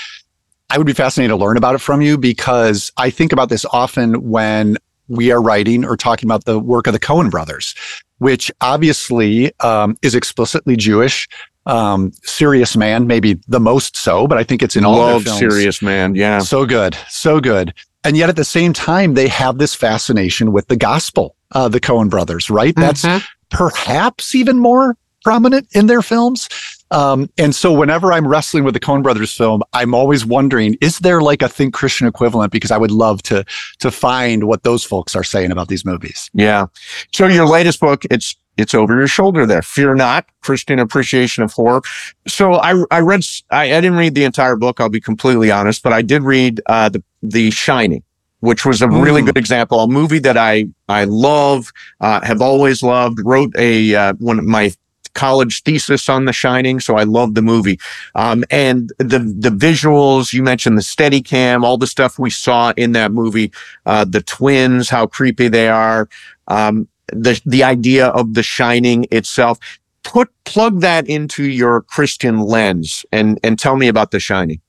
I 0.71 0.79
would 0.79 0.87
be 0.87 0.93
fascinated 0.93 1.33
to 1.33 1.37
learn 1.37 1.57
about 1.57 1.75
it 1.75 1.81
from 1.81 2.01
you 2.01 2.17
because 2.17 2.93
I 2.97 3.11
think 3.11 3.33
about 3.33 3.49
this 3.49 3.65
often 3.73 4.31
when 4.31 4.77
we 5.13 5.31
are 5.31 5.41
writing 5.43 5.85
or 5.85 5.97
talking 5.97 6.27
about 6.27 6.45
the 6.47 6.59
work 6.59 6.87
of 6.87 6.93
the 6.93 6.99
Coen 7.01 7.31
brothers, 7.31 7.75
which 8.19 8.51
obviously 8.61 9.53
um, 9.61 9.97
is 10.03 10.15
explicitly 10.15 10.75
Jewish. 10.77 11.29
Um, 11.67 12.11
serious 12.25 12.77
man, 12.77 13.07
maybe 13.07 13.39
the 13.47 13.61
most 13.61 13.97
so, 13.97 14.27
but 14.27 14.37
I 14.37 14.43
think 14.43 14.63
it's 14.65 14.75
in 14.75 14.85
all 14.85 14.97
Love 14.99 15.25
their 15.25 15.35
films. 15.39 15.55
serious 15.55 15.81
man. 15.83 16.17
Yeah. 16.17 16.41
So 16.41 16.67
good. 16.67 16.97
So 17.09 17.39
good. 17.41 17.73
And 18.03 18.17
yet 18.17 18.29
at 18.29 18.35
the 18.35 18.45
same 18.45 18.73
time, 18.73 19.15
they 19.15 19.29
have 19.29 19.59
this 19.59 19.73
fascination 19.73 20.51
with 20.51 20.67
the 20.67 20.75
gospel, 20.77 21.37
uh, 21.53 21.69
the 21.69 21.79
Coen 21.79 22.11
brothers, 22.11 22.51
right? 22.51 22.75
That's 22.75 23.03
Mhm. 23.05 23.23
perhaps 23.51 24.35
even 24.35 24.59
more 24.59 24.97
prominent 25.25 25.69
in 25.73 25.87
their 25.87 26.03
films. 26.03 26.49
Um, 26.93 27.29
and 27.39 27.55
so 27.55 27.73
whenever 27.73 28.13
I'm 28.13 28.27
wrestling 28.29 28.65
with 28.65 28.75
the 28.75 28.81
Coen 28.81 29.03
brothers 29.03 29.35
film, 29.37 29.63
I'm 29.73 29.95
always 29.95 30.25
wondering, 30.27 30.77
is 30.81 30.99
there 31.01 31.21
like 31.23 31.43
a 31.43 31.49
Think 31.49 31.75
Christian 31.75 32.07
equivalent? 32.07 32.53
Because 32.53 32.71
I 32.71 32.77
would 32.77 32.91
love 32.91 33.23
to, 33.25 33.45
to 33.81 33.91
find 33.91 34.45
what 34.45 34.63
those 34.63 34.85
folks 34.85 35.17
are 35.17 35.25
saying 35.25 35.51
about 35.51 35.69
these 35.69 35.85
movies. 35.85 36.31
Yeah. 36.35 36.67
So 37.13 37.27
your 37.27 37.47
latest 37.47 37.81
book, 37.81 38.05
it's 38.11 38.37
it's 38.59 38.75
over 38.75 38.95
your 38.95 39.09
shoulder 39.09 39.47
there. 39.47 39.63
Fear 39.63 39.95
not, 39.95 40.27
Christian 40.43 40.79
appreciation 40.79 41.43
of 41.43 41.53
horror. 41.53 41.81
So 42.29 42.55
I 42.55 42.85
I 42.91 43.01
read 43.01 43.25
I, 43.51 43.63
I 43.75 43.81
didn't 43.81 43.97
read 43.97 44.15
the 44.15 44.25
entire 44.25 44.57
book. 44.57 44.79
I'll 44.79 44.91
be 44.91 45.01
completely 45.01 45.51
honest, 45.51 45.83
but 45.83 45.95
I 45.95 46.03
did 46.03 46.23
read 46.23 46.61
uh, 46.67 46.91
the 46.91 47.03
The 47.23 47.51
Shining, 47.51 48.03
which 48.41 48.67
was 48.67 48.83
a 48.83 48.89
really 48.89 49.23
Mm. 49.23 49.27
good 49.27 49.39
example, 49.39 49.81
a 49.81 49.89
movie 49.89 50.19
that 50.19 50.37
I 50.37 50.69
I 50.89 51.05
love, 51.05 51.73
uh, 52.03 52.21
have 52.23 52.43
always 52.43 52.83
loved. 52.83 53.21
Wrote 53.25 53.55
a 53.57 53.95
uh, 53.95 54.13
one 54.19 54.39
of 54.39 54.45
my 54.45 54.73
college 55.15 55.63
thesis 55.63 56.09
on 56.09 56.25
The 56.25 56.33
Shining, 56.33 56.81
so 56.81 56.97
I 56.97 57.05
love 57.05 57.35
the 57.35 57.43
movie. 57.43 57.79
Um, 58.15 58.45
and 58.51 58.91
the 58.99 59.19
the 59.19 59.51
visuals 59.51 60.33
you 60.33 60.43
mentioned, 60.43 60.79
the 60.79 60.83
Steadicam, 60.83 61.63
all 61.63 61.77
the 61.77 61.87
stuff 61.87 62.19
we 62.19 62.31
saw 62.31 62.73
in 62.77 62.93
that 62.93 63.13
movie, 63.13 63.53
uh, 63.87 64.05
the 64.05 64.23
twins, 64.23 64.89
how 64.89 65.07
creepy 65.07 65.49
they 65.49 65.69
are, 65.69 66.09
um, 66.49 66.89
the 67.09 67.41
the 67.45 67.63
idea 67.63 68.09
of 68.09 68.35
The 68.35 68.43
Shining 68.43 69.07
itself. 69.11 69.59
Put 70.05 70.31
plug 70.45 70.81
that 70.81 71.07
into 71.07 71.45
your 71.45 71.83
Christian 71.83 72.41
lens 72.41 73.05
and 73.13 73.39
and 73.45 73.59
tell 73.59 73.77
me 73.77 73.89
about 73.89 74.11
The 74.11 74.21
Shining. 74.21 74.61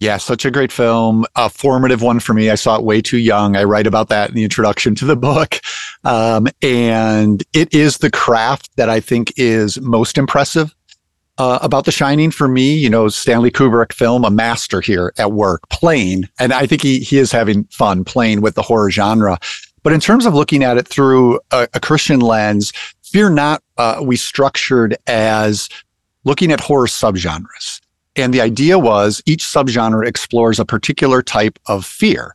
Yeah, 0.00 0.16
such 0.18 0.44
a 0.44 0.50
great 0.50 0.70
film, 0.70 1.26
a 1.34 1.50
formative 1.50 2.02
one 2.02 2.20
for 2.20 2.32
me. 2.32 2.50
I 2.50 2.54
saw 2.54 2.76
it 2.76 2.84
way 2.84 3.02
too 3.02 3.18
young. 3.18 3.56
I 3.56 3.64
write 3.64 3.86
about 3.86 4.08
that 4.10 4.28
in 4.28 4.36
the 4.36 4.44
introduction 4.44 4.94
to 4.96 5.04
the 5.04 5.16
book. 5.16 5.60
Um, 6.04 6.46
and 6.62 7.42
it 7.52 7.74
is 7.74 7.98
the 7.98 8.10
craft 8.10 8.76
that 8.76 8.88
I 8.88 9.00
think 9.00 9.32
is 9.36 9.80
most 9.80 10.16
impressive 10.16 10.72
uh, 11.38 11.58
about 11.62 11.84
The 11.84 11.90
Shining 11.92 12.30
for 12.30 12.46
me. 12.46 12.74
You 12.76 12.88
know, 12.88 13.08
Stanley 13.08 13.50
Kubrick 13.50 13.92
film, 13.92 14.24
a 14.24 14.30
master 14.30 14.80
here 14.80 15.12
at 15.18 15.32
work, 15.32 15.68
playing. 15.68 16.28
And 16.38 16.52
I 16.52 16.66
think 16.66 16.82
he, 16.82 17.00
he 17.00 17.18
is 17.18 17.32
having 17.32 17.64
fun 17.64 18.04
playing 18.04 18.40
with 18.40 18.54
the 18.54 18.62
horror 18.62 18.92
genre. 18.92 19.38
But 19.82 19.92
in 19.92 20.00
terms 20.00 20.26
of 20.26 20.34
looking 20.34 20.62
at 20.62 20.76
it 20.76 20.86
through 20.86 21.40
a, 21.50 21.66
a 21.74 21.80
Christian 21.80 22.20
lens, 22.20 22.72
Fear 23.02 23.30
Not, 23.30 23.62
uh, 23.78 24.00
we 24.02 24.16
structured 24.16 24.96
as 25.08 25.68
looking 26.24 26.52
at 26.52 26.60
horror 26.60 26.86
subgenres. 26.86 27.80
And 28.18 28.34
the 28.34 28.40
idea 28.40 28.78
was 28.78 29.22
each 29.26 29.44
subgenre 29.44 30.04
explores 30.04 30.58
a 30.58 30.64
particular 30.64 31.22
type 31.22 31.58
of 31.66 31.86
fear. 31.86 32.34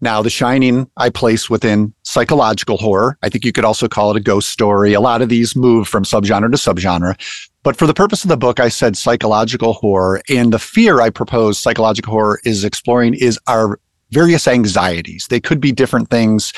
Now, 0.00 0.22
The 0.22 0.30
Shining, 0.30 0.90
I 0.96 1.10
place 1.10 1.50
within 1.50 1.92
psychological 2.04 2.78
horror. 2.78 3.18
I 3.22 3.28
think 3.28 3.44
you 3.44 3.52
could 3.52 3.66
also 3.66 3.86
call 3.86 4.10
it 4.10 4.16
a 4.16 4.20
ghost 4.20 4.48
story. 4.48 4.94
A 4.94 5.00
lot 5.00 5.20
of 5.20 5.28
these 5.28 5.54
move 5.54 5.86
from 5.86 6.04
subgenre 6.04 6.50
to 6.50 6.56
subgenre. 6.56 7.14
But 7.62 7.76
for 7.76 7.86
the 7.86 7.92
purpose 7.92 8.24
of 8.24 8.30
the 8.30 8.38
book, 8.38 8.60
I 8.60 8.70
said 8.70 8.96
psychological 8.96 9.74
horror. 9.74 10.22
And 10.30 10.54
the 10.54 10.58
fear 10.58 11.02
I 11.02 11.10
propose 11.10 11.58
psychological 11.58 12.12
horror 12.12 12.40
is 12.44 12.64
exploring 12.64 13.12
is 13.12 13.38
our 13.46 13.78
various 14.12 14.48
anxieties. 14.48 15.26
They 15.28 15.40
could 15.40 15.60
be 15.60 15.70
different 15.70 16.08
things. 16.08 16.54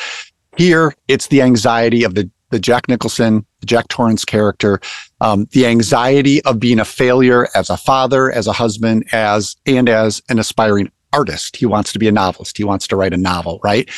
Here, 0.56 0.94
it's 1.08 1.26
the 1.26 1.42
anxiety 1.42 2.04
of 2.04 2.14
the, 2.14 2.30
the 2.50 2.60
Jack 2.60 2.88
Nicholson, 2.88 3.44
Jack 3.66 3.88
Torrance 3.88 4.24
character, 4.24 4.80
um, 5.20 5.46
the 5.52 5.66
anxiety 5.66 6.42
of 6.42 6.60
being 6.60 6.78
a 6.78 6.84
failure 6.84 7.48
as 7.54 7.70
a 7.70 7.76
father, 7.76 8.30
as 8.30 8.46
a 8.46 8.52
husband, 8.52 9.04
as 9.12 9.56
and 9.66 9.88
as 9.88 10.22
an 10.28 10.38
aspiring 10.38 10.90
artist. 11.12 11.56
He 11.56 11.66
wants 11.66 11.92
to 11.92 11.98
be 11.98 12.08
a 12.08 12.12
novelist. 12.12 12.56
He 12.56 12.64
wants 12.64 12.86
to 12.88 12.96
write 12.96 13.12
a 13.12 13.18
novel, 13.18 13.60
right? 13.62 13.88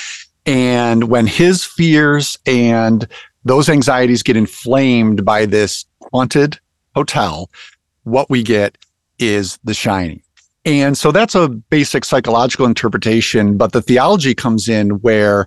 And 0.46 1.05
when 1.05 1.27
his 1.27 1.64
fears 1.64 2.38
and 2.46 3.07
those 3.44 3.68
anxieties 3.68 4.22
get 4.22 4.37
inflamed 4.37 5.24
by 5.24 5.46
this 5.46 5.85
haunted 6.12 6.59
hotel, 6.94 7.50
what 8.05 8.29
we 8.29 8.42
get 8.42 8.77
is 9.18 9.59
the 9.64 9.74
shining. 9.74 10.22
And 10.64 10.96
so 10.96 11.12
that's 11.12 11.35
a 11.35 11.48
basic 11.48 12.05
psychological 12.05 12.66
interpretation, 12.66 13.57
but 13.57 13.72
the 13.72 13.83
theology 13.83 14.35
comes 14.35 14.68
in 14.68 14.90
where 15.00 15.46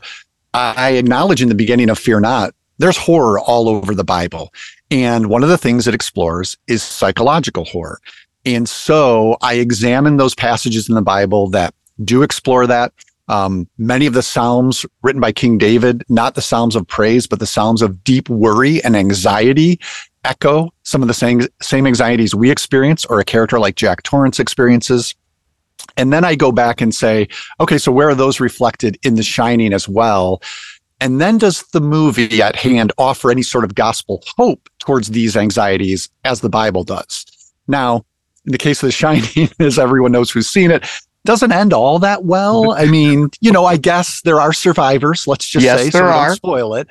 I 0.54 0.92
acknowledge 0.92 1.42
in 1.42 1.50
the 1.50 1.56
beginning 1.56 1.90
of 1.90 2.00
Fear 2.00 2.22
Not, 2.22 2.54
there's 2.78 2.98
horror 2.98 3.40
all 3.40 3.70
over 3.70 3.94
the 3.94 4.04
Bible. 4.04 4.54
And 4.90 5.28
one 5.28 5.44
of 5.44 5.50
the 5.50 5.58
things 5.58 5.88
it 5.88 5.94
explores 5.94 6.58
is 6.68 6.84
psychological 6.84 7.66
horror. 7.66 8.00
And 8.46 8.68
so 8.70 9.38
I 9.42 9.56
examine 9.56 10.18
those 10.18 10.36
passages 10.36 10.88
in 10.88 10.96
the 10.96 11.02
Bible 11.02 11.50
that 11.50 11.74
do 12.04 12.24
explore 12.24 12.66
that. 12.68 12.94
Um, 13.28 13.68
many 13.78 14.06
of 14.06 14.14
the 14.14 14.22
Psalms 14.22 14.86
written 15.02 15.20
by 15.20 15.34
King 15.34 15.58
David, 15.58 16.04
not 16.08 16.36
the 16.36 16.42
Psalms 16.42 16.78
of 16.78 16.88
praise, 16.88 17.28
but 17.28 17.40
the 17.40 17.46
Psalms 17.46 17.82
of 17.82 18.04
deep 18.06 18.30
worry 18.30 18.82
and 18.86 18.96
anxiety 18.96 19.82
echo 20.24 20.74
some 20.84 21.02
of 21.02 21.08
the 21.08 21.14
same, 21.14 21.42
same 21.62 21.86
anxieties 21.88 22.34
we 22.34 22.52
experience 22.52 23.06
or 23.06 23.20
a 23.20 23.26
character 23.26 23.60
like 23.60 23.76
Jack 23.76 24.04
Torrance 24.04 24.40
experiences. 24.40 25.14
And 25.98 26.14
then 26.14 26.24
I 26.24 26.36
go 26.36 26.52
back 26.52 26.80
and 26.80 26.94
say, 26.94 27.28
okay, 27.60 27.78
so 27.78 27.92
where 27.92 28.10
are 28.10 28.16
those 28.16 28.40
reflected 28.40 28.98
in 29.04 29.16
The 29.16 29.24
Shining 29.24 29.74
as 29.74 29.90
well? 29.90 30.42
And 31.00 31.22
then 31.22 31.38
does 31.38 31.64
the 31.74 31.82
movie 31.82 32.42
at 32.42 32.56
hand 32.56 32.92
offer 32.98 33.30
any 33.30 33.44
sort 33.44 33.64
of 33.64 33.76
gospel 33.76 34.24
hope 34.38 34.68
towards 34.80 35.10
these 35.10 35.38
anxieties 35.38 36.10
as 36.26 36.42
the 36.42 36.50
Bible 36.50 36.84
does? 36.84 37.26
Now, 37.68 38.06
in 38.46 38.52
the 38.52 38.58
case 38.58 38.82
of 38.82 38.88
The 38.88 38.92
Shining, 38.92 39.50
as 39.60 39.78
everyone 39.78 40.12
knows 40.12 40.32
who's 40.32 40.48
seen 40.50 40.72
it, 40.72 40.88
doesn't 41.26 41.52
end 41.52 41.74
all 41.74 42.00
that 42.00 42.24
well. 42.24 42.72
I 42.72 42.86
mean, 42.86 43.30
you 43.42 43.52
know, 43.52 43.66
I 43.66 43.76
guess 43.78 44.22
there 44.24 44.40
are 44.40 44.54
survivors. 44.54 45.28
Let's 45.28 45.48
just 45.48 45.64
Yes, 45.66 45.82
say 45.82 45.90
there 45.90 46.04
so 46.04 46.08
are. 46.08 46.28
don't 46.28 46.36
spoil 46.38 46.76
it. 46.76 46.88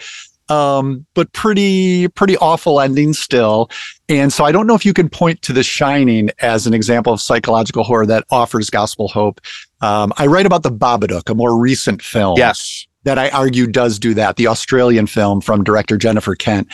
Um, 0.49 1.05
but 1.14 1.33
pretty 1.33 2.07
pretty 2.09 2.37
awful 2.37 2.81
ending 2.81 3.14
still. 3.14 3.69
And 4.09 4.33
so 4.33 4.45
I 4.45 4.53
don't 4.53 4.69
know 4.69 4.77
if 4.77 4.87
you 4.87 4.92
can 4.92 5.09
point 5.09 5.42
to 5.42 5.53
The 5.53 5.64
Shining 5.64 6.31
as 6.38 6.69
an 6.69 6.75
example 6.75 7.12
of 7.12 7.21
psychological 7.21 7.83
horror 7.83 8.07
that 8.07 8.25
offers 8.31 8.71
gospel 8.71 9.09
hope. 9.09 9.40
Um, 9.81 10.12
I 10.19 10.27
write 10.27 10.47
about 10.47 10.62
the 10.62 10.71
Babadook, 10.71 11.29
a 11.29 11.35
more 11.35 11.59
recent 11.59 12.01
film 12.03 12.37
Yes. 12.38 12.87
That 13.07 13.19
I 13.21 13.31
argue 13.31 13.69
does 13.69 14.01
do 14.01 14.14
that, 14.14 14.35
the 14.35 14.49
Australian 14.49 15.07
film 15.07 15.40
from 15.40 15.62
director 15.62 15.97
Jennifer 15.97 16.35
Kent. 16.35 16.66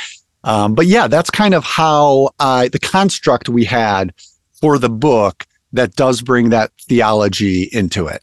Um, 0.44 0.74
but 0.74 0.86
yeah, 0.86 1.06
that's 1.06 1.28
kind 1.28 1.52
of 1.52 1.62
how 1.62 2.30
I, 2.40 2.68
the 2.68 2.78
construct 2.78 3.50
we 3.50 3.66
had 3.66 4.14
for 4.58 4.78
the 4.78 4.88
book 4.88 5.46
that 5.74 5.94
does 5.94 6.22
bring 6.22 6.48
that 6.48 6.72
theology 6.88 7.68
into 7.70 8.06
it. 8.06 8.22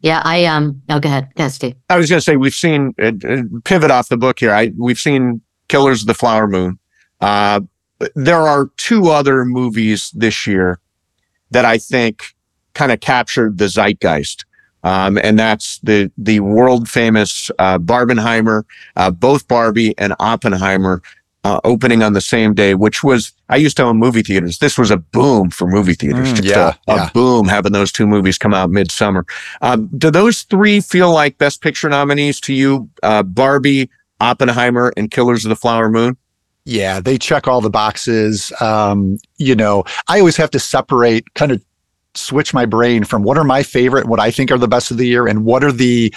Yeah, 0.00 0.22
I 0.24 0.46
um. 0.46 0.82
Oh, 0.88 0.98
go 0.98 1.10
ahead, 1.10 1.28
go 1.36 1.46
Steve. 1.48 1.76
I 1.90 1.98
was 1.98 2.08
going 2.08 2.18
to 2.18 2.24
say 2.24 2.36
we've 2.36 2.54
seen 2.54 2.94
uh, 3.00 3.12
uh, 3.28 3.42
pivot 3.64 3.90
off 3.90 4.08
the 4.08 4.16
book 4.16 4.40
here. 4.40 4.52
I 4.52 4.72
we've 4.78 4.98
seen 4.98 5.42
Killers 5.68 6.00
of 6.00 6.06
the 6.06 6.14
Flower 6.14 6.48
Moon. 6.48 6.78
Uh, 7.20 7.60
there 8.14 8.40
are 8.40 8.70
two 8.78 9.10
other 9.10 9.44
movies 9.44 10.10
this 10.14 10.46
year 10.46 10.80
that 11.50 11.64
I 11.66 11.76
think 11.76 12.34
kind 12.74 12.90
of 12.90 13.00
captured 13.00 13.58
the 13.58 13.68
zeitgeist, 13.68 14.44
um, 14.82 15.18
and 15.22 15.38
that's 15.38 15.78
the 15.80 16.10
the 16.18 16.40
world 16.40 16.88
famous 16.88 17.50
uh, 17.58 17.78
Barbenheimer, 17.78 18.64
uh, 18.96 19.10
both 19.10 19.46
Barbie 19.48 19.96
and 19.98 20.14
Oppenheimer. 20.18 21.02
Uh, 21.44 21.58
opening 21.64 22.04
on 22.04 22.12
the 22.12 22.20
same 22.20 22.54
day, 22.54 22.72
which 22.76 23.02
was 23.02 23.32
I 23.48 23.56
used 23.56 23.76
to 23.78 23.82
own 23.82 23.96
movie 23.96 24.22
theaters. 24.22 24.58
This 24.58 24.78
was 24.78 24.92
a 24.92 24.96
boom 24.96 25.50
for 25.50 25.66
movie 25.66 25.94
theaters. 25.94 26.32
Mm, 26.32 26.36
Just 26.36 26.48
yeah, 26.48 26.74
a, 26.86 26.92
a 26.92 26.96
yeah. 26.96 27.10
boom 27.12 27.48
having 27.48 27.72
those 27.72 27.90
two 27.90 28.06
movies 28.06 28.38
come 28.38 28.54
out 28.54 28.70
midsummer. 28.70 29.26
Um, 29.60 29.88
do 29.98 30.12
those 30.12 30.42
three 30.42 30.80
feel 30.80 31.10
like 31.12 31.38
Best 31.38 31.60
Picture 31.60 31.88
nominees 31.88 32.38
to 32.42 32.54
you? 32.54 32.88
Uh, 33.02 33.24
Barbie, 33.24 33.90
Oppenheimer, 34.20 34.92
and 34.96 35.10
Killers 35.10 35.44
of 35.44 35.48
the 35.48 35.56
Flower 35.56 35.88
Moon. 35.88 36.16
Yeah, 36.64 37.00
they 37.00 37.18
check 37.18 37.48
all 37.48 37.60
the 37.60 37.70
boxes. 37.70 38.52
Um, 38.60 39.18
you 39.36 39.56
know, 39.56 39.82
I 40.06 40.20
always 40.20 40.36
have 40.36 40.52
to 40.52 40.60
separate, 40.60 41.34
kind 41.34 41.50
of 41.50 41.64
switch 42.14 42.52
my 42.52 42.66
brain 42.66 43.04
from 43.04 43.22
what 43.22 43.38
are 43.38 43.44
my 43.44 43.62
favorite, 43.62 44.06
what 44.06 44.20
I 44.20 44.30
think 44.30 44.50
are 44.50 44.58
the 44.58 44.68
best 44.68 44.90
of 44.90 44.96
the 44.96 45.06
year, 45.06 45.26
and 45.26 45.44
what 45.44 45.64
are 45.64 45.72
the 45.72 46.14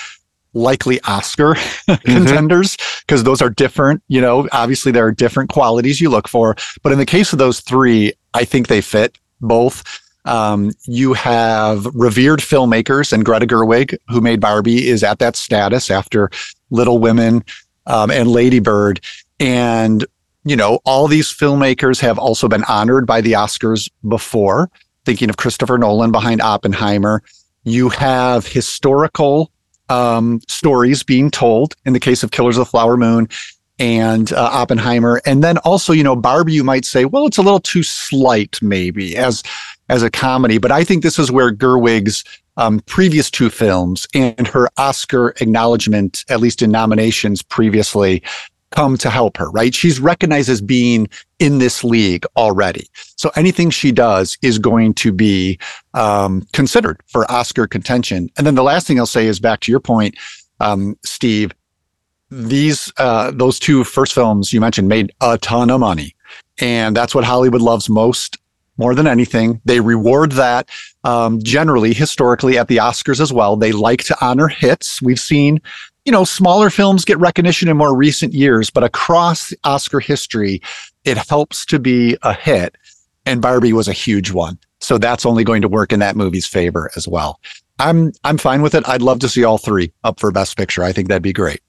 likely 0.54 1.00
Oscar 1.02 1.56
contenders, 2.06 2.78
because 3.02 3.24
those 3.24 3.42
are 3.42 3.50
different. 3.50 4.02
You 4.08 4.22
know, 4.22 4.48
obviously 4.52 4.92
there 4.92 5.06
are 5.06 5.12
different 5.12 5.50
qualities 5.50 6.02
you 6.02 6.10
look 6.10 6.28
for. 6.28 6.56
But 6.82 6.92
in 6.92 6.98
the 6.98 7.06
case 7.06 7.34
of 7.34 7.40
those 7.40 7.60
three, 7.60 8.14
I 8.34 8.46
think 8.46 8.68
they 8.68 8.82
fit 8.82 9.18
both. 9.42 9.84
Um, 10.26 10.72
you 10.88 11.14
have 11.14 11.86
revered 11.94 12.40
filmmakers, 12.40 13.14
and 13.14 13.24
Greta 13.24 13.46
Gerwig, 13.46 13.96
who 14.10 14.22
made 14.22 14.42
Barbie, 14.42 14.88
is 14.88 15.04
at 15.04 15.20
that 15.20 15.36
status 15.36 15.92
after 15.92 16.32
Little 16.72 16.98
Women 16.98 17.44
um, 17.86 18.10
and 18.10 18.30
Lady 18.30 18.60
Bird. 18.60 19.02
And 19.40 20.06
you 20.46 20.56
know, 20.56 20.80
all 20.86 21.08
these 21.08 21.34
filmmakers 21.34 22.00
have 22.00 22.20
also 22.20 22.48
been 22.48 22.64
honored 22.66 23.08
by 23.08 23.20
the 23.20 23.34
Oscars 23.34 23.90
before. 24.08 24.70
Thinking 25.06 25.30
of 25.30 25.38
Christopher 25.38 25.78
Nolan 25.78 26.12
behind 26.12 26.42
Oppenheimer, 26.42 27.22
you 27.64 27.90
have 27.90 28.48
historical 28.48 29.52
um, 29.90 30.42
stories 30.48 31.04
being 31.04 31.30
told 31.30 31.76
in 31.86 31.94
the 31.94 32.00
case 32.00 32.24
of 32.24 32.32
Killers 32.32 32.58
of 32.58 32.66
the 32.66 32.72
Flower 32.72 32.98
Moon 32.98 33.30
and 33.78 34.32
uh, 34.34 34.50
Oppenheimer, 34.52 35.22
and 35.26 35.44
then 35.44 35.58
also, 35.60 35.94
you 35.94 36.04
know, 36.04 36.16
Barbie. 36.16 36.54
You 36.54 36.64
might 36.64 36.86
say, 36.86 37.06
well, 37.06 37.28
it's 37.28 37.38
a 37.38 37.42
little 37.42 37.60
too 37.60 37.84
slight, 37.84 38.60
maybe 38.62 39.16
as 39.18 39.44
as 39.90 40.02
a 40.02 40.10
comedy, 40.10 40.58
but 40.58 40.72
I 40.72 40.84
think 40.84 41.04
this 41.04 41.20
is 41.20 41.32
where 41.32 41.52
Gerwig's 41.52 42.24
um, 42.58 42.80
previous 42.82 43.30
two 43.30 43.50
films 43.50 44.08
and 44.14 44.48
her 44.48 44.70
Oscar 44.78 45.36
acknowledgement, 45.42 46.24
at 46.30 46.40
least 46.40 46.62
in 46.62 46.72
nominations 46.72 47.44
previously, 47.44 48.24
come 48.72 48.98
to 48.98 49.10
help 49.10 49.38
her, 49.38 49.50
right? 49.52 49.74
She's 49.74 50.00
recognized 50.00 50.50
as 50.50 50.62
being 50.62 51.08
in 51.40 51.60
this 51.60 51.84
league 51.84 52.26
already. 52.36 52.88
So 53.16 53.32
anything 53.36 53.70
she 53.70 53.92
does 53.92 54.38
is 54.42 54.60
going 54.60 54.94
to 54.96 55.12
be 55.12 55.58
um, 55.94 56.46
considered 56.54 57.02
for 57.08 57.30
Oscar 57.32 57.68
contention. 57.68 58.30
And 58.38 58.46
then 58.46 58.56
the 58.56 58.64
last 58.64 58.88
thing 58.88 59.00
I'll 59.00 59.06
say 59.06 59.28
is 59.28 59.40
back 59.40 59.62
to 59.62 59.72
your 59.72 59.80
point, 59.80 60.16
um, 60.60 60.98
Steve, 61.06 61.52
these, 62.32 62.92
uh, 62.98 63.32
those 63.32 63.60
two 63.60 63.84
first 63.84 64.14
films 64.14 64.52
you 64.52 64.60
mentioned 64.60 64.90
made 64.90 65.14
a 65.22 65.38
ton 65.38 65.70
of 65.70 65.80
money. 65.80 66.16
And 66.60 66.96
that's 66.96 67.14
what 67.14 67.24
Hollywood 67.24 67.62
loves 67.62 67.88
most, 67.88 68.38
more 68.78 68.96
than 68.96 69.08
anything. 69.08 69.62
They 69.64 69.80
reward 69.80 70.34
that 70.34 70.70
um, 71.04 71.42
generally, 71.44 71.94
historically, 71.94 72.58
at 72.58 72.68
the 72.68 72.78
Oscars 72.78 73.22
as 73.22 73.32
well. 73.32 73.56
They 73.56 73.72
like 73.72 74.04
to 74.06 74.26
honor 74.26 74.48
hits. 74.48 75.02
We've 75.02 75.20
seen 75.20 75.62
you 76.06 76.12
know, 76.12 76.24
smaller 76.24 76.70
films 76.70 77.04
get 77.04 77.18
recognition 77.20 77.68
in 77.68 77.76
more 77.76 77.96
recent 77.96 78.34
years, 78.34 78.70
but 78.70 78.84
across 78.84 79.54
Oscar 79.64 80.00
history, 80.00 80.62
it 81.04 81.18
helps 81.18 81.66
to 81.66 81.80
be 81.80 82.18
a 82.22 82.34
hit. 82.34 82.76
And 83.26 83.42
Barbie 83.42 83.74
was 83.74 83.88
a 83.88 83.94
huge 83.94 84.32
one. 84.32 84.60
So 84.80 85.00
that's 85.00 85.26
only 85.26 85.44
going 85.44 85.64
to 85.64 85.68
work 85.68 85.92
in 85.92 86.00
that 86.00 86.16
movie's 86.16 86.46
favor 86.46 86.92
as 86.96 87.08
well. 87.08 87.40
I'm 87.80 88.14
I'm 88.24 88.38
fine 88.38 88.62
with 88.62 88.76
it. 88.76 88.88
I'd 88.88 89.02
love 89.02 89.20
to 89.20 89.30
see 89.30 89.44
all 89.44 89.58
three 89.58 89.92
up 90.04 90.20
for 90.20 90.32
Best 90.32 90.58
Picture. 90.58 90.84
I 90.84 90.94
think 90.94 91.08
that'd 91.10 91.24
be 91.24 91.34
great. 91.34 91.60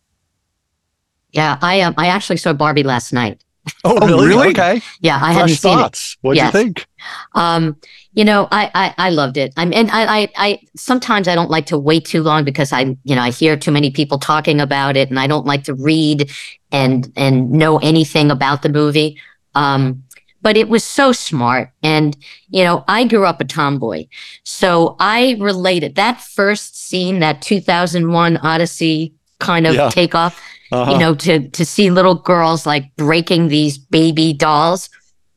Yeah, 1.32 1.58
I 1.62 1.80
um, 1.80 1.94
I 1.96 2.08
actually 2.08 2.36
saw 2.36 2.52
Barbie 2.52 2.82
last 2.82 3.12
night. 3.12 3.42
Oh, 3.84 3.98
really? 4.06 4.28
really? 4.28 4.48
Okay. 4.50 4.80
Yeah, 5.00 5.16
I 5.16 5.32
hadn't 5.32 5.48
Fresh 5.48 5.58
seen 5.60 5.78
it. 5.78 5.82
thoughts. 5.82 6.16
What'd 6.20 6.36
Yes. 6.36 6.46
you 6.54 6.60
think? 6.60 6.86
Um, 7.34 7.76
you 8.12 8.24
know, 8.24 8.48
I, 8.50 8.70
I, 8.74 8.94
I 9.06 9.10
loved 9.10 9.36
it. 9.36 9.52
I'm, 9.56 9.72
and 9.72 9.90
I, 9.90 10.20
I, 10.22 10.28
I, 10.36 10.60
sometimes 10.76 11.28
I 11.28 11.34
don't 11.34 11.50
like 11.50 11.66
to 11.66 11.78
wait 11.78 12.04
too 12.04 12.22
long 12.22 12.44
because 12.44 12.72
I, 12.72 12.96
you 13.04 13.14
know, 13.16 13.22
I 13.22 13.30
hear 13.30 13.56
too 13.56 13.70
many 13.72 13.90
people 13.90 14.18
talking 14.18 14.60
about 14.60 14.96
it 14.96 15.10
and 15.10 15.18
I 15.18 15.26
don't 15.26 15.46
like 15.46 15.64
to 15.64 15.74
read 15.74 16.30
and, 16.72 17.12
and 17.16 17.50
know 17.50 17.78
anything 17.78 18.30
about 18.30 18.62
the 18.62 18.68
movie. 18.68 19.20
Um, 19.54 20.02
but 20.42 20.56
it 20.56 20.68
was 20.68 20.84
so 20.84 21.10
smart. 21.12 21.70
And, 21.82 22.16
you 22.48 22.62
know, 22.62 22.84
I 22.86 23.04
grew 23.04 23.24
up 23.26 23.40
a 23.40 23.44
tomboy. 23.44 24.06
So 24.44 24.94
I 25.00 25.36
related 25.40 25.96
that 25.96 26.20
first 26.20 26.78
scene, 26.80 27.18
that 27.18 27.42
2001 27.42 28.36
Odyssey 28.38 29.14
kind 29.40 29.66
of 29.66 29.74
Yeah. 29.74 29.90
takeoff, 29.90 30.40
Uh-huh. 30.72 30.92
you 30.92 30.98
know, 30.98 31.14
to, 31.14 31.48
to 31.50 31.64
see 31.64 31.90
little 31.90 32.14
girls 32.16 32.66
like 32.66 32.94
breaking 32.96 33.48
these 33.48 33.78
baby 33.78 34.32
dolls. 34.32 34.88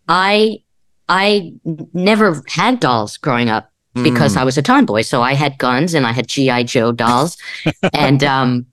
I, 0.07 0.63
I 1.07 1.53
never 1.93 2.43
had 2.47 2.79
dolls 2.79 3.17
growing 3.17 3.49
up 3.49 3.71
because 3.93 4.35
Mm. 4.35 4.37
I 4.37 4.43
was 4.43 4.57
a 4.57 4.61
tomboy. 4.61 5.01
So 5.01 5.21
I 5.21 5.33
had 5.33 5.57
guns 5.57 5.93
and 5.93 6.05
I 6.07 6.11
had 6.13 6.27
GI 6.27 6.63
Joe 6.65 6.91
dolls, 6.91 7.37
and 7.93 8.23
um, 8.23 8.65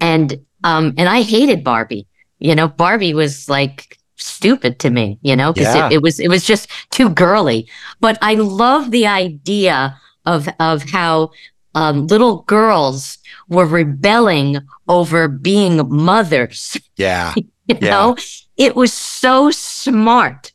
and 0.00 0.38
um, 0.64 0.94
and 0.98 1.08
I 1.08 1.22
hated 1.22 1.62
Barbie. 1.64 2.06
You 2.38 2.54
know, 2.54 2.68
Barbie 2.68 3.14
was 3.14 3.48
like 3.48 3.98
stupid 4.16 4.78
to 4.80 4.90
me. 4.90 5.18
You 5.22 5.36
know, 5.36 5.52
because 5.52 5.74
Yeah. 5.74 5.86
it, 5.86 5.92
it 5.94 6.02
was 6.02 6.18
it 6.20 6.28
was 6.28 6.44
just 6.44 6.68
too 6.90 7.08
girly. 7.10 7.68
But 8.00 8.18
I 8.20 8.34
love 8.34 8.90
the 8.90 9.06
idea 9.06 9.96
of 10.26 10.48
of 10.60 10.82
how 10.90 11.30
um, 11.74 12.06
little 12.08 12.42
girls 12.42 13.18
were 13.52 13.66
rebelling 13.66 14.56
over 14.88 15.28
being 15.28 15.88
mothers. 15.88 16.76
yeah. 16.96 17.34
You 17.68 17.78
Yeah. 17.80 17.90
know, 17.90 18.16
it 18.56 18.74
was 18.74 18.92
so 18.92 19.52
smart. 19.52 20.52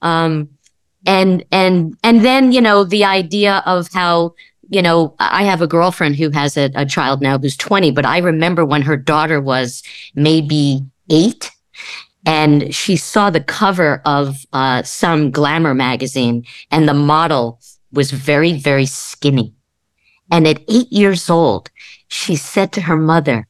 Um, 0.00 0.48
and 1.06 1.44
and 1.52 1.94
and 2.02 2.24
then 2.24 2.52
you 2.52 2.60
know 2.62 2.84
the 2.84 3.04
idea 3.04 3.62
of 3.66 3.88
how 3.92 4.34
you 4.70 4.80
know 4.80 5.14
I 5.18 5.44
have 5.44 5.60
a 5.60 5.66
girlfriend 5.66 6.16
who 6.16 6.30
has 6.30 6.56
a, 6.56 6.70
a 6.74 6.86
child 6.86 7.20
now 7.20 7.38
who's 7.38 7.56
20, 7.56 7.90
but 7.92 8.06
I 8.06 8.18
remember 8.18 8.64
when 8.64 8.82
her 8.82 8.96
daughter 8.96 9.40
was 9.42 9.82
maybe 10.14 10.80
eight. 11.10 11.50
And 12.26 12.74
she 12.74 12.96
saw 12.96 13.30
the 13.30 13.40
cover 13.40 14.02
of 14.04 14.44
uh, 14.52 14.82
some 14.82 15.30
glamour 15.30 15.74
magazine, 15.74 16.44
and 16.70 16.88
the 16.88 16.94
model 16.94 17.60
was 17.92 18.10
very, 18.10 18.52
very 18.54 18.86
skinny. 18.86 19.54
And 20.30 20.46
at 20.46 20.60
eight 20.68 20.92
years 20.92 21.30
old, 21.30 21.70
she 22.08 22.36
said 22.36 22.72
to 22.72 22.80
her 22.82 22.96
mother, 22.96 23.46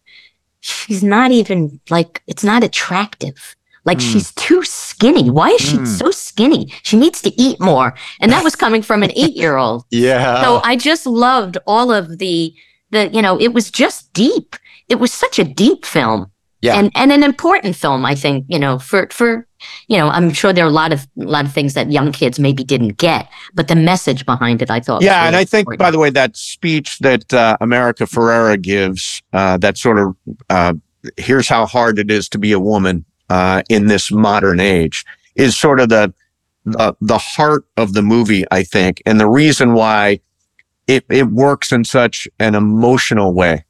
she's 0.61 1.03
not 1.03 1.31
even 1.31 1.81
like 1.91 2.23
it's 2.27 2.45
not 2.45 2.63
attractive. 2.65 3.55
Like 3.85 3.99
Mm. 3.99 4.13
she's 4.13 4.33
too 4.35 4.63
skinny. 4.65 5.31
Why 5.31 5.49
is 5.51 5.61
she 5.61 5.79
Mm. 5.79 5.87
so 5.87 6.11
skinny? 6.11 6.73
She 6.83 6.97
needs 6.97 7.23
to 7.23 7.33
eat 7.41 7.59
more. 7.61 7.95
And 8.21 8.31
that 8.33 8.45
was 8.45 8.57
coming 8.65 8.83
from 8.83 9.03
an 9.03 9.13
eight 9.17 9.35
year 9.37 9.57
old. 9.57 9.85
Yeah. 9.91 10.43
So 10.43 10.61
I 10.65 10.77
just 10.77 11.07
loved 11.07 11.57
all 11.67 11.91
of 11.93 12.19
the 12.19 12.53
the 12.91 13.09
you 13.09 13.23
know, 13.23 13.39
it 13.41 13.53
was 13.55 13.71
just 13.71 14.13
deep. 14.13 14.57
It 14.89 14.97
was 14.99 15.13
such 15.13 15.39
a 15.39 15.45
deep 15.45 15.85
film. 15.87 16.31
Yeah. 16.61 16.79
And 16.79 16.91
and 16.95 17.13
an 17.13 17.23
important 17.23 17.77
film, 17.77 18.05
I 18.05 18.15
think, 18.15 18.45
you 18.49 18.59
know, 18.59 18.79
for 18.79 19.09
for 19.11 19.47
you 19.89 19.97
know, 19.97 20.09
I'm 20.09 20.33
sure 20.33 20.53
there 20.53 20.65
are 20.65 20.69
a 20.69 20.73
lot 20.73 20.93
of 20.93 21.07
a 21.21 21.25
lot 21.25 21.45
of 21.45 21.53
things 21.53 21.75
that 21.75 21.91
young 21.93 22.13
kids 22.13 22.39
maybe 22.39 22.65
didn't 22.65 22.97
get, 22.97 23.29
but 23.55 23.69
the 23.69 23.77
message 23.77 24.27
behind 24.27 24.63
it 24.63 24.71
I 24.71 24.81
thought 24.81 25.03
Yeah, 25.03 25.25
and 25.25 25.35
really 25.35 25.43
I 25.43 25.45
think, 25.45 25.63
important. 25.63 25.79
by 25.79 25.91
the 25.91 25.99
way, 25.99 26.11
that 26.11 26.37
speech 26.37 26.99
that 26.99 27.33
uh, 27.33 27.57
America 27.61 28.05
Ferrera 28.05 28.61
gives, 28.61 29.23
uh, 29.33 29.57
that 29.59 29.79
sort 29.79 29.99
of 29.99 30.17
uh, 30.51 30.75
here's 31.17 31.49
how 31.49 31.67
hard 31.67 31.99
it 31.99 32.11
is 32.11 32.29
to 32.31 32.39
be 32.39 32.53
a 32.53 32.61
woman 32.61 33.05
uh, 33.31 33.63
in 33.69 33.87
this 33.87 34.11
modern 34.11 34.59
age, 34.59 35.05
is 35.37 35.57
sort 35.57 35.81
of 35.81 35.89
the 35.89 36.13
the, 36.65 36.95
the 37.01 37.19
heart 37.19 37.65
of 37.77 37.93
the 37.95 38.03
movie, 38.03 38.45
I 38.51 38.63
think, 38.65 39.01
and 39.07 39.19
the 39.21 39.29
reason 39.29 39.75
why 39.75 40.21
it 40.89 41.05
it 41.09 41.29
works 41.29 41.71
in 41.71 41.85
such 41.85 42.27
an 42.41 42.57
emotional 42.57 43.33
way. 43.33 43.65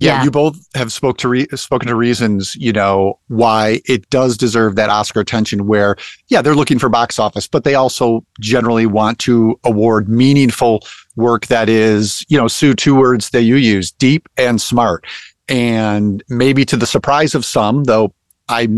Yeah, 0.00 0.16
Yeah. 0.16 0.24
you 0.24 0.30
both 0.30 0.58
have 0.74 0.92
spoke 0.92 1.18
to 1.18 1.28
re- 1.28 1.46
spoken 1.54 1.86
to 1.88 1.94
reasons, 1.94 2.56
you 2.56 2.72
know, 2.72 3.18
why 3.28 3.80
it 3.84 4.08
does 4.10 4.36
deserve 4.36 4.74
that 4.76 4.88
Oscar 4.90 5.20
attention. 5.20 5.66
Where, 5.66 5.96
yeah, 6.28 6.40
they're 6.42 6.54
looking 6.54 6.78
for 6.78 6.88
box 6.88 7.18
office, 7.18 7.46
but 7.46 7.64
they 7.64 7.74
also 7.74 8.24
generally 8.40 8.86
want 8.86 9.18
to 9.20 9.60
award 9.64 10.08
meaningful 10.08 10.80
work 11.16 11.46
that 11.46 11.68
is, 11.68 12.24
you 12.28 12.38
know, 12.38 12.48
Sue, 12.48 12.74
two 12.74 12.94
words 12.94 13.30
that 13.30 13.42
you 13.42 13.56
use, 13.56 13.90
deep 13.92 14.28
and 14.38 14.60
smart. 14.60 15.04
And 15.48 16.22
maybe 16.28 16.64
to 16.64 16.76
the 16.76 16.86
surprise 16.86 17.34
of 17.34 17.44
some, 17.44 17.84
though 17.84 18.14
I 18.48 18.68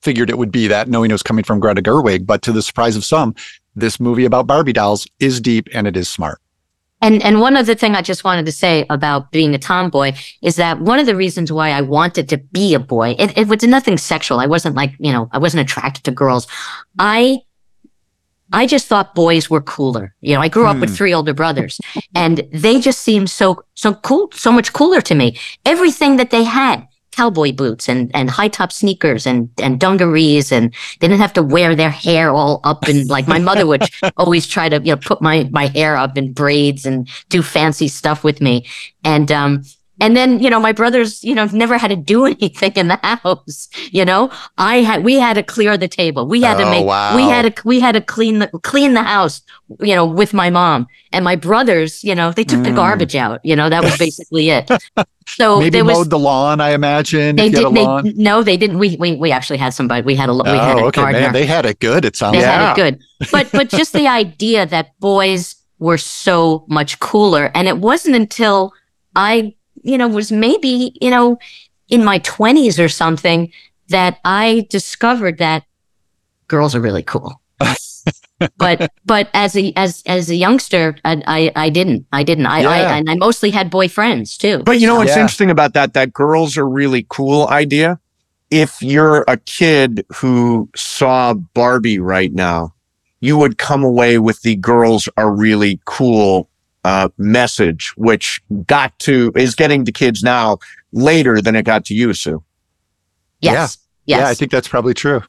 figured 0.00 0.30
it 0.30 0.38
would 0.38 0.50
be 0.50 0.66
that, 0.66 0.88
knowing 0.88 1.10
it 1.10 1.14
was 1.14 1.22
coming 1.22 1.44
from 1.44 1.60
Greta 1.60 1.80
Gerwig, 1.82 2.26
but 2.26 2.42
to 2.42 2.52
the 2.52 2.62
surprise 2.62 2.96
of 2.96 3.04
some, 3.04 3.34
this 3.76 4.00
movie 4.00 4.24
about 4.24 4.46
Barbie 4.48 4.72
dolls 4.72 5.06
is 5.20 5.40
deep 5.40 5.68
and 5.72 5.86
it 5.86 5.96
is 5.96 6.08
smart. 6.08 6.40
And 7.02 7.22
and 7.22 7.40
one 7.40 7.56
other 7.56 7.74
thing 7.74 7.94
I 7.96 8.00
just 8.02 8.24
wanted 8.24 8.46
to 8.46 8.52
say 8.52 8.86
about 8.88 9.30
being 9.32 9.54
a 9.54 9.58
tomboy 9.58 10.12
is 10.40 10.56
that 10.56 10.80
one 10.80 10.98
of 11.00 11.06
the 11.06 11.16
reasons 11.16 11.50
why 11.52 11.70
I 11.70 11.80
wanted 11.82 12.28
to 12.30 12.38
be 12.38 12.74
a 12.74 12.78
boy, 12.80 13.16
it, 13.18 13.36
it 13.36 13.48
was 13.48 13.62
nothing 13.64 13.98
sexual. 13.98 14.38
I 14.40 14.46
wasn't 14.46 14.76
like, 14.76 14.92
you 14.98 15.12
know, 15.12 15.28
I 15.32 15.38
wasn't 15.38 15.62
attracted 15.68 16.04
to 16.04 16.12
girls. 16.12 16.46
I 16.98 17.40
I 18.54 18.66
just 18.66 18.86
thought 18.86 19.14
boys 19.14 19.48
were 19.50 19.62
cooler. 19.62 20.14
You 20.20 20.34
know, 20.34 20.40
I 20.42 20.48
grew 20.48 20.66
up 20.66 20.78
with 20.78 20.90
Hmm. 20.90 20.96
three 20.96 21.14
older 21.14 21.34
brothers 21.34 21.80
and 22.14 22.46
they 22.52 22.80
just 22.80 23.00
seemed 23.00 23.30
so 23.30 23.64
so 23.74 23.94
cool, 23.94 24.28
so 24.32 24.52
much 24.52 24.72
cooler 24.72 25.00
to 25.00 25.14
me. 25.14 25.36
Everything 25.64 26.16
that 26.18 26.30
they 26.30 26.44
had, 26.44 26.86
cowboy 27.12 27.52
boots 27.52 27.88
and 27.88 28.10
and 28.14 28.30
high 28.30 28.48
top 28.48 28.72
sneakers 28.72 29.26
and 29.26 29.48
and 29.62 29.78
dungarees 29.78 30.50
and 30.50 30.72
they 30.98 31.08
didn't 31.08 31.20
have 31.20 31.32
to 31.32 31.42
wear 31.42 31.76
their 31.76 31.90
hair 31.90 32.30
all 32.30 32.60
up 32.64 32.84
and 32.88 33.08
like 33.16 33.28
my 33.28 33.38
mother 33.38 33.66
would 33.66 33.84
always 34.16 34.46
try 34.46 34.68
to 34.68 34.76
you 34.78 34.92
know 34.92 34.96
put 34.96 35.22
my 35.22 35.48
my 35.52 35.66
hair 35.68 35.96
up 35.96 36.16
in 36.16 36.32
braids 36.32 36.84
and 36.84 37.08
do 37.28 37.42
fancy 37.42 37.88
stuff 37.88 38.24
with 38.24 38.40
me. 38.40 38.66
And 39.04 39.30
um 39.30 39.62
and 40.02 40.16
then 40.16 40.38
you 40.44 40.50
know 40.50 40.60
my 40.68 40.72
brothers 40.80 41.10
you 41.28 41.34
know 41.34 41.46
never 41.52 41.76
had 41.78 41.88
to 41.88 41.96
do 41.96 42.18
anything 42.34 42.72
in 42.82 42.88
the 42.88 42.98
house 43.02 43.68
you 43.98 44.04
know 44.04 44.30
i 44.58 44.76
had 44.88 44.98
we 45.04 45.14
had 45.26 45.34
to 45.34 45.42
clear 45.54 45.76
the 45.84 45.88
table 45.88 46.22
we 46.34 46.42
had 46.42 46.56
to 46.58 46.64
Oh, 46.64 46.70
make 46.70 46.86
wow. 46.86 47.16
we 47.16 47.22
had 47.34 47.44
to 47.56 47.62
we 47.72 47.80
had 47.80 47.92
to 47.92 48.00
clean 48.14 48.40
the 48.40 48.48
clean 48.62 48.92
the 48.94 49.02
house 49.02 49.40
you 49.80 49.94
know 49.94 50.04
with 50.20 50.32
my 50.34 50.50
mom 50.50 50.86
and 51.12 51.24
my 51.24 51.36
brothers 51.36 52.02
you 52.08 52.14
know 52.14 52.32
they 52.32 52.44
took 52.44 52.62
the 52.62 52.70
Mm. 52.70 52.76
garbage 52.82 53.16
out 53.24 53.38
you 53.44 53.54
know 53.56 53.68
that 53.68 53.82
was 53.84 53.96
basically 53.98 54.50
it 54.50 54.70
so 55.38 55.58
maybe 55.60 55.70
there 55.70 55.84
was 55.84 55.98
mowed 55.98 56.10
the 56.10 56.18
lawn, 56.18 56.60
I 56.60 56.70
imagine. 56.72 57.36
they 57.36 57.50
had 57.50 57.54
did 57.54 57.74
they 57.74 57.86
no 58.30 58.42
they 58.42 58.56
didn't 58.56 58.78
we 58.78 58.96
we, 58.96 59.08
we 59.16 59.30
actually 59.32 59.58
had 59.58 59.72
somebody 59.72 60.02
we 60.10 60.14
had 60.22 60.28
a 60.28 60.34
we 60.34 60.48
had 60.50 60.76
oh, 60.76 60.84
a 60.84 60.86
okay, 60.88 61.00
gardener 61.00 61.20
man. 61.20 61.32
They 61.32 61.46
had 61.46 61.64
it 61.66 61.78
good. 61.78 62.04
It 62.04 62.16
sounds 62.16 62.36
they 62.36 62.42
like. 62.42 62.50
had 62.54 62.72
it 62.72 62.76
good. 62.82 62.94
But 63.30 63.46
but 63.52 63.68
just 63.68 63.92
the 63.92 64.08
idea 64.22 64.66
that 64.66 64.98
boys 65.00 65.42
were 65.78 65.98
so 65.98 66.64
much 66.68 66.98
cooler. 67.00 67.50
And 67.54 67.66
it 67.68 67.78
wasn't 67.78 68.14
until 68.16 68.72
I, 69.16 69.54
you 69.82 69.96
know, 69.98 70.08
was 70.08 70.30
maybe, 70.32 70.96
you 71.00 71.10
know, 71.10 71.38
in 71.88 72.04
my 72.04 72.18
twenties 72.18 72.78
or 72.78 72.88
something 72.88 73.52
that 73.88 74.18
I 74.24 74.66
discovered 74.70 75.38
that 75.38 75.64
girls 76.48 76.74
are 76.74 76.80
really 76.80 77.02
cool. 77.02 77.40
but 78.56 78.90
but 79.04 79.28
as 79.34 79.56
a 79.56 79.72
as 79.76 80.02
as 80.06 80.30
a 80.30 80.34
youngster, 80.34 80.96
I 81.04 81.22
I, 81.26 81.52
I 81.66 81.70
didn't. 81.70 82.06
I 82.12 82.22
didn't. 82.22 82.46
I, 82.46 82.62
I 82.62 82.96
and 82.96 83.08
I 83.08 83.14
mostly 83.14 83.50
had 83.50 83.70
boyfriends 83.70 84.36
too. 84.36 84.62
But 84.64 84.80
you 84.80 84.86
know 84.86 84.96
what's 84.96 85.10
Yeah. 85.10 85.20
interesting 85.22 85.50
about 85.50 85.74
that? 85.74 85.94
That 85.94 86.12
girls 86.12 86.56
are 86.56 86.68
really 86.68 87.06
cool 87.08 87.48
idea. 87.48 87.98
If 88.50 88.82
you're 88.82 89.24
a 89.28 89.36
kid 89.38 90.04
who 90.14 90.68
saw 90.76 91.34
Barbie 91.34 91.98
right 91.98 92.32
now, 92.32 92.74
you 93.20 93.38
would 93.38 93.56
come 93.56 93.82
away 93.84 94.18
with 94.18 94.42
the 94.42 94.56
girls 94.56 95.08
are 95.16 95.32
really 95.34 95.80
cool 95.84 96.48
uh, 96.84 97.08
message, 97.18 97.92
which 97.96 98.42
got 98.66 98.98
to 99.00 99.32
is 99.36 99.54
getting 99.54 99.84
to 99.84 99.92
kids 99.92 100.22
now 100.22 100.58
later 100.92 101.40
than 101.40 101.56
it 101.56 101.64
got 101.64 101.84
to 101.86 101.94
you, 101.94 102.12
Sue. 102.14 102.42
yes. 103.40 103.78
Yes. 104.04 104.18
Yeah, 104.18 104.28
I 104.28 104.34
think 104.34 104.50
that's 104.50 104.66
probably 104.66 104.94
true. 104.94 105.22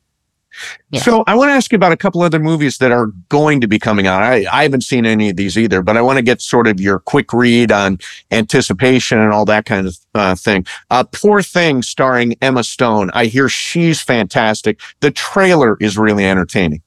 Yes. 0.92 1.04
So 1.04 1.24
I 1.26 1.36
want 1.36 1.50
to 1.50 1.54
ask 1.54 1.72
you 1.72 1.76
about 1.76 1.92
a 1.92 1.98
couple 1.98 2.22
other 2.22 2.40
movies 2.40 2.78
that 2.78 2.92
are 2.92 3.08
going 3.30 3.60
to 3.62 3.68
be 3.68 3.80
coming 3.80 4.06
out. 4.06 4.22
I, 4.22 4.46
I 4.52 4.64
haven't 4.64 4.84
seen 4.84 5.06
any 5.06 5.32
of 5.32 5.36
these 5.36 5.58
either, 5.58 5.82
but 5.82 5.98
I 5.98 6.02
want 6.02 6.18
to 6.18 6.22
get 6.22 6.42
sort 6.42 6.68
of 6.68 6.80
your 6.80 7.00
quick 7.00 7.34
read 7.34 7.72
on 7.72 7.98
anticipation 8.30 9.18
and 9.18 9.34
all 9.34 9.46
that 9.46 9.66
kind 9.66 9.88
of 9.88 9.98
uh, 10.14 10.36
thing. 10.36 10.66
Uh, 10.92 11.04
Poor 11.06 11.42
Thing 11.42 11.82
starring 11.82 12.36
Emma 12.42 12.64
Stone. 12.64 13.10
I 13.14 13.26
hear 13.26 13.50
she's 13.50 14.02
fantastic. 14.02 14.80
The 15.00 15.10
trailer 15.10 15.76
is 15.80 15.98
really 15.98 16.26
entertaining. 16.26 16.83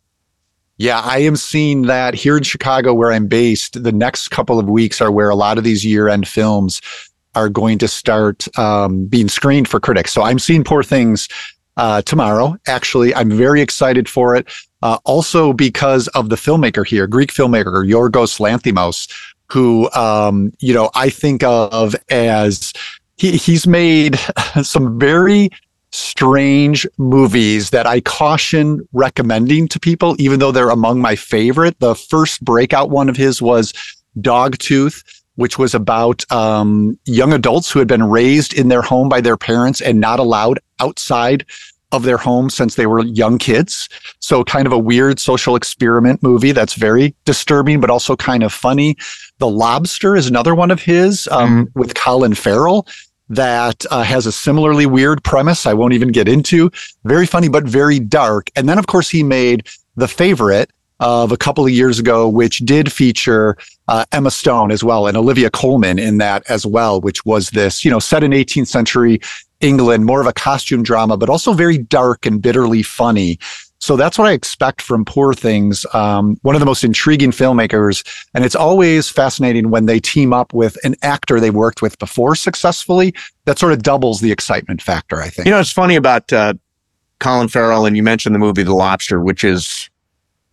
Yeah, 0.78 1.00
I 1.00 1.18
am 1.18 1.36
seeing 1.36 1.82
that 1.82 2.14
here 2.14 2.36
in 2.36 2.42
Chicago, 2.42 2.92
where 2.92 3.10
I'm 3.10 3.26
based. 3.26 3.82
The 3.82 3.92
next 3.92 4.28
couple 4.28 4.58
of 4.58 4.68
weeks 4.68 5.00
are 5.00 5.10
where 5.10 5.30
a 5.30 5.34
lot 5.34 5.56
of 5.56 5.64
these 5.64 5.84
year 5.86 6.08
end 6.08 6.28
films 6.28 6.82
are 7.34 7.48
going 7.48 7.78
to 7.78 7.88
start 7.88 8.46
um, 8.58 9.06
being 9.06 9.28
screened 9.28 9.68
for 9.68 9.80
critics. 9.80 10.12
So 10.12 10.22
I'm 10.22 10.38
seeing 10.38 10.64
Poor 10.64 10.82
Things 10.82 11.28
uh, 11.76 12.02
tomorrow. 12.02 12.56
Actually, 12.66 13.14
I'm 13.14 13.30
very 13.30 13.60
excited 13.60 14.08
for 14.08 14.36
it. 14.36 14.48
Uh, 14.82 14.98
also, 15.04 15.52
because 15.52 16.08
of 16.08 16.28
the 16.28 16.36
filmmaker 16.36 16.86
here, 16.86 17.06
Greek 17.06 17.32
filmmaker 17.32 17.86
Yorgos 17.88 18.38
Lanthimos, 18.38 19.10
who 19.50 19.90
um, 19.92 20.52
you 20.58 20.74
know 20.74 20.90
I 20.94 21.08
think 21.08 21.42
of 21.42 21.94
as 22.10 22.72
he, 23.16 23.36
he's 23.36 23.66
made 23.66 24.18
some 24.62 24.98
very 24.98 25.50
strange 25.96 26.86
movies 26.98 27.70
that 27.70 27.86
I 27.86 28.00
caution 28.00 28.86
recommending 28.92 29.66
to 29.68 29.80
people, 29.80 30.14
even 30.18 30.38
though 30.38 30.52
they're 30.52 30.68
among 30.68 31.00
my 31.00 31.16
favorite. 31.16 31.78
The 31.80 31.94
first 31.94 32.44
breakout 32.44 32.90
one 32.90 33.08
of 33.08 33.16
his 33.16 33.40
was 33.40 33.72
Dogtooth, 34.20 35.02
which 35.36 35.58
was 35.58 35.74
about 35.74 36.30
um, 36.30 36.98
young 37.06 37.32
adults 37.32 37.70
who 37.70 37.78
had 37.78 37.88
been 37.88 38.04
raised 38.04 38.52
in 38.52 38.68
their 38.68 38.82
home 38.82 39.08
by 39.08 39.20
their 39.20 39.36
parents 39.36 39.80
and 39.80 40.00
not 40.00 40.18
allowed 40.18 40.58
outside 40.80 41.46
of 41.92 42.02
their 42.02 42.18
home 42.18 42.50
since 42.50 42.74
they 42.74 42.86
were 42.86 43.04
young 43.04 43.38
kids. 43.38 43.88
So 44.18 44.44
kind 44.44 44.66
of 44.66 44.72
a 44.72 44.78
weird 44.78 45.18
social 45.18 45.56
experiment 45.56 46.22
movie 46.22 46.52
that's 46.52 46.74
very 46.74 47.14
disturbing, 47.24 47.80
but 47.80 47.90
also 47.90 48.16
kind 48.16 48.42
of 48.42 48.52
funny. 48.52 48.96
The 49.38 49.48
Lobster 49.48 50.16
is 50.16 50.26
another 50.26 50.54
one 50.54 50.70
of 50.70 50.82
his 50.82 51.28
um, 51.28 51.68
with 51.74 51.94
Colin 51.94 52.34
Farrell 52.34 52.86
that 53.28 53.84
uh, 53.90 54.02
has 54.02 54.26
a 54.26 54.32
similarly 54.32 54.86
weird 54.86 55.22
premise. 55.24 55.66
I 55.66 55.74
won't 55.74 55.94
even 55.94 56.08
get 56.08 56.28
into. 56.28 56.70
Very 57.04 57.26
funny, 57.26 57.48
but 57.48 57.64
very 57.64 57.98
dark. 57.98 58.50
And 58.56 58.68
then, 58.68 58.78
of 58.78 58.86
course, 58.86 59.10
he 59.10 59.22
made 59.22 59.66
The 59.96 60.08
Favorite 60.08 60.70
of 61.00 61.30
a 61.30 61.36
couple 61.36 61.64
of 61.64 61.70
years 61.70 61.98
ago, 61.98 62.28
which 62.28 62.60
did 62.60 62.90
feature 62.90 63.56
uh, 63.88 64.04
Emma 64.12 64.30
Stone 64.30 64.70
as 64.70 64.82
well 64.82 65.06
and 65.06 65.16
Olivia 65.16 65.50
Colman 65.50 65.98
in 65.98 66.18
that 66.18 66.48
as 66.48 66.64
well, 66.64 67.00
which 67.00 67.24
was 67.26 67.50
this, 67.50 67.84
you 67.84 67.90
know, 67.90 67.98
set 67.98 68.22
in 68.22 68.30
18th 68.30 68.68
century 68.68 69.20
England, 69.60 70.04
more 70.04 70.20
of 70.20 70.26
a 70.26 70.32
costume 70.32 70.82
drama, 70.82 71.16
but 71.16 71.28
also 71.28 71.52
very 71.52 71.78
dark 71.78 72.26
and 72.26 72.42
bitterly 72.42 72.82
funny. 72.82 73.38
So 73.86 73.96
that's 73.96 74.18
what 74.18 74.26
I 74.26 74.32
expect 74.32 74.82
from 74.82 75.04
Poor 75.04 75.32
Things. 75.32 75.86
Um, 75.94 76.38
one 76.42 76.56
of 76.56 76.60
the 76.60 76.66
most 76.66 76.82
intriguing 76.82 77.30
filmmakers. 77.30 78.04
And 78.34 78.44
it's 78.44 78.56
always 78.56 79.08
fascinating 79.08 79.70
when 79.70 79.86
they 79.86 80.00
team 80.00 80.32
up 80.32 80.52
with 80.52 80.76
an 80.82 80.96
actor 81.02 81.38
they've 81.38 81.54
worked 81.54 81.82
with 81.82 81.96
before 82.00 82.34
successfully. 82.34 83.14
That 83.44 83.60
sort 83.60 83.72
of 83.72 83.84
doubles 83.84 84.20
the 84.20 84.32
excitement 84.32 84.82
factor, 84.82 85.22
I 85.22 85.28
think. 85.28 85.46
You 85.46 85.52
know, 85.52 85.60
it's 85.60 85.70
funny 85.70 85.94
about 85.94 86.32
uh, 86.32 86.54
Colin 87.20 87.46
Farrell, 87.46 87.86
and 87.86 87.96
you 87.96 88.02
mentioned 88.02 88.34
the 88.34 88.40
movie 88.40 88.64
The 88.64 88.74
Lobster, 88.74 89.20
which 89.20 89.44
is 89.44 89.88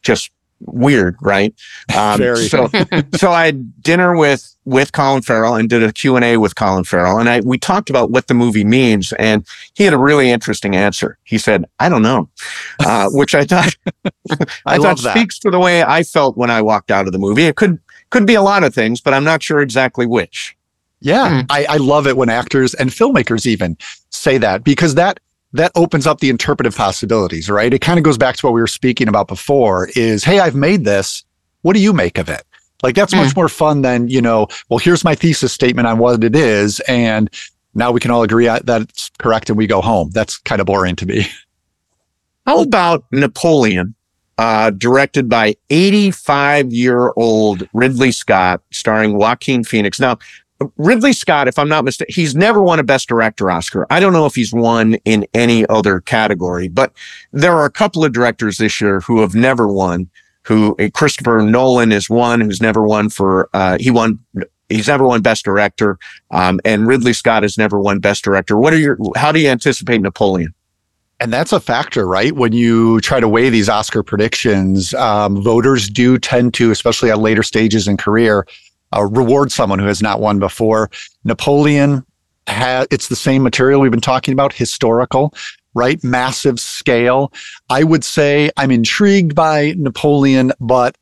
just 0.04 0.30
weird, 0.60 1.16
right? 1.22 1.54
Um, 1.96 2.18
Very. 2.18 2.48
So, 2.48 2.70
so 3.16 3.32
I 3.32 3.46
had 3.46 3.82
dinner 3.82 4.16
with 4.16 4.50
with 4.66 4.94
Colin 4.94 5.22
Farrell 5.22 5.56
and 5.56 5.70
did 5.70 5.84
a 5.84 5.92
Q 5.92 6.16
and 6.16 6.24
A 6.24 6.38
with 6.38 6.56
Colin 6.56 6.84
Farrell, 6.84 7.20
and 7.20 7.30
I 7.30 7.42
we 7.42 7.58
talked 7.58 7.90
about 7.90 8.12
what 8.12 8.28
the 8.28 8.34
movie 8.34 8.64
means, 8.64 9.14
and 9.14 9.46
he 9.74 9.84
had 9.84 9.94
a 9.94 9.98
really 9.98 10.30
interesting 10.30 10.76
answer. 10.76 11.18
He 11.24 11.38
said, 11.38 11.66
"I 11.80 11.90
don't 11.90 12.02
know," 12.02 12.30
uh, 12.80 13.10
which 13.12 13.36
I 13.36 13.46
thought 13.46 13.76
I, 14.06 14.46
I 14.66 14.78
thought 14.78 15.00
speaks 15.00 15.40
to 15.40 15.52
the 15.52 15.60
way 15.60 15.84
I 15.84 16.04
felt 16.04 16.38
when 16.38 16.50
I 16.50 16.62
walked 16.62 16.92
out 16.92 17.08
of 17.08 17.14
the 17.14 17.20
movie. 17.20 17.44
It 17.44 17.56
could 17.56 17.80
could 18.10 18.26
be 18.26 18.36
a 18.36 18.42
lot 18.42 18.64
of 18.64 18.74
things, 18.74 19.02
but 19.02 19.14
I'm 19.14 19.24
not 19.24 19.44
sure 19.44 19.60
exactly 19.62 20.06
which. 20.06 20.56
Yeah, 21.02 21.42
mm. 21.42 21.46
I, 21.50 21.66
I 21.66 21.78
love 21.78 22.08
it 22.08 22.16
when 22.16 22.30
actors 22.30 22.74
and 22.74 22.90
filmmakers 22.90 23.46
even 23.46 23.78
say 24.10 24.38
that 24.38 24.64
because 24.64 24.96
that 24.96 25.20
that 25.54 25.72
opens 25.76 26.08
up 26.08 26.20
the 26.20 26.30
interpretive 26.30 26.76
possibilities, 26.76 27.50
right? 27.50 27.74
It 27.74 27.80
kind 27.80 28.00
of 28.00 28.04
goes 28.04 28.18
back 28.18 28.36
to 28.38 28.46
what 28.46 28.54
we 28.54 28.62
were 28.62 28.68
speaking 28.68 29.08
about 29.08 29.28
before 29.28 29.90
is, 29.96 30.24
hey, 30.24 30.40
I've 30.40 30.56
made 30.56 30.84
this. 30.84 31.24
What 31.62 31.74
do 31.74 31.82
you 31.82 31.94
make 31.94 32.18
of 32.18 32.28
it? 32.28 32.44
Like 32.82 32.96
that's 32.96 33.14
mm. 33.14 33.18
much 33.18 33.34
hmm. 33.34 33.40
more 33.40 33.50
fun 33.50 33.82
than, 33.82 34.10
you 34.10 34.22
know, 34.22 34.48
well, 34.70 34.80
here's 34.80 35.04
my 35.04 35.16
thesis 35.16 35.54
statement 35.54 35.88
on 35.88 36.00
what 36.00 36.24
it 36.24 36.36
is. 36.36 36.80
And 36.82 37.30
now 37.76 37.92
we 37.92 38.00
can 38.00 38.12
all 38.12 38.24
agree 38.24 38.46
that 38.46 38.82
it's 38.82 39.10
correct 39.20 39.50
and 39.50 39.58
we 39.58 39.68
go 39.68 39.80
home. 39.80 40.10
That's 40.12 40.38
kind 40.38 40.60
of 40.60 40.68
boring 40.68 40.96
to 40.98 41.06
me. 41.06 41.26
How 42.46 42.62
about 42.62 43.06
Napoleon, 43.12 43.96
uh, 44.38 44.72
directed 44.72 45.30
by 45.30 45.56
85 45.70 46.74
year 46.74 47.14
old 47.16 47.68
Ridley 47.74 48.12
Scott, 48.12 48.62
starring 48.72 49.16
Joaquin 49.18 49.64
Phoenix? 49.64 50.00
Now, 50.00 50.18
Ridley 50.78 51.14
Scott, 51.14 51.48
if 51.48 51.58
I'm 51.58 51.70
not 51.70 51.86
mistaken, 51.86 52.14
he's 52.14 52.36
never 52.36 52.62
won 52.62 52.80
a 52.80 52.84
Best 52.84 53.08
Director 53.08 53.50
Oscar. 53.50 53.88
I 53.90 54.00
don't 54.00 54.14
know 54.14 54.26
if 54.26 54.36
he's 54.36 54.54
won 54.54 54.96
in 55.06 55.26
any 55.34 55.66
other 55.68 56.02
category, 56.02 56.68
but 56.68 56.94
there 57.32 57.54
are 57.54 57.66
a 57.66 57.72
couple 57.72 58.04
of 58.04 58.14
directors 58.14 58.58
this 58.58 58.80
year 58.80 59.00
who 59.02 59.22
have 59.22 59.36
never 59.36 59.68
won. 59.68 60.10
Who 60.44 60.76
eh, 60.78 60.90
Christopher 60.94 61.42
Nolan 61.42 61.92
is 61.92 62.10
one 62.10 62.42
who's 62.42 62.62
never 62.62 62.84
won 62.84 63.10
for. 63.10 63.50
Uh, 63.54 63.78
he 63.80 63.90
won. 63.92 64.20
He's 64.70 64.88
never 64.88 65.06
won 65.06 65.22
Best 65.22 65.46
Director, 65.46 65.98
um, 66.32 66.60
and 66.66 66.88
Ridley 66.88 67.14
Scott 67.14 67.44
has 67.44 67.58
never 67.58 67.80
won 67.80 68.00
Best 68.00 68.24
Director. 68.24 68.58
What 68.58 68.74
are 68.74 68.78
your? 68.78 68.98
How 69.16 69.32
do 69.32 69.40
you 69.40 69.50
anticipate 69.50 70.02
Napoleon? 70.02 70.54
And 71.20 71.32
that's 71.32 71.54
a 71.54 71.60
factor, 71.62 72.06
right? 72.06 72.36
When 72.36 72.52
you 72.52 73.00
try 73.00 73.22
to 73.22 73.30
weigh 73.30 73.50
these 73.50 73.70
Oscar 73.70 74.04
predictions, 74.04 74.94
um, 74.96 75.42
voters 75.42 75.88
do 75.88 76.18
tend 76.18 76.54
to, 76.56 76.72
especially 76.72 77.12
at 77.12 77.20
later 77.20 77.44
stages 77.44 77.88
in 77.88 77.96
career, 77.96 78.46
uh, 78.96 79.04
reward 79.04 79.52
someone 79.52 79.80
who 79.80 79.88
has 79.88 80.02
not 80.02 80.20
won 80.20 80.40
before. 80.40 80.90
Napoleon 81.24 82.06
it's 82.48 83.08
the 83.08 83.16
same 83.16 83.44
material 83.44 83.82
we've 83.82 83.92
been 83.92 84.02
talking 84.02 84.34
about, 84.34 84.54
historical, 84.54 85.34
right? 85.74 86.04
Massive 86.04 86.60
scale. 86.60 87.32
I 87.70 87.84
would 87.84 88.04
say 88.04 88.52
I'm 88.58 88.72
intrigued 88.72 89.36
by 89.36 89.74
Napoleon, 89.78 90.52
but 90.60 90.98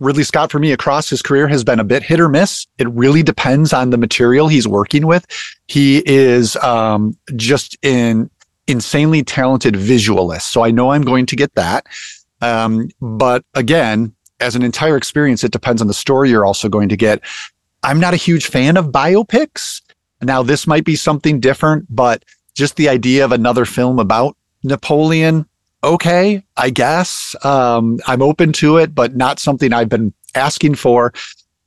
Ridley 0.00 0.24
Scott 0.24 0.50
for 0.50 0.58
me 0.58 0.72
across 0.72 1.08
his 1.08 1.22
career 1.22 1.46
has 1.46 1.62
been 1.62 1.78
a 1.78 1.84
bit 1.84 2.02
hit 2.02 2.18
or 2.18 2.28
miss. 2.28 2.66
It 2.78 2.88
really 2.88 3.22
depends 3.22 3.72
on 3.72 3.90
the 3.90 3.98
material 3.98 4.48
he's 4.48 4.66
working 4.66 5.06
with. 5.06 5.24
He 5.68 6.02
is 6.04 6.56
um, 6.56 7.16
just 7.36 7.78
an 7.84 8.28
insanely 8.66 9.22
talented 9.22 9.76
visualist. 9.76 10.50
So 10.52 10.64
I 10.64 10.70
know 10.72 10.90
I'm 10.90 11.02
going 11.02 11.26
to 11.26 11.36
get 11.36 11.54
that. 11.54 11.86
Um, 12.40 12.88
but 13.00 13.44
again, 13.54 14.12
as 14.42 14.56
an 14.56 14.62
entire 14.62 14.96
experience, 14.96 15.44
it 15.44 15.52
depends 15.52 15.80
on 15.80 15.88
the 15.88 15.94
story 15.94 16.30
you're 16.30 16.44
also 16.44 16.68
going 16.68 16.88
to 16.88 16.96
get. 16.96 17.20
I'm 17.82 18.00
not 18.00 18.14
a 18.14 18.18
huge 18.18 18.46
fan 18.46 18.76
of 18.76 18.86
biopics. 18.86 19.80
Now, 20.20 20.42
this 20.42 20.66
might 20.66 20.84
be 20.84 20.96
something 20.96 21.40
different, 21.40 21.86
but 21.88 22.24
just 22.54 22.76
the 22.76 22.88
idea 22.88 23.24
of 23.24 23.32
another 23.32 23.64
film 23.64 23.98
about 23.98 24.36
Napoleon, 24.62 25.46
okay, 25.82 26.44
I 26.56 26.70
guess. 26.70 27.34
Um, 27.44 27.98
I'm 28.06 28.22
open 28.22 28.52
to 28.54 28.76
it, 28.76 28.94
but 28.94 29.16
not 29.16 29.38
something 29.38 29.72
I've 29.72 29.88
been 29.88 30.12
asking 30.34 30.76
for. 30.76 31.12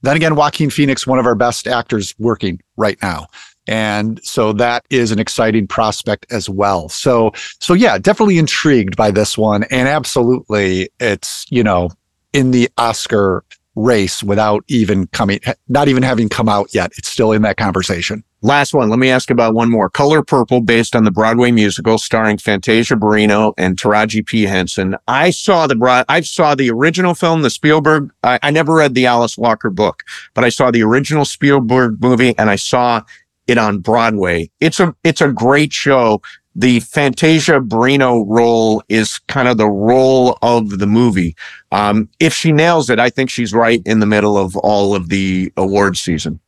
Then 0.03 0.15
again, 0.15 0.35
Joaquin 0.35 0.69
Phoenix, 0.69 1.07
one 1.07 1.19
of 1.19 1.25
our 1.25 1.35
best 1.35 1.67
actors 1.67 2.13
working 2.19 2.61
right 2.77 2.97
now. 3.01 3.27
And 3.67 4.23
so 4.23 4.53
that 4.53 4.85
is 4.91 5.11
an 5.11 5.19
exciting 5.19 5.67
prospect 5.67 6.27
as 6.31 6.47
well. 6.47 6.87
So, 6.87 7.31
so 7.59 7.73
yeah, 7.73 7.97
definitely 7.97 8.37
intrigued 8.37 8.95
by 8.95 9.09
this 9.09 9.37
one. 9.37 9.63
And 9.71 9.87
absolutely, 9.87 10.89
it's, 10.99 11.47
you 11.49 11.63
know, 11.63 11.89
in 12.35 12.51
the 12.51 12.69
Oscar 12.77 13.45
race 13.75 14.21
without 14.21 14.63
even 14.67 15.07
coming, 15.07 15.39
not 15.69 15.87
even 15.87 16.03
having 16.03 16.27
come 16.27 16.49
out 16.49 16.73
yet. 16.73 16.91
It's 16.97 17.09
still 17.09 17.31
in 17.31 17.41
that 17.43 17.55
conversation. 17.55 18.23
Last 18.41 18.73
one. 18.73 18.89
Let 18.89 18.99
me 18.99 19.09
ask 19.09 19.29
about 19.29 19.53
one 19.53 19.71
more. 19.71 19.89
Color 19.89 20.21
Purple, 20.21 20.61
based 20.61 20.95
on 20.95 21.05
the 21.05 21.11
Broadway 21.11 21.51
musical 21.51 21.97
starring 21.97 22.37
Fantasia 22.37 22.95
Barrino 22.95 23.53
and 23.57 23.77
Taraji 23.77 24.25
P. 24.25 24.43
Henson. 24.43 24.97
I 25.07 25.29
saw 25.29 25.65
the 25.65 25.75
broad, 25.75 26.05
I 26.09 26.21
saw 26.21 26.55
the 26.55 26.69
original 26.69 27.15
film, 27.15 27.41
the 27.41 27.49
Spielberg. 27.49 28.11
I, 28.23 28.37
I 28.43 28.51
never 28.51 28.75
read 28.75 28.95
the 28.95 29.05
Alice 29.05 29.37
Walker 29.37 29.69
book, 29.69 30.03
but 30.33 30.43
I 30.43 30.49
saw 30.49 30.71
the 30.71 30.83
original 30.83 31.25
Spielberg 31.25 32.01
movie 32.01 32.37
and 32.37 32.49
I 32.49 32.57
saw 32.57 33.01
it 33.47 33.57
on 33.57 33.79
Broadway. 33.79 34.51
It's 34.59 34.79
a, 34.79 34.93
it's 35.03 35.21
a 35.21 35.31
great 35.31 35.71
show 35.71 36.21
the 36.55 36.79
Fantasia 36.79 37.59
Barrino 37.59 38.23
role 38.27 38.81
is 38.87 39.19
kind 39.27 39.47
of 39.47 39.57
the 39.57 39.69
role 39.69 40.37
of 40.41 40.79
the 40.79 40.87
movie. 40.87 41.35
Um, 41.71 42.09
if 42.19 42.33
she 42.33 42.53
nails 42.53 42.89
it, 42.89 42.97
I 42.97 43.09
think 43.09 43.29
she's 43.29 43.53
right 43.53 43.81
in 43.85 43.99
the 43.99 44.05
middle 44.05 44.37
of 44.37 44.55
all 44.57 44.95
of 44.95 45.09
the 45.09 45.51
award 45.57 45.97
season. 45.97 46.39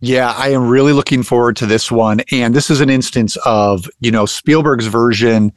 Yeah, 0.00 0.32
I 0.36 0.50
am 0.50 0.68
really 0.68 0.92
looking 0.92 1.22
forward 1.22 1.56
to 1.56 1.66
this 1.66 1.90
one. 1.90 2.20
And 2.30 2.54
this 2.54 2.70
is 2.70 2.80
an 2.80 2.90
instance 2.90 3.36
of, 3.44 3.90
you 4.00 4.10
know, 4.10 4.26
Spielberg's 4.26 4.86
version. 4.86 5.52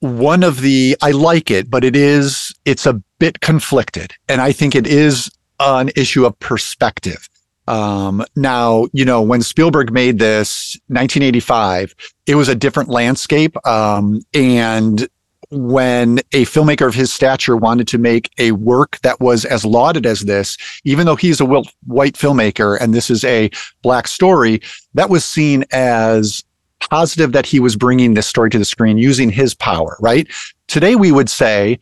One 0.00 0.42
of 0.42 0.60
the, 0.60 0.96
I 1.02 1.10
like 1.10 1.50
it, 1.50 1.68
but 1.68 1.84
it 1.84 1.96
is, 1.96 2.54
it's 2.64 2.86
a 2.86 3.02
bit 3.18 3.40
conflicted. 3.40 4.12
And 4.28 4.40
I 4.40 4.52
think 4.52 4.74
it 4.74 4.86
is 4.86 5.30
an 5.58 5.90
issue 5.96 6.24
of 6.24 6.38
perspective. 6.38 7.28
Um, 7.66 8.24
now, 8.36 8.86
you 8.92 9.04
know, 9.04 9.22
when 9.22 9.42
Spielberg 9.42 9.92
made 9.92 10.18
this 10.18 10.78
1985, 10.88 11.94
it 12.26 12.34
was 12.34 12.48
a 12.48 12.54
different 12.54 12.88
landscape. 12.88 13.56
Um, 13.66 14.22
and 14.34 15.08
when 15.50 16.18
a 16.32 16.44
filmmaker 16.44 16.86
of 16.86 16.94
his 16.94 17.12
stature 17.12 17.56
wanted 17.56 17.86
to 17.88 17.98
make 17.98 18.30
a 18.38 18.52
work 18.52 18.98
that 19.02 19.20
was 19.20 19.44
as 19.44 19.64
lauded 19.64 20.06
as 20.06 20.22
this, 20.22 20.56
even 20.84 21.06
though 21.06 21.16
he's 21.16 21.40
a 21.40 21.44
white 21.44 22.14
filmmaker 22.14 22.78
and 22.80 22.92
this 22.92 23.10
is 23.10 23.24
a 23.24 23.50
black 23.82 24.08
story, 24.08 24.60
that 24.94 25.08
was 25.08 25.24
seen 25.24 25.64
as 25.72 26.42
positive 26.90 27.32
that 27.32 27.46
he 27.46 27.60
was 27.60 27.76
bringing 27.76 28.14
this 28.14 28.26
story 28.26 28.50
to 28.50 28.58
the 28.58 28.64
screen 28.64 28.98
using 28.98 29.30
his 29.30 29.54
power, 29.54 29.96
right? 30.00 30.28
Today 30.66 30.94
we 30.94 31.12
would 31.12 31.30
say, 31.30 31.78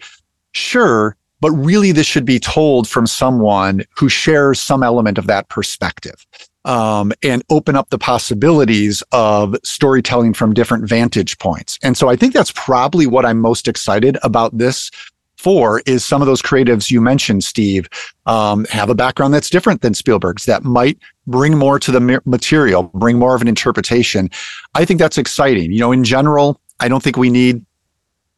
sure, 0.52 1.16
but 1.44 1.50
really 1.50 1.92
this 1.92 2.06
should 2.06 2.24
be 2.24 2.40
told 2.40 2.88
from 2.88 3.06
someone 3.06 3.84
who 3.98 4.08
shares 4.08 4.58
some 4.58 4.82
element 4.82 5.18
of 5.18 5.26
that 5.26 5.46
perspective 5.50 6.26
um, 6.64 7.12
and 7.22 7.42
open 7.50 7.76
up 7.76 7.90
the 7.90 7.98
possibilities 7.98 9.02
of 9.12 9.54
storytelling 9.62 10.32
from 10.32 10.54
different 10.54 10.88
vantage 10.88 11.36
points. 11.36 11.78
And 11.82 11.98
so 11.98 12.08
I 12.08 12.16
think 12.16 12.32
that's 12.32 12.50
probably 12.52 13.06
what 13.06 13.26
I'm 13.26 13.40
most 13.40 13.68
excited 13.68 14.16
about 14.22 14.56
this 14.56 14.90
for 15.36 15.82
is 15.84 16.02
some 16.02 16.22
of 16.22 16.26
those 16.26 16.40
creatives 16.40 16.90
you 16.90 17.02
mentioned, 17.02 17.44
Steve, 17.44 17.90
um, 18.24 18.64
have 18.70 18.88
a 18.88 18.94
background 18.94 19.34
that's 19.34 19.50
different 19.50 19.82
than 19.82 19.92
Spielberg's 19.92 20.46
that 20.46 20.64
might 20.64 20.96
bring 21.26 21.58
more 21.58 21.78
to 21.78 21.90
the 21.90 22.22
material, 22.24 22.84
bring 22.84 23.18
more 23.18 23.34
of 23.34 23.42
an 23.42 23.48
interpretation. 23.48 24.30
I 24.74 24.86
think 24.86 24.98
that's 24.98 25.18
exciting. 25.18 25.72
You 25.72 25.80
know, 25.80 25.92
in 25.92 26.04
general, 26.04 26.58
I 26.80 26.88
don't 26.88 27.02
think 27.02 27.18
we 27.18 27.28
need 27.28 27.66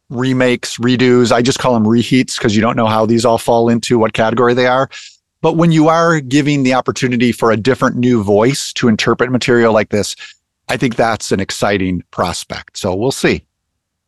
remakes, 0.09 0.77
redos. 0.77 1.31
I 1.31 1.41
just 1.41 1.59
call 1.59 1.73
them 1.73 1.85
reheats 1.85 2.37
because 2.37 2.55
you 2.55 2.61
don't 2.61 2.77
know 2.77 2.87
how 2.87 3.05
these 3.05 3.25
all 3.25 3.37
fall 3.37 3.69
into 3.69 3.99
what 3.99 4.13
category 4.13 4.53
they 4.53 4.67
are. 4.67 4.89
But 5.41 5.55
when 5.55 5.71
you 5.71 5.87
are 5.87 6.19
giving 6.19 6.63
the 6.63 6.73
opportunity 6.73 7.31
for 7.31 7.51
a 7.51 7.57
different 7.57 7.95
new 7.95 8.23
voice 8.23 8.73
to 8.73 8.87
interpret 8.87 9.31
material 9.31 9.73
like 9.73 9.89
this, 9.89 10.15
I 10.69 10.77
think 10.77 10.95
that's 10.95 11.31
an 11.31 11.39
exciting 11.39 12.03
prospect. 12.11 12.77
So 12.77 12.95
we'll 12.95 13.11
see. 13.11 13.43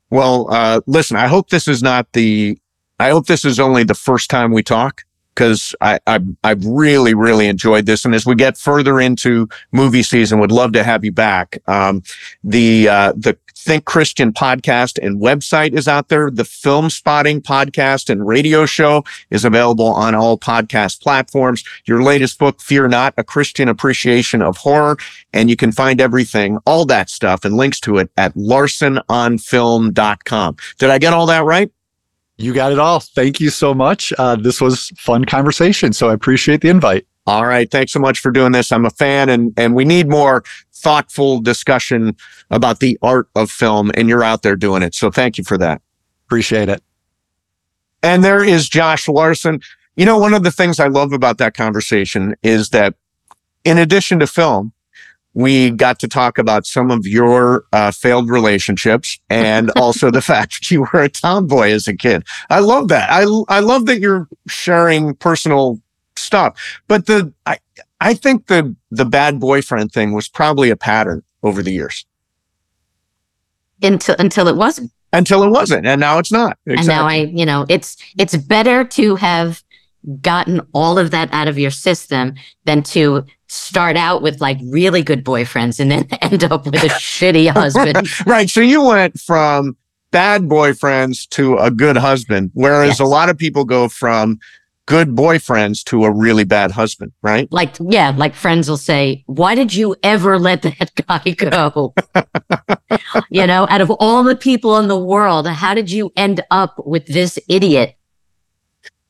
Well, 0.10 0.48
uh, 0.50 0.82
listen, 0.88 1.18
I 1.18 1.28
hope 1.28 1.50
this 1.50 1.68
is 1.68 1.84
not 1.84 2.12
the, 2.14 2.58
I 3.00 3.10
hope 3.10 3.28
this 3.28 3.46
is 3.46 3.60
only 3.60 3.84
the 3.84 3.94
first 3.94 4.30
time 4.30 4.52
we 4.52 4.64
talk 4.64 5.04
because 5.40 5.74
I, 5.80 6.02
I, 6.06 6.20
I've 6.44 6.66
really, 6.66 7.14
really 7.14 7.48
enjoyed 7.48 7.86
this. 7.86 8.04
And 8.04 8.14
as 8.14 8.26
we 8.26 8.36
get 8.36 8.58
further 8.58 9.00
into 9.00 9.48
movie 9.72 10.04
season, 10.04 10.38
would 10.40 10.52
love 10.52 10.74
to 10.74 10.84
have 10.84 11.06
you 11.06 11.14
back. 11.14 11.60
Um, 11.66 12.04
the, 12.44 12.90
uh, 12.90 13.14
the 13.16 13.38
Think 13.56 13.86
Christian 13.86 14.34
podcast 14.34 15.00
and 15.02 15.22
website 15.22 15.72
is 15.74 15.88
out 15.88 16.10
there. 16.10 16.30
The 16.30 16.44
Filmspotting 16.44 17.40
podcast 17.42 18.10
and 18.10 18.28
radio 18.28 18.66
show 18.66 19.06
is 19.30 19.46
available 19.46 19.88
on 19.88 20.14
all 20.14 20.38
podcast 20.38 21.02
platforms. 21.02 21.64
Your 21.86 22.04
latest 22.04 22.38
book, 22.38 22.60
Fear 22.62 22.90
Not, 22.90 23.14
A 23.18 23.24
Christian 23.24 23.70
Appreciation 23.70 24.42
of 24.42 24.58
Horror. 24.58 24.98
And 25.34 25.50
you 25.50 25.56
can 25.56 25.72
find 25.72 26.02
everything, 26.02 26.58
all 26.66 26.84
that 26.86 27.10
stuff 27.10 27.46
and 27.46 27.56
links 27.56 27.80
to 27.82 27.98
it 27.98 28.10
at 28.18 28.34
larsenonfilm.com. 28.36 30.56
Did 30.78 30.90
I 30.90 30.98
get 30.98 31.14
all 31.14 31.28
that 31.28 31.46
right? 31.46 31.72
You 32.40 32.54
got 32.54 32.72
it 32.72 32.80
all. 32.80 33.02
Thank 33.02 33.42
you 33.42 33.50
so 33.50 33.74
much. 33.74 34.14
Uh, 34.18 34.38
this 34.38 34.62
was 34.62 34.94
fun 34.98 35.26
conversation. 35.26 35.92
So 35.92 36.10
I 36.10 36.14
appreciate 36.14 36.62
the 36.62 36.70
invite. 36.70 37.06
All 37.28 37.46
right. 37.46 37.70
Thanks 37.70 37.92
so 37.92 38.00
much 38.00 38.20
for 38.20 38.32
doing 38.32 38.54
this. 38.54 38.72
I'm 38.72 38.86
a 38.86 38.90
fan 38.90 39.28
and, 39.28 39.54
and 39.58 39.76
we 39.76 39.84
need 39.84 40.10
more 40.10 40.46
thoughtful 40.74 41.42
discussion 41.42 42.16
about 42.50 42.80
the 42.80 42.98
art 43.02 43.28
of 43.36 43.52
film 43.52 43.92
and 43.96 44.08
you're 44.08 44.24
out 44.24 44.42
there 44.42 44.56
doing 44.56 44.84
it. 44.84 44.96
So 44.96 45.12
thank 45.12 45.38
you 45.38 45.44
for 45.44 45.58
that. 45.58 45.82
Appreciate 46.28 46.70
it. 46.70 46.82
And 48.02 48.24
there 48.24 48.42
is 48.42 48.70
Josh 48.70 49.10
Larsen. 49.10 49.60
You 49.98 50.06
know, 50.06 50.18
one 50.18 50.34
of 50.34 50.44
the 50.44 50.52
things 50.52 50.80
I 50.80 50.88
love 50.88 51.12
about 51.12 51.40
that 51.40 51.54
conversation 51.54 52.36
is 52.42 52.70
that 52.70 52.96
in 53.66 53.78
addition 53.78 54.20
to 54.20 54.28
film, 54.28 54.72
we 55.34 55.72
got 55.72 56.00
to 56.00 56.08
talk 56.08 56.38
about 56.38 56.66
some 56.66 56.92
of 56.92 57.06
your 57.06 57.66
uh, 57.72 57.92
failed 57.92 58.30
relationships 58.30 59.20
and 59.30 59.72
also 59.76 60.12
the 60.12 60.22
fact 60.22 60.60
that 60.60 60.72
you 60.72 60.88
were 60.92 61.04
a 61.04 61.10
tomboy 61.10 61.70
as 61.72 61.88
a 61.88 61.96
kid. 61.96 62.26
I 62.50 62.60
love 62.60 62.88
that. 62.90 63.10
I, 63.10 63.22
I 63.48 63.60
love 63.60 63.86
that 63.86 64.00
you're 64.00 64.28
sharing 64.48 65.16
personal 65.16 65.80
stuff, 66.16 66.82
but 66.88 67.06
the, 67.06 67.34
I, 67.46 67.60
I 68.02 68.14
think 68.14 68.48
the, 68.48 68.76
the 68.92 69.06
bad 69.06 69.40
boyfriend 69.40 69.92
thing 69.92 70.14
was 70.14 70.28
probably 70.28 70.70
a 70.70 70.76
pattern 70.76 71.24
over 71.44 71.62
the 71.62 71.72
years 71.72 72.06
until 73.82 74.16
until 74.20 74.48
it 74.48 74.56
wasn't. 74.56 74.92
until 75.14 75.44
it 75.44 75.50
wasn't. 75.50 75.86
And 75.86 76.00
now 76.00 76.18
it's 76.18 76.32
not. 76.32 76.58
And 76.66 76.86
now 76.88 77.06
I, 77.06 77.16
you 77.16 77.46
know, 77.46 77.66
it's 77.70 77.98
it's 78.18 78.36
better 78.36 78.84
to 78.84 79.16
have 79.16 79.64
gotten 80.22 80.62
all 80.74 80.98
of 80.98 81.12
that 81.12 81.30
out 81.34 81.48
of 81.48 81.58
your 81.58 81.72
system 81.72 82.36
than 82.66 82.84
to 82.84 83.26
start 83.50 83.98
out 83.98 84.22
with 84.22 84.40
like 84.40 84.58
really 84.64 85.02
good 85.02 85.24
boyfriends 85.26 85.80
and 85.80 85.92
then 85.92 86.08
end 86.22 86.44
up 86.46 86.66
with 86.66 86.76
a 86.76 86.88
shitty 86.88 87.50
husband. 87.50 88.08
right. 88.26 88.50
So 88.50 88.62
you 88.62 88.84
went 88.84 89.20
from 89.20 89.76
bad 90.12 90.44
boyfriends 90.44 91.28
to 91.30 91.58
a 91.58 91.70
good 91.72 91.98
husband, 91.98 92.52
whereas 92.54 92.90
Yes. 92.92 93.00
a 93.00 93.06
lot 93.06 93.30
of 93.30 93.38
people 93.38 93.66
go 93.66 93.90
from 93.90 94.40
good 94.86 95.10
boyfriends 95.10 95.84
to 95.84 96.04
a 96.04 96.12
really 96.12 96.44
bad 96.44 96.72
husband, 96.72 97.12
right? 97.22 97.48
Like, 97.52 97.76
yeah, 97.80 98.12
like 98.16 98.34
friends 98.34 98.68
will 98.68 98.78
say, 98.78 99.24
why 99.28 99.54
did 99.54 99.72
you 99.74 99.96
ever 100.02 100.40
let 100.40 100.64
that 100.64 100.92
guy 101.08 101.32
go? 101.38 101.94
you 103.30 103.46
know, 103.46 103.68
out 103.70 103.82
of 103.82 103.92
all 103.92 104.24
the 104.24 104.36
people 104.36 104.78
in 104.80 104.88
the 104.88 104.98
world, 104.98 105.48
how 105.48 105.76
did 105.76 105.92
you 105.92 106.12
end 106.16 106.42
up 106.50 106.74
with 106.88 107.06
this 107.06 107.38
idiot? 107.48 107.98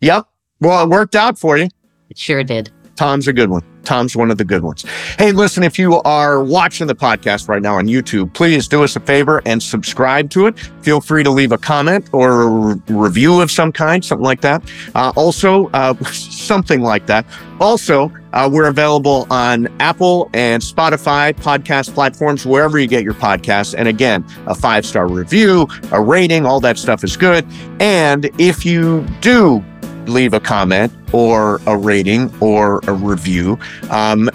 Yep. 0.02 0.28
Well, 0.60 0.84
it 0.84 0.90
worked 0.90 1.16
out 1.16 1.40
for 1.40 1.58
you. 1.58 1.70
It 2.10 2.18
sure 2.18 2.44
did. 2.44 2.72
Tom's 3.00 3.30
a 3.30 3.34
good 3.34 3.50
one. 3.50 3.64
Tom's 3.86 4.14
one 4.14 4.30
of 4.30 4.38
the 4.38 4.44
good 4.44 4.62
ones. 4.62 4.84
Hey, 5.18 5.32
listen, 5.32 5.64
if 5.64 5.80
you 5.80 6.02
are 6.02 6.44
watching 6.44 6.86
the 6.86 6.94
podcast 6.94 7.48
right 7.48 7.62
now 7.62 7.78
on 7.78 7.86
YouTube, 7.86 8.34
please 8.34 8.68
do 8.68 8.84
us 8.84 8.98
a 8.98 9.00
favor 9.00 9.42
and 9.46 9.64
subscribe 9.64 10.30
to 10.32 10.48
it. 10.48 10.60
Feel 10.82 11.00
free 11.00 11.24
to 11.24 11.30
leave 11.30 11.54
a 11.54 11.58
comment 11.58 12.10
or 12.12 12.42
a 12.42 12.48
re- 12.48 12.82
review 12.90 13.40
of 13.40 13.52
some 13.52 13.72
kind, 13.72 14.04
something 14.04 14.26
like 14.26 14.42
that. 14.42 14.70
Uh, 14.96 15.14
also, 15.16 15.68
uh, 15.68 15.94
something 16.12 16.82
like 16.82 17.06
that. 17.06 17.26
Also, 17.62 18.12
uh, 18.34 18.50
we're 18.52 18.68
available 18.68 19.26
on 19.30 19.70
Apple 19.80 20.30
and 20.34 20.62
Spotify 20.62 21.34
podcast 21.34 21.94
platforms, 21.94 22.46
wherever 22.46 22.80
you 22.80 22.88
get 22.88 23.06
your 23.06 23.14
podcasts. 23.14 23.74
And 23.78 23.88
again, 23.88 24.26
a 24.46 24.54
five 24.54 24.86
star 24.86 25.08
review, 25.08 25.70
a 25.94 26.02
rating, 26.02 26.46
all 26.46 26.60
that 26.60 26.78
stuff 26.78 27.06
is 27.06 27.16
good. 27.16 27.48
And 27.80 28.30
if 28.38 28.66
you 28.66 29.08
do 29.22 29.64
leave 30.10 30.34
a 30.34 30.40
comment 30.40 30.92
or 31.14 31.62
a 31.66 31.78
rating 31.78 32.34
or 32.42 32.80
a 32.88 32.94
review, 32.94 33.58
um, 33.90 34.30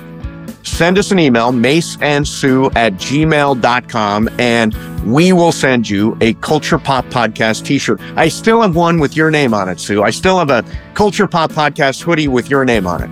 send 0.63 0.99
us 0.99 1.11
an 1.11 1.19
email, 1.19 1.53
maseandsue 1.53 2.75
at 2.75 2.95
gmail.com, 2.95 4.29
and 4.39 4.75
we 5.05 5.33
will 5.33 5.53
send 5.53 5.89
you 5.89 6.17
a 6.21 6.33
Culture 6.35 6.79
Pop 6.79 7.05
Podcast 7.07 7.65
t 7.65 7.79
shirt. 7.79 8.01
I 8.17 8.29
still 8.29 8.63
have 8.63 8.75
one 8.75 8.99
with 8.99 9.17
your 9.17 9.31
name 9.31 9.53
on 9.55 9.69
it, 9.69 9.79
Sue. 9.79 10.03
I 10.03 10.11
still 10.11 10.39
have 10.39 10.51
a 10.51 10.65
Culture 10.95 11.27
Pop 11.27 11.53
Podcast 11.53 12.03
hoodie 12.03 12.29
with 12.29 12.49
your 12.49 12.65
name 12.65 12.87
on 12.87 13.03
it. 13.03 13.09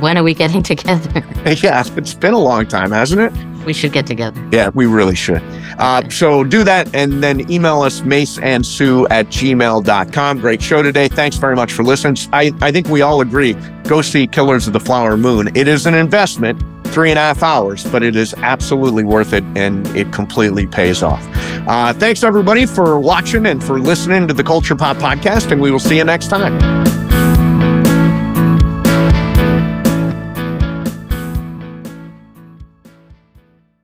When 0.00 0.16
are 0.16 0.22
we 0.22 0.34
getting 0.34 0.62
together? 0.72 1.24
Yeah, 1.62 1.82
it's 1.96 2.14
been 2.14 2.34
a 2.34 2.38
long 2.38 2.66
time, 2.66 2.92
hasn't 2.92 3.20
it? 3.22 3.49
We 3.64 3.72
should 3.72 3.92
get 3.92 4.06
together. 4.06 4.46
Yeah, 4.52 4.70
we 4.74 4.86
really 4.86 5.14
should. 5.14 5.42
Uh, 5.78 6.08
so 6.10 6.44
do 6.44 6.64
that 6.64 6.94
and 6.94 7.22
then 7.22 7.50
email 7.50 7.82
us 7.82 8.00
maseandsue 8.02 9.06
at 9.10 9.26
gmail.com. 9.26 10.40
Great 10.40 10.62
show 10.62 10.82
today. 10.82 11.08
Thanks 11.08 11.36
very 11.36 11.56
much 11.56 11.72
for 11.72 11.82
listening. 11.82 12.16
I, 12.32 12.52
I 12.60 12.72
think 12.72 12.88
we 12.88 13.02
all 13.02 13.20
agree 13.20 13.56
go 13.84 14.02
see 14.02 14.26
Killers 14.26 14.66
of 14.68 14.72
the 14.72 14.80
Flower 14.80 15.16
Moon. 15.16 15.48
It 15.56 15.66
is 15.66 15.84
an 15.86 15.94
investment, 15.94 16.62
three 16.88 17.10
and 17.10 17.18
a 17.18 17.22
half 17.22 17.42
hours, 17.42 17.84
but 17.90 18.02
it 18.02 18.14
is 18.14 18.34
absolutely 18.34 19.02
worth 19.04 19.32
it 19.32 19.42
and 19.56 19.86
it 19.96 20.12
completely 20.12 20.66
pays 20.66 21.02
off. 21.02 21.26
Uh, 21.66 21.92
thanks 21.92 22.22
everybody 22.22 22.66
for 22.66 23.00
watching 23.00 23.46
and 23.46 23.62
for 23.62 23.80
listening 23.80 24.28
to 24.28 24.34
the 24.34 24.44
Culture 24.44 24.76
Pop 24.76 24.96
Podcast, 24.98 25.50
and 25.50 25.60
we 25.60 25.70
will 25.70 25.78
see 25.78 25.96
you 25.96 26.04
next 26.04 26.28
time. 26.28 26.99